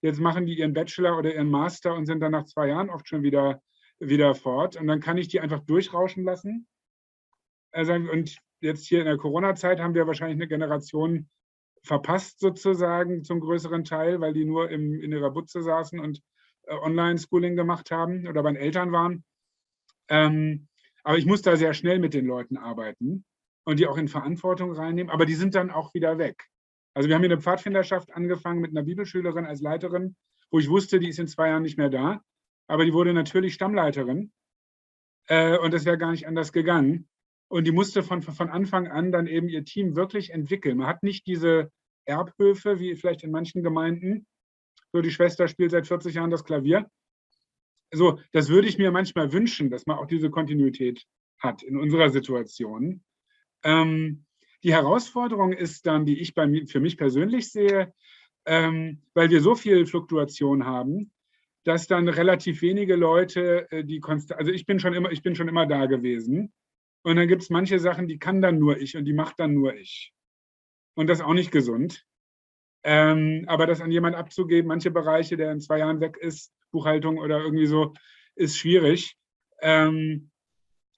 Jetzt 0.00 0.20
machen 0.20 0.46
die 0.46 0.58
ihren 0.58 0.72
Bachelor 0.72 1.18
oder 1.18 1.34
ihren 1.34 1.50
Master 1.50 1.94
und 1.94 2.06
sind 2.06 2.20
dann 2.20 2.32
nach 2.32 2.46
zwei 2.46 2.68
Jahren 2.68 2.88
oft 2.88 3.06
schon 3.06 3.22
wieder, 3.22 3.60
wieder 4.00 4.34
fort. 4.34 4.76
Und 4.76 4.86
dann 4.86 5.00
kann 5.00 5.18
ich 5.18 5.28
die 5.28 5.40
einfach 5.40 5.60
durchrauschen 5.60 6.24
lassen. 6.24 6.66
Also, 7.70 7.92
und 7.92 8.38
jetzt 8.60 8.86
hier 8.86 9.00
in 9.00 9.06
der 9.06 9.16
Corona-Zeit 9.16 9.80
haben 9.80 9.94
wir 9.94 10.06
wahrscheinlich 10.06 10.36
eine 10.36 10.48
Generation, 10.48 11.28
verpasst 11.82 12.40
sozusagen 12.40 13.24
zum 13.24 13.40
größeren 13.40 13.84
Teil, 13.84 14.20
weil 14.20 14.32
die 14.32 14.44
nur 14.44 14.70
im, 14.70 15.00
in 15.00 15.12
ihrer 15.12 15.30
Butze 15.30 15.62
saßen 15.62 15.98
und 15.98 16.20
äh, 16.66 16.74
Online-Schooling 16.74 17.56
gemacht 17.56 17.90
haben 17.90 18.26
oder 18.26 18.42
bei 18.42 18.52
den 18.52 18.60
Eltern 18.60 18.92
waren. 18.92 19.24
Ähm, 20.08 20.68
aber 21.02 21.16
ich 21.16 21.26
muss 21.26 21.42
da 21.42 21.56
sehr 21.56 21.72
schnell 21.72 21.98
mit 21.98 22.12
den 22.12 22.26
Leuten 22.26 22.58
arbeiten 22.58 23.24
und 23.64 23.78
die 23.78 23.86
auch 23.86 23.96
in 23.96 24.08
Verantwortung 24.08 24.72
reinnehmen, 24.72 25.10
aber 25.10 25.24
die 25.24 25.34
sind 25.34 25.54
dann 25.54 25.70
auch 25.70 25.94
wieder 25.94 26.18
weg. 26.18 26.44
Also 26.92 27.08
wir 27.08 27.14
haben 27.14 27.22
hier 27.22 27.32
eine 27.32 27.40
Pfadfinderschaft 27.40 28.12
angefangen 28.12 28.60
mit 28.60 28.72
einer 28.72 28.82
Bibelschülerin 28.82 29.46
als 29.46 29.60
Leiterin, 29.60 30.16
wo 30.50 30.58
ich 30.58 30.68
wusste, 30.68 30.98
die 30.98 31.08
ist 31.08 31.18
in 31.18 31.28
zwei 31.28 31.48
Jahren 31.48 31.62
nicht 31.62 31.78
mehr 31.78 31.88
da, 31.88 32.20
aber 32.70 32.84
die 32.84 32.92
wurde 32.92 33.12
natürlich 33.12 33.54
Stammleiterin 33.54 34.30
äh, 35.26 35.58
und 35.58 35.74
das 35.74 35.84
wäre 35.84 35.98
gar 35.98 36.12
nicht 36.12 36.28
anders 36.28 36.52
gegangen. 36.52 37.08
Und 37.48 37.66
die 37.66 37.72
musste 37.72 38.04
von, 38.04 38.22
von 38.22 38.48
Anfang 38.48 38.86
an 38.86 39.10
dann 39.10 39.26
eben 39.26 39.48
ihr 39.48 39.64
Team 39.64 39.96
wirklich 39.96 40.30
entwickeln. 40.30 40.76
Man 40.78 40.86
hat 40.86 41.02
nicht 41.02 41.26
diese 41.26 41.72
Erbhöfe, 42.04 42.78
wie 42.78 42.94
vielleicht 42.94 43.24
in 43.24 43.32
manchen 43.32 43.64
Gemeinden. 43.64 44.24
So, 44.92 45.00
die 45.00 45.10
Schwester 45.10 45.48
spielt 45.48 45.72
seit 45.72 45.88
40 45.88 46.14
Jahren 46.14 46.30
das 46.30 46.44
Klavier. 46.44 46.88
So, 47.92 48.20
das 48.30 48.48
würde 48.48 48.68
ich 48.68 48.78
mir 48.78 48.92
manchmal 48.92 49.32
wünschen, 49.32 49.68
dass 49.68 49.86
man 49.86 49.98
auch 49.98 50.06
diese 50.06 50.30
Kontinuität 50.30 51.04
hat 51.40 51.64
in 51.64 51.76
unserer 51.76 52.10
Situation. 52.10 53.02
Ähm, 53.64 54.26
die 54.62 54.72
Herausforderung 54.72 55.52
ist 55.52 55.88
dann, 55.88 56.06
die 56.06 56.20
ich 56.20 56.34
bei 56.34 56.66
für 56.66 56.78
mich 56.78 56.96
persönlich 56.96 57.50
sehe, 57.50 57.92
ähm, 58.46 59.02
weil 59.14 59.28
wir 59.28 59.40
so 59.40 59.56
viel 59.56 59.86
Fluktuation 59.86 60.66
haben, 60.66 61.10
dass 61.64 61.86
dann 61.86 62.08
relativ 62.08 62.62
wenige 62.62 62.96
Leute, 62.96 63.70
äh, 63.70 63.84
die 63.84 64.00
konstant, 64.00 64.40
also 64.40 64.52
ich 64.52 64.66
bin 64.66 64.80
schon 64.80 64.94
immer, 64.94 65.10
ich 65.10 65.22
bin 65.22 65.34
schon 65.34 65.48
immer 65.48 65.66
da 65.66 65.86
gewesen. 65.86 66.52
Und 67.02 67.16
dann 67.16 67.28
gibt 67.28 67.42
es 67.42 67.50
manche 67.50 67.78
Sachen, 67.78 68.08
die 68.08 68.18
kann 68.18 68.42
dann 68.42 68.58
nur 68.58 68.78
ich 68.78 68.96
und 68.96 69.04
die 69.04 69.12
macht 69.12 69.40
dann 69.40 69.54
nur 69.54 69.74
ich. 69.74 70.12
Und 70.94 71.08
das 71.08 71.18
ist 71.18 71.24
auch 71.24 71.34
nicht 71.34 71.50
gesund. 71.50 72.04
Ähm, 72.82 73.44
aber 73.46 73.66
das 73.66 73.80
an 73.80 73.90
jemand 73.90 74.16
abzugeben, 74.16 74.68
manche 74.68 74.90
Bereiche, 74.90 75.36
der 75.36 75.52
in 75.52 75.60
zwei 75.60 75.78
Jahren 75.78 76.00
weg 76.00 76.16
ist, 76.18 76.52
Buchhaltung 76.70 77.18
oder 77.18 77.40
irgendwie 77.40 77.66
so, 77.66 77.92
ist 78.36 78.56
schwierig. 78.56 79.16
Ähm, 79.60 80.30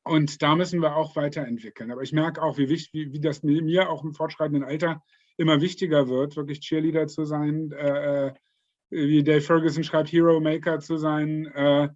und 0.04 0.42
da 0.42 0.56
müssen 0.56 0.80
wir 0.80 0.96
auch 0.96 1.14
weiterentwickeln. 1.16 1.90
Aber 1.92 2.02
ich 2.02 2.12
merke 2.12 2.42
auch, 2.42 2.58
wie, 2.58 2.68
wichtig, 2.68 2.92
wie, 2.92 3.12
wie 3.12 3.20
das 3.20 3.42
mir 3.42 3.88
auch 3.88 4.04
im 4.04 4.14
fortschreitenden 4.14 4.64
Alter 4.64 5.02
immer 5.36 5.60
wichtiger 5.60 6.08
wird, 6.08 6.36
wirklich 6.36 6.60
Cheerleader 6.60 7.06
zu 7.06 7.24
sein, 7.24 7.72
äh, 7.72 8.28
äh 8.28 8.32
wie 8.93 9.24
Dave 9.24 9.40
Ferguson 9.40 9.84
schreibt, 9.84 10.12
Hero 10.12 10.40
Maker 10.40 10.78
zu 10.78 10.97
sein 10.97 11.47
äh, 11.47 11.88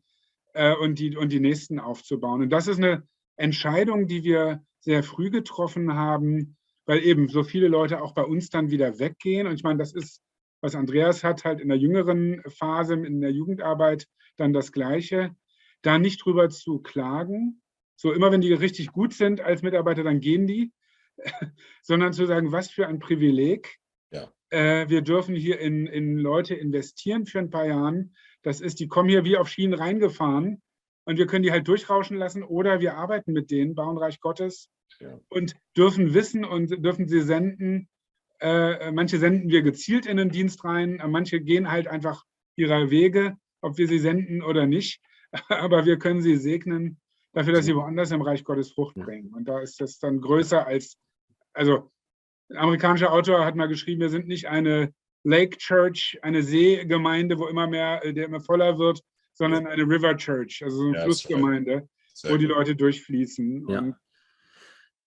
äh, 0.55 0.75
und, 0.77 0.99
die, 0.99 1.17
und 1.17 1.31
die 1.31 1.41
Nächsten 1.41 1.79
aufzubauen. 1.79 2.43
Und 2.43 2.51
das 2.51 2.67
ist 2.67 2.79
eine, 2.79 3.07
Entscheidung, 3.37 4.07
die 4.07 4.25
wir 4.25 4.65
sehr 4.81 5.03
früh 5.03 5.31
getroffen 5.31 5.95
haben, 5.95 6.57
weil 6.87 7.05
eben 7.05 7.29
so 7.29 7.45
viele 7.45 7.69
Leute 7.69 8.03
auch 8.03 8.15
bei 8.15 8.25
uns 8.25 8.51
dann 8.51 8.71
wieder 8.71 8.99
weggehen. 8.99 9.47
Und 9.47 9.55
ich 9.55 9.63
meine, 9.63 9.79
das 9.79 9.93
ist, 9.93 10.23
was 10.61 10.75
Andreas 10.75 11.23
hat, 11.23 11.45
halt 11.45 11.61
in 11.61 11.69
der 11.69 11.79
jüngeren 11.79 12.43
Phase, 12.49 12.95
in 12.95 13.21
der 13.21 13.33
Jugendarbeit 13.33 14.07
dann 14.37 14.53
das 14.53 14.73
Gleiche, 14.73 15.35
da 15.83 15.99
nicht 15.99 16.25
drüber 16.25 16.49
zu 16.49 16.81
klagen. 16.81 17.63
So 17.97 18.13
immer, 18.13 18.31
wenn 18.33 18.41
die 18.41 18.53
richtig 18.53 18.93
gut 18.93 19.13
sind 19.13 19.41
als 19.41 19.63
Mitarbeiter, 19.63 20.03
dann 20.03 20.21
gehen 20.21 20.47
die, 20.47 20.73
sondern 21.83 22.13
zu 22.13 22.27
sagen, 22.27 22.53
was 22.53 22.71
für 22.71 22.87
ein 22.87 22.99
Privileg. 22.99 23.79
Äh, 24.51 24.89
wir 24.89 25.03
dürfen 25.03 25.35
hier 25.35 25.59
in, 25.61 25.87
in 25.87 26.19
Leute 26.19 26.55
investieren 26.55 27.27
für 27.27 27.39
ein 27.39 27.51
paar 27.51 27.67
Jahren. 27.67 28.15
Das 28.43 28.61
ist, 28.61 28.81
die 28.81 28.89
kommen 28.89 29.09
hier 29.09 29.25
wie 29.25 29.37
auf 29.37 29.49
Schienen 29.49 29.75
reingefahren 29.75 30.63
und 31.05 31.19
wir 31.19 31.27
können 31.27 31.43
die 31.43 31.53
halt 31.53 31.67
durchrauschen 31.67 32.17
lassen 32.17 32.43
oder 32.43 32.81
wir 32.81 32.97
arbeiten 32.97 33.33
mit 33.33 33.51
denen, 33.51 33.75
bauen 33.75 33.99
Reich 33.99 34.21
Gottes 34.21 34.69
ja. 35.01 35.19
und 35.29 35.57
dürfen 35.77 36.15
wissen 36.15 36.45
und 36.45 36.85
dürfen 36.85 37.09
sie 37.09 37.23
senden. 37.23 37.89
Äh, 38.41 38.93
manche 38.93 39.19
senden 39.19 39.49
wir 39.49 39.63
gezielt 39.63 40.07
in 40.07 40.17
den 40.17 40.31
Dienst 40.31 40.63
rein, 40.65 41.03
manche 41.07 41.41
gehen 41.41 41.71
halt 41.71 41.89
einfach 41.89 42.25
ihrer 42.55 42.91
Wege, 42.91 43.37
ob 43.63 43.79
wir 43.79 43.89
sie 43.89 43.99
senden 43.99 44.43
oder 44.43 44.67
nicht. 44.67 45.01
Aber 45.49 45.85
wir 45.87 45.99
können 45.99 46.21
sie 46.21 46.37
segnen 46.37 47.01
dafür, 47.33 47.53
dass 47.53 47.67
sie 47.67 47.77
woanders 47.77 48.11
im 48.13 48.23
Reich 48.23 48.45
Gottes 48.45 48.73
Frucht 48.73 48.97
bringen. 48.97 49.35
Und 49.35 49.47
da 49.47 49.61
ist 49.61 49.81
das 49.81 49.99
dann 49.99 50.21
größer 50.21 50.67
als, 50.67 50.97
also 51.53 51.91
ein 52.51 52.57
amerikanischer 52.57 53.13
Autor 53.13 53.45
hat 53.45 53.57
mal 53.57 53.69
geschrieben, 53.69 54.01
wir 54.01 54.11
sind 54.11 54.29
nicht 54.29 54.47
eine 54.47 54.93
Lake 55.25 55.59
Church, 55.59 56.19
eine 56.23 56.43
Seegemeinde, 56.43 57.39
wo 57.39 57.47
immer 57.47 57.67
mehr, 57.67 58.05
äh, 58.05 58.13
der 58.13 58.27
immer 58.27 58.41
voller 58.41 58.79
wird, 58.79 59.01
sondern 59.35 59.67
eine 59.67 59.83
River 59.83 60.17
Church, 60.17 60.63
also 60.63 60.77
so 60.77 60.89
eine 60.89 60.97
ja, 60.97 61.05
Flussgemeinde, 61.05 61.89
wo 62.25 62.37
die 62.37 62.47
Leute 62.47 62.75
durchfließen. 62.77 63.69
Ja. 63.69 63.93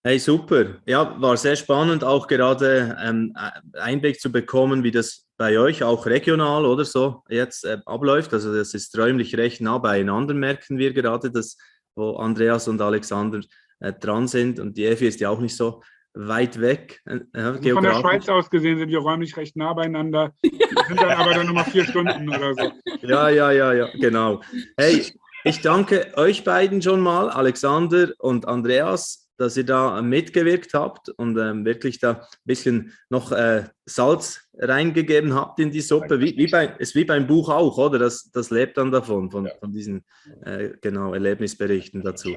Hey, 0.03 0.19
super. 0.19 0.77
Ja, 0.85 1.19
war 1.19 1.35
sehr 1.35 1.55
spannend, 1.55 2.03
auch 2.03 2.27
gerade 2.27 2.97
ähm, 3.01 3.35
Einblick 3.73 4.19
zu 4.19 4.31
bekommen, 4.31 4.83
wie 4.83 4.91
das 4.91 5.27
bei 5.37 5.57
euch 5.57 5.83
auch 5.83 6.05
regional 6.05 6.65
oder 6.65 6.85
so 6.85 7.23
jetzt 7.29 7.65
äh, 7.65 7.77
abläuft. 7.85 8.33
Also 8.33 8.53
das 8.53 8.73
ist 8.73 8.97
räumlich 8.97 9.35
recht 9.35 9.61
nah 9.61 9.77
beieinander, 9.77 10.33
merken 10.33 10.77
wir 10.77 10.93
gerade, 10.93 11.31
dass 11.31 11.57
wo 11.95 12.15
Andreas 12.15 12.67
und 12.67 12.81
Alexander 12.81 13.41
äh, 13.79 13.93
dran 13.93 14.27
sind. 14.27 14.59
Und 14.59 14.77
die 14.77 14.85
Effi 14.85 15.07
ist 15.07 15.19
ja 15.19 15.29
auch 15.29 15.39
nicht 15.39 15.55
so 15.55 15.81
weit 16.13 16.59
weg. 16.59 17.01
Äh, 17.05 17.19
also 17.33 17.73
von 17.73 17.83
der 17.83 17.95
Schweiz 17.95 18.27
aus 18.29 18.49
gesehen 18.49 18.77
sind 18.77 18.89
wir 18.89 18.99
räumlich 18.99 19.35
recht 19.37 19.55
nah 19.55 19.73
beieinander. 19.73 20.33
Wir 20.41 20.51
sind 20.87 21.01
dann 21.01 21.11
aber 21.11 21.33
dann 21.33 21.47
nochmal 21.47 21.65
vier 21.65 21.85
Stunden 21.85 22.29
oder 22.29 22.53
so. 22.53 22.71
Ja, 23.01 23.29
ja, 23.29 23.51
ja, 23.51 23.73
ja, 23.73 23.89
genau. 23.99 24.41
Hey, 24.77 25.05
ich 25.43 25.61
danke 25.61 26.11
euch 26.15 26.43
beiden 26.43 26.81
schon 26.81 26.99
mal, 26.99 27.29
Alexander 27.29 28.11
und 28.19 28.47
Andreas, 28.47 29.29
dass 29.37 29.55
ihr 29.55 29.65
da 29.65 30.01
mitgewirkt 30.01 30.73
habt 30.73 31.09
und 31.09 31.37
ähm, 31.37 31.63
wirklich 31.63 31.99
da 31.99 32.11
ein 32.11 32.27
bisschen 32.43 32.93
noch 33.09 33.31
äh, 33.31 33.69
Salz 33.85 34.49
reingegeben 34.57 35.33
habt 35.33 35.59
in 35.59 35.71
die 35.71 35.79
Suppe. 35.79 36.19
Wie, 36.19 36.35
wie 36.35 36.47
bei, 36.47 36.65
ist 36.77 36.93
wie 36.93 37.05
beim 37.05 37.25
Buch 37.25 37.47
auch, 37.47 37.77
oder? 37.77 37.99
Das, 37.99 38.29
das 38.31 38.49
lebt 38.49 38.77
dann 38.77 38.91
davon, 38.91 39.31
von, 39.31 39.49
von 39.59 39.71
diesen 39.71 40.03
äh, 40.43 40.71
genau, 40.81 41.13
Erlebnisberichten 41.13 42.03
dazu. 42.03 42.35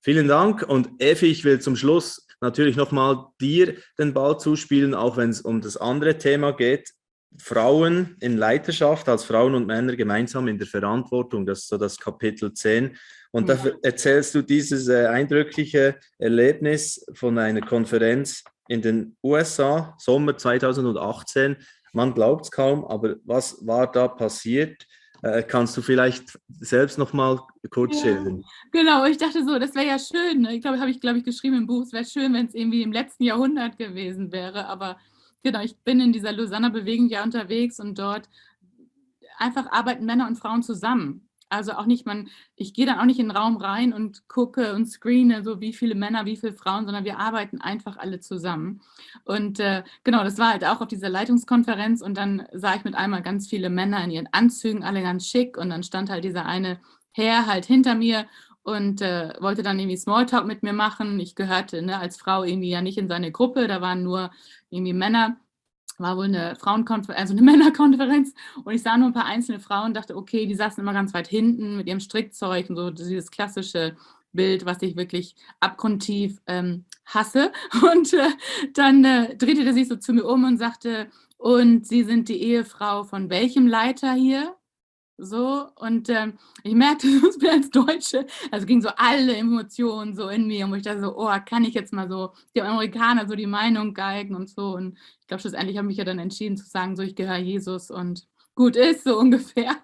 Vielen 0.00 0.28
Dank 0.28 0.62
und 0.62 0.90
Effi, 0.98 1.26
ich 1.26 1.44
will 1.44 1.60
zum 1.60 1.74
Schluss 1.74 2.26
natürlich 2.40 2.76
nochmal 2.76 3.26
dir 3.40 3.74
den 3.98 4.14
Ball 4.14 4.38
zuspielen, 4.38 4.94
auch 4.94 5.16
wenn 5.16 5.30
es 5.30 5.40
um 5.40 5.60
das 5.60 5.76
andere 5.76 6.18
Thema 6.18 6.52
geht. 6.52 6.92
Frauen 7.36 8.16
in 8.20 8.36
Leiterschaft, 8.36 9.08
als 9.08 9.24
Frauen 9.24 9.54
und 9.54 9.66
Männer 9.66 9.96
gemeinsam 9.96 10.48
in 10.48 10.58
der 10.58 10.66
Verantwortung, 10.66 11.46
das 11.46 11.60
ist 11.60 11.68
so 11.68 11.76
das 11.76 11.98
Kapitel 11.98 12.52
10. 12.52 12.96
Und 13.32 13.48
da 13.48 13.58
erzählst 13.82 14.34
du 14.34 14.42
dieses 14.42 14.88
äh, 14.88 15.06
eindrückliche 15.06 15.96
Erlebnis 16.18 17.04
von 17.14 17.36
einer 17.38 17.60
Konferenz 17.60 18.42
in 18.68 18.80
den 18.80 19.16
USA, 19.22 19.94
Sommer 19.98 20.36
2018. 20.36 21.56
Man 21.92 22.14
glaubt 22.14 22.46
es 22.46 22.50
kaum, 22.50 22.84
aber 22.84 23.16
was 23.24 23.66
war 23.66 23.90
da 23.90 24.08
passiert? 24.08 24.86
Äh, 25.22 25.42
kannst 25.42 25.76
du 25.76 25.82
vielleicht 25.82 26.38
selbst 26.60 26.98
noch 26.98 27.12
mal 27.12 27.40
kurz 27.70 27.96
ja, 27.96 28.02
schildern? 28.02 28.44
Genau, 28.72 29.04
ich 29.04 29.18
dachte 29.18 29.44
so, 29.44 29.58
das 29.58 29.74
wäre 29.74 29.86
ja 29.86 29.98
schön. 29.98 30.42
Ne? 30.42 30.54
Ich 30.54 30.62
glaube, 30.62 30.80
habe 30.80 30.90
ich, 30.90 31.00
glaube 31.00 31.18
ich, 31.18 31.24
geschrieben 31.24 31.56
im 31.56 31.66
Buch, 31.66 31.82
es 31.82 31.92
wäre 31.92 32.04
schön, 32.04 32.32
wenn 32.34 32.46
es 32.46 32.54
irgendwie 32.54 32.82
im 32.82 32.92
letzten 32.92 33.24
Jahrhundert 33.24 33.78
gewesen 33.78 34.30
wäre. 34.30 34.66
Aber 34.66 34.96
genau, 35.42 35.60
ich 35.62 35.76
bin 35.78 36.00
in 36.00 36.12
dieser 36.12 36.32
Lausanne-Bewegung 36.32 37.08
ja 37.08 37.24
unterwegs 37.24 37.80
und 37.80 37.98
dort 37.98 38.28
einfach 39.38 39.70
arbeiten 39.70 40.04
Männer 40.04 40.26
und 40.26 40.38
Frauen 40.38 40.62
zusammen. 40.62 41.27
Also 41.50 41.72
auch 41.72 41.86
nicht, 41.86 42.04
man, 42.06 42.28
ich 42.56 42.74
gehe 42.74 42.84
dann 42.86 42.98
auch 42.98 43.04
nicht 43.04 43.18
in 43.18 43.28
den 43.28 43.36
Raum 43.36 43.56
rein 43.56 43.92
und 43.92 44.28
gucke 44.28 44.74
und 44.74 44.86
screene, 44.86 45.42
so 45.42 45.60
wie 45.60 45.72
viele 45.72 45.94
Männer, 45.94 46.26
wie 46.26 46.36
viele 46.36 46.52
Frauen, 46.52 46.84
sondern 46.84 47.04
wir 47.04 47.18
arbeiten 47.18 47.60
einfach 47.60 47.96
alle 47.96 48.20
zusammen. 48.20 48.82
Und 49.24 49.58
äh, 49.60 49.82
genau, 50.04 50.24
das 50.24 50.38
war 50.38 50.50
halt 50.50 50.64
auch 50.64 50.80
auf 50.80 50.88
dieser 50.88 51.08
Leitungskonferenz 51.08 52.02
und 52.02 52.16
dann 52.16 52.46
sah 52.52 52.74
ich 52.74 52.84
mit 52.84 52.94
einmal 52.94 53.22
ganz 53.22 53.48
viele 53.48 53.70
Männer 53.70 54.04
in 54.04 54.10
ihren 54.10 54.28
Anzügen, 54.32 54.84
alle 54.84 55.02
ganz 55.02 55.26
schick 55.26 55.56
und 55.56 55.70
dann 55.70 55.82
stand 55.82 56.10
halt 56.10 56.24
dieser 56.24 56.44
eine 56.44 56.80
Herr 57.12 57.46
halt 57.46 57.64
hinter 57.64 57.94
mir 57.94 58.26
und 58.62 59.00
äh, 59.00 59.32
wollte 59.40 59.62
dann 59.62 59.78
irgendwie 59.78 59.96
Smalltalk 59.96 60.46
mit 60.46 60.62
mir 60.62 60.74
machen. 60.74 61.18
Ich 61.20 61.34
gehörte 61.34 61.80
ne, 61.82 61.98
als 61.98 62.18
Frau 62.18 62.44
irgendwie 62.44 62.70
ja 62.70 62.82
nicht 62.82 62.98
in 62.98 63.08
seine 63.08 63.32
Gruppe, 63.32 63.66
da 63.66 63.80
waren 63.80 64.02
nur 64.02 64.30
irgendwie 64.70 64.92
Männer 64.92 65.38
war 65.98 66.16
wohl 66.16 66.24
eine 66.24 66.56
Frauenkonferenz, 66.56 67.20
also 67.20 67.34
eine 67.34 67.42
Männerkonferenz 67.50 68.34
und 68.64 68.72
ich 68.72 68.82
sah 68.82 68.96
nur 68.96 69.08
ein 69.08 69.14
paar 69.14 69.26
einzelne 69.26 69.60
Frauen 69.60 69.88
und 69.88 69.96
dachte, 69.96 70.16
okay, 70.16 70.46
die 70.46 70.54
saßen 70.54 70.80
immer 70.80 70.92
ganz 70.92 71.14
weit 71.14 71.28
hinten 71.28 71.76
mit 71.76 71.86
ihrem 71.86 72.00
Strickzeug 72.00 72.70
und 72.70 72.76
so 72.76 72.90
dieses 72.90 73.30
klassische 73.30 73.96
Bild, 74.32 74.66
was 74.66 74.82
ich 74.82 74.96
wirklich 74.96 75.34
abgrundtief 75.60 76.40
ähm, 76.46 76.84
hasse. 77.06 77.50
Und 77.82 78.12
äh, 78.12 78.28
dann 78.74 79.04
äh, 79.04 79.36
drehte 79.36 79.64
er 79.64 79.72
sich 79.72 79.88
so 79.88 79.96
zu 79.96 80.12
mir 80.12 80.24
um 80.24 80.44
und 80.44 80.58
sagte, 80.58 81.08
und 81.38 81.86
Sie 81.86 82.04
sind 82.04 82.28
die 82.28 82.42
Ehefrau 82.42 83.04
von 83.04 83.30
welchem 83.30 83.66
Leiter 83.66 84.12
hier? 84.12 84.54
So, 85.20 85.68
und 85.74 86.08
ähm, 86.10 86.38
ich 86.62 86.74
merkte, 86.74 87.08
ich 87.30 87.38
bin 87.38 87.50
als 87.50 87.70
Deutsche, 87.70 88.24
also 88.52 88.66
ging 88.66 88.80
so 88.80 88.88
alle 88.96 89.34
Emotionen 89.36 90.14
so 90.14 90.28
in 90.28 90.46
mir, 90.46 90.64
und 90.64 90.76
ich 90.76 90.84
dachte 90.84 91.00
so, 91.00 91.16
oh, 91.18 91.34
kann 91.44 91.64
ich 91.64 91.74
jetzt 91.74 91.92
mal 91.92 92.08
so 92.08 92.32
die 92.54 92.62
Amerikaner 92.62 93.26
so 93.26 93.34
die 93.34 93.48
Meinung 93.48 93.94
geigen 93.94 94.36
und 94.36 94.48
so. 94.48 94.76
Und 94.76 94.96
ich 95.20 95.26
glaube, 95.26 95.40
schlussendlich 95.40 95.76
habe 95.76 95.86
ich 95.86 95.88
mich 95.88 95.96
ja 95.98 96.04
dann 96.04 96.20
entschieden 96.20 96.56
zu 96.56 96.66
sagen, 96.66 96.94
so, 96.94 97.02
ich 97.02 97.16
gehöre 97.16 97.38
Jesus 97.38 97.90
und 97.90 98.28
gut 98.54 98.76
ist, 98.76 99.02
so 99.04 99.18
ungefähr. 99.18 99.76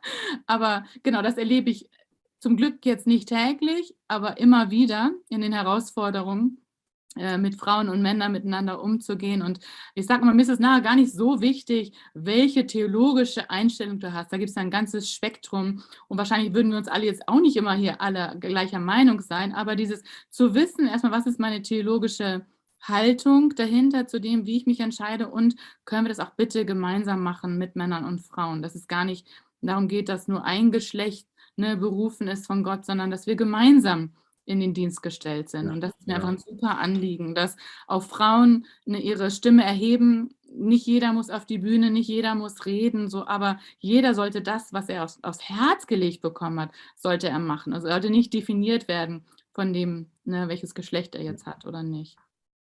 Aber 0.47 0.85
genau, 1.03 1.20
das 1.20 1.37
erlebe 1.37 1.70
ich 1.70 1.91
zum 2.39 2.57
Glück 2.57 2.87
jetzt 2.87 3.07
nicht 3.07 3.28
täglich, 3.28 3.97
aber 4.07 4.39
immer 4.39 4.70
wieder 4.70 5.11
in 5.28 5.41
den 5.41 5.53
Herausforderungen. 5.53 6.64
Äh, 7.17 7.39
mit 7.39 7.55
Frauen 7.55 7.89
und 7.89 8.03
Männern 8.03 8.33
miteinander 8.33 8.83
umzugehen. 8.83 9.43
Und 9.43 9.61
ich 9.95 10.07
sage 10.07 10.25
mal, 10.25 10.35
mir 10.35 10.43
ist 10.43 10.49
es 10.49 10.59
nachher 10.59 10.81
gar 10.81 10.97
nicht 10.97 11.12
so 11.12 11.41
wichtig, 11.41 11.93
welche 12.12 12.67
theologische 12.67 13.51
Einstellung 13.51 14.01
du 14.01 14.12
hast. 14.12 14.33
Da 14.33 14.37
gibt 14.37 14.51
es 14.51 14.57
ein 14.57 14.71
ganzes 14.71 15.12
Spektrum. 15.12 15.85
Und 16.09 16.19
wahrscheinlich 16.19 16.55
würden 16.55 16.73
wir 16.73 16.79
uns 16.79 16.89
alle 16.89 17.07
jetzt 17.07 17.29
auch 17.29 17.41
nicht 17.41 17.57
immer 17.57 17.75
hier 17.75 18.01
alle 18.01 18.37
gleicher 18.41 18.81
Meinung 18.81 19.21
sein. 19.21 19.55
Aber 19.55 19.77
dieses 19.77 20.03
zu 20.29 20.55
wissen, 20.57 20.89
erstmal, 20.89 21.12
was 21.12 21.27
ist 21.27 21.39
meine 21.39 21.62
theologische 21.62 22.47
Haltung 22.81 23.51
dahinter 23.55 24.09
zu 24.09 24.21
dem, 24.21 24.45
wie 24.45 24.57
ich 24.57 24.67
mich 24.67 24.81
entscheide 24.81 25.29
und 25.29 25.55
können 25.85 26.07
wir 26.07 26.09
das 26.11 26.21
auch 26.21 26.35
bitte 26.35 26.65
gemeinsam 26.67 27.23
machen 27.23 27.59
mit 27.59 27.77
Männern 27.77 28.05
und 28.05 28.23
Frauen, 28.23 28.61
dass 28.61 28.75
es 28.75 28.89
gar 28.89 29.05
nicht 29.05 29.29
darum 29.62 29.87
geht, 29.87 30.09
dass 30.09 30.27
nur 30.27 30.45
ein 30.45 30.73
Geschlecht 30.73 31.29
ne, 31.57 31.77
berufen 31.77 32.27
ist 32.27 32.47
von 32.47 32.65
Gott, 32.65 32.85
sondern 32.85 33.11
dass 33.12 33.27
wir 33.29 33.37
gemeinsam 33.37 34.11
in 34.47 34.61
den 34.61 34.74
Dienst 34.74 35.03
gestellt 35.03 35.49
sind. 35.49 35.70
Und 35.70 35.80
das 35.80 35.92
ist 35.99 36.07
mir 36.07 36.12
ja. 36.12 36.16
einfach 36.16 36.28
ein 36.28 36.38
super 36.38 36.78
Anliegen, 36.78 37.34
dass 37.34 37.57
auch 37.86 38.03
Frauen 38.03 38.66
ihre 38.84 39.30
Stimme 39.30 39.64
erheben. 39.64 40.34
Nicht 40.53 40.86
jeder 40.86 41.12
muss 41.12 41.30
auf 41.30 41.47
die 41.47 41.59
Bühne, 41.59 41.90
nicht 41.90 42.09
jeder 42.09 42.34
muss 42.34 42.66
reden, 42.66 43.09
so, 43.09 43.26
aber 43.26 43.59
jeder 43.78 44.14
sollte 44.14 44.40
das, 44.40 44.72
was 44.72 44.88
er 44.88 45.05
aufs, 45.05 45.18
aufs 45.22 45.49
Herz 45.49 45.86
gelegt 45.86 46.22
bekommen 46.22 46.61
hat, 46.61 46.70
sollte 46.97 47.28
er 47.28 47.40
machen. 47.40 47.72
Also 47.72 47.88
sollte 47.88 48.11
nicht 48.11 48.32
definiert 48.32 48.86
werden 48.86 49.24
von 49.53 49.72
dem, 49.72 50.11
ne, 50.24 50.49
welches 50.49 50.74
Geschlecht 50.74 51.14
er 51.14 51.22
jetzt 51.22 51.47
hat 51.47 51.64
oder 51.64 51.82
nicht. 51.82 52.16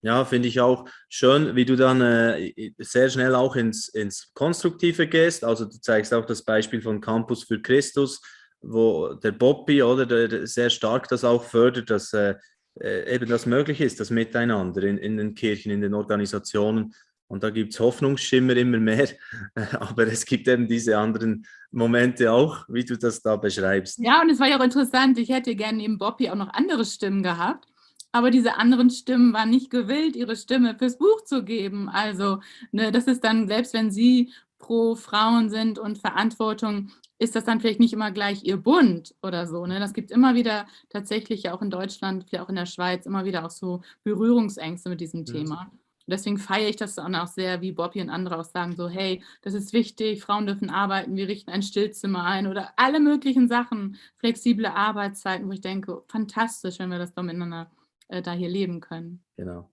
Ja, 0.00 0.24
finde 0.24 0.46
ich 0.46 0.60
auch 0.60 0.88
schön, 1.08 1.56
wie 1.56 1.64
du 1.64 1.74
dann 1.74 2.00
äh, 2.00 2.72
sehr 2.78 3.10
schnell 3.10 3.34
auch 3.34 3.56
ins, 3.56 3.88
ins 3.88 4.32
Konstruktive 4.32 5.08
gehst. 5.08 5.42
Also 5.44 5.64
du 5.64 5.80
zeigst 5.80 6.14
auch 6.14 6.24
das 6.24 6.44
Beispiel 6.44 6.80
von 6.80 7.00
Campus 7.00 7.42
für 7.42 7.60
Christus, 7.60 8.20
wo 8.60 9.14
der 9.14 9.32
Bobby 9.32 9.82
oder 9.82 10.06
der 10.06 10.46
sehr 10.46 10.70
stark 10.70 11.08
das 11.08 11.24
auch 11.24 11.44
fördert, 11.44 11.90
dass 11.90 12.12
äh, 12.12 12.34
äh, 12.80 13.14
eben 13.14 13.28
das 13.28 13.46
möglich 13.46 13.80
ist, 13.80 14.00
das 14.00 14.10
Miteinander 14.10 14.82
in, 14.82 14.98
in 14.98 15.16
den 15.16 15.34
Kirchen, 15.34 15.70
in 15.72 15.80
den 15.80 15.94
Organisationen. 15.94 16.94
Und 17.26 17.42
da 17.42 17.50
gibt 17.50 17.74
es 17.74 17.80
Hoffnungsschimmer 17.80 18.56
immer 18.56 18.78
mehr, 18.78 19.08
aber 19.80 20.06
es 20.06 20.24
gibt 20.24 20.48
eben 20.48 20.66
diese 20.66 20.96
anderen 20.96 21.46
Momente 21.70 22.32
auch, 22.32 22.64
wie 22.68 22.84
du 22.84 22.96
das 22.96 23.20
da 23.20 23.36
beschreibst. 23.36 23.98
Ja, 23.98 24.22
und 24.22 24.30
es 24.30 24.40
war 24.40 24.48
ja 24.48 24.58
auch 24.58 24.64
interessant, 24.64 25.18
ich 25.18 25.28
hätte 25.28 25.54
gerne 25.54 25.78
neben 25.78 25.98
Bobby 25.98 26.30
auch 26.30 26.36
noch 26.36 26.52
andere 26.54 26.84
Stimmen 26.84 27.22
gehabt, 27.22 27.66
aber 28.12 28.30
diese 28.30 28.56
anderen 28.56 28.88
Stimmen 28.88 29.34
waren 29.34 29.50
nicht 29.50 29.70
gewillt, 29.70 30.16
ihre 30.16 30.36
Stimme 30.36 30.76
fürs 30.78 30.96
Buch 30.96 31.22
zu 31.24 31.44
geben. 31.44 31.90
Also 31.90 32.40
ne, 32.72 32.90
das 32.92 33.06
ist 33.06 33.22
dann, 33.22 33.46
selbst 33.46 33.74
wenn 33.74 33.90
sie 33.90 34.32
pro 34.58 34.94
Frauen 34.94 35.50
sind 35.50 35.78
und 35.78 35.98
Verantwortung 35.98 36.90
ist 37.18 37.34
das 37.34 37.44
dann 37.44 37.60
vielleicht 37.60 37.80
nicht 37.80 37.92
immer 37.92 38.10
gleich 38.10 38.44
ihr 38.44 38.56
Bund 38.56 39.14
oder 39.22 39.46
so. 39.46 39.66
Ne? 39.66 39.80
Das 39.80 39.92
gibt 39.92 40.10
immer 40.10 40.34
wieder 40.34 40.66
tatsächlich 40.88 41.50
auch 41.50 41.62
in 41.62 41.70
Deutschland, 41.70 42.24
vielleicht 42.28 42.44
auch 42.44 42.48
in 42.48 42.56
der 42.56 42.66
Schweiz, 42.66 43.06
immer 43.06 43.24
wieder 43.24 43.44
auch 43.44 43.50
so 43.50 43.82
Berührungsängste 44.04 44.88
mit 44.88 45.00
diesem 45.00 45.24
Thema. 45.24 45.70
Und 46.08 46.12
deswegen 46.12 46.38
feiere 46.38 46.70
ich 46.70 46.76
das 46.76 46.94
dann 46.94 47.14
auch 47.14 47.26
sehr, 47.26 47.60
wie 47.60 47.72
Bobby 47.72 48.00
und 48.00 48.08
andere 48.08 48.38
auch 48.38 48.44
sagen, 48.44 48.74
so, 48.76 48.88
hey, 48.88 49.22
das 49.42 49.52
ist 49.52 49.74
wichtig, 49.74 50.22
Frauen 50.22 50.46
dürfen 50.46 50.70
arbeiten, 50.70 51.16
wir 51.16 51.28
richten 51.28 51.50
ein 51.50 51.62
Stillzimmer 51.62 52.24
ein 52.24 52.46
oder 52.46 52.72
alle 52.76 52.98
möglichen 52.98 53.46
Sachen, 53.46 53.98
flexible 54.16 54.66
Arbeitszeiten, 54.66 55.46
wo 55.46 55.52
ich 55.52 55.60
denke, 55.60 56.02
fantastisch, 56.08 56.78
wenn 56.78 56.90
wir 56.90 56.98
das 56.98 57.12
doch 57.12 57.22
miteinander 57.22 57.70
äh, 58.08 58.22
da 58.22 58.32
hier 58.32 58.48
leben 58.48 58.80
können. 58.80 59.22
Genau. 59.36 59.70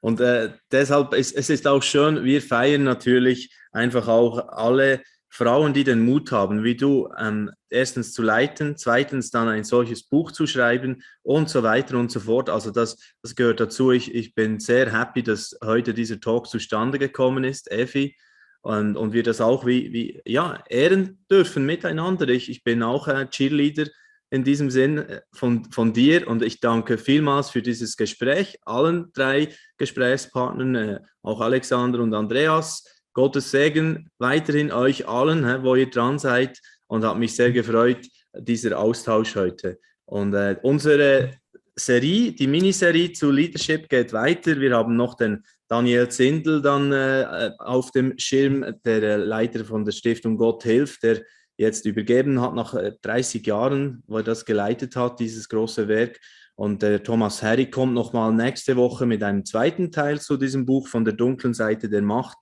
Und 0.00 0.20
äh, 0.20 0.52
deshalb 0.70 1.14
ist 1.14 1.34
es 1.34 1.50
ist 1.50 1.66
auch 1.66 1.82
schön, 1.82 2.22
wir 2.22 2.40
feiern 2.42 2.84
natürlich 2.84 3.52
einfach 3.72 4.06
auch 4.06 4.38
alle 4.48 5.02
Frauen, 5.36 5.74
die 5.74 5.84
den 5.84 6.00
Mut 6.00 6.32
haben, 6.32 6.64
wie 6.64 6.76
du, 6.76 7.10
ähm, 7.18 7.50
erstens 7.68 8.12
zu 8.12 8.22
leiten, 8.22 8.76
zweitens 8.76 9.30
dann 9.30 9.48
ein 9.48 9.64
solches 9.64 10.02
Buch 10.02 10.32
zu 10.32 10.46
schreiben 10.46 11.02
und 11.22 11.50
so 11.50 11.62
weiter 11.62 11.98
und 11.98 12.10
so 12.10 12.20
fort. 12.20 12.48
Also 12.48 12.70
das, 12.70 12.96
das 13.22 13.34
gehört 13.34 13.60
dazu. 13.60 13.92
Ich, 13.92 14.14
ich 14.14 14.34
bin 14.34 14.60
sehr 14.60 14.90
happy, 14.98 15.22
dass 15.22 15.56
heute 15.62 15.92
dieser 15.92 16.20
Talk 16.20 16.46
zustande 16.46 16.98
gekommen 16.98 17.44
ist, 17.44 17.70
Effi. 17.70 18.16
Und, 18.62 18.96
und 18.96 19.12
wir 19.12 19.22
das 19.22 19.40
auch 19.40 19.66
wie, 19.66 19.92
wie 19.92 20.22
ja, 20.24 20.64
ehren 20.68 21.24
dürfen 21.30 21.66
miteinander. 21.66 22.28
Ich, 22.28 22.50
ich 22.50 22.64
bin 22.64 22.82
auch 22.82 23.06
ein 23.06 23.30
Cheerleader 23.30 23.86
in 24.30 24.42
diesem 24.42 24.70
Sinn 24.70 24.98
äh, 24.98 25.20
von, 25.32 25.70
von 25.70 25.92
dir 25.92 26.26
und 26.26 26.42
ich 26.42 26.60
danke 26.60 26.98
vielmals 26.98 27.50
für 27.50 27.62
dieses 27.62 27.96
Gespräch, 27.96 28.58
allen 28.64 29.12
drei 29.12 29.50
Gesprächspartnern, 29.76 30.74
äh, 30.74 31.00
auch 31.22 31.40
Alexander 31.40 32.00
und 32.00 32.14
Andreas. 32.14 32.84
Gottes 33.16 33.50
Segen 33.50 34.10
weiterhin 34.18 34.70
euch 34.70 35.08
allen, 35.08 35.64
wo 35.64 35.74
ihr 35.74 35.88
dran 35.88 36.18
seid 36.18 36.60
und 36.86 37.02
hat 37.02 37.16
mich 37.16 37.34
sehr 37.34 37.50
gefreut, 37.50 38.06
dieser 38.36 38.78
Austausch 38.78 39.36
heute. 39.36 39.78
Und 40.04 40.34
äh, 40.34 40.56
unsere 40.62 41.30
Serie, 41.74 42.32
die 42.32 42.46
Miniserie 42.46 43.12
zu 43.12 43.30
Leadership 43.30 43.88
geht 43.88 44.12
weiter. 44.12 44.60
Wir 44.60 44.76
haben 44.76 44.96
noch 44.96 45.14
den 45.14 45.42
Daniel 45.66 46.10
Zindel 46.10 46.60
dann 46.60 46.92
äh, 46.92 47.52
auf 47.58 47.90
dem 47.90 48.18
Schirm, 48.18 48.74
der 48.84 49.02
äh, 49.02 49.16
Leiter 49.16 49.64
von 49.64 49.86
der 49.86 49.92
Stiftung 49.92 50.36
Gott 50.36 50.64
hilft, 50.64 51.02
der 51.02 51.22
jetzt 51.56 51.86
übergeben 51.86 52.42
hat 52.42 52.54
nach 52.54 52.74
30 53.00 53.46
äh, 53.46 53.48
Jahren, 53.48 54.02
wo 54.06 54.18
er 54.18 54.24
das 54.24 54.44
geleitet 54.44 54.94
hat, 54.94 55.20
dieses 55.20 55.48
große 55.48 55.88
Werk. 55.88 56.20
Und 56.54 56.82
der 56.82 57.02
Thomas 57.02 57.42
Harry 57.42 57.70
kommt 57.70 57.94
nochmal 57.94 58.34
nächste 58.34 58.76
Woche 58.76 59.06
mit 59.06 59.22
einem 59.22 59.46
zweiten 59.46 59.90
Teil 59.90 60.20
zu 60.20 60.36
diesem 60.36 60.66
Buch 60.66 60.86
von 60.86 61.06
der 61.06 61.14
dunklen 61.14 61.54
Seite 61.54 61.88
der 61.88 62.02
Macht. 62.02 62.36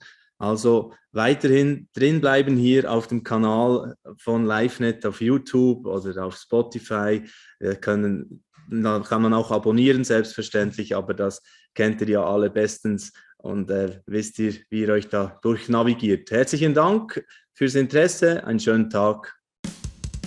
Also 0.45 0.93
weiterhin 1.13 1.89
drinbleiben 1.95 2.57
hier 2.57 2.91
auf 2.91 3.07
dem 3.07 3.23
Kanal 3.23 3.95
von 4.19 4.45
LiveNet 4.45 5.07
auf 5.07 5.21
YouTube 5.21 5.87
oder 5.87 6.27
auf 6.27 6.37
Spotify. 6.37 7.23
Wir 7.59 7.77
können, 7.77 8.45
da 8.69 9.01
kann 9.01 9.23
man 9.23 9.33
auch 9.33 9.51
abonnieren, 9.51 10.05
selbstverständlich, 10.05 10.95
aber 10.95 11.15
das 11.15 11.43
kennt 11.75 12.03
ihr 12.03 12.09
ja 12.09 12.25
alle 12.25 12.51
bestens 12.51 13.13
und 13.39 13.71
äh, 13.71 14.01
wisst 14.07 14.39
ihr, 14.39 14.55
wie 14.69 14.83
ihr 14.83 14.91
euch 14.91 15.09
da 15.09 15.39
durchnavigiert. 15.43 16.31
Herzlichen 16.31 16.75
Dank 16.75 17.25
fürs 17.55 17.75
Interesse, 17.75 18.45
einen 18.45 18.61
schönen 18.61 18.91
Tag. 18.91 19.35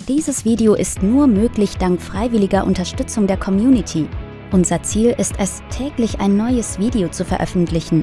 Dieses 0.08 0.44
Video 0.44 0.74
ist 0.74 1.02
nur 1.02 1.26
möglich 1.26 1.76
dank 1.76 2.00
freiwilliger 2.00 2.64
Unterstützung 2.64 3.26
der 3.26 3.36
Community. 3.36 4.08
Unser 4.50 4.82
Ziel 4.82 5.14
ist 5.18 5.34
es, 5.38 5.62
täglich 5.70 6.18
ein 6.18 6.36
neues 6.36 6.78
Video 6.78 7.08
zu 7.08 7.24
veröffentlichen. 7.24 8.02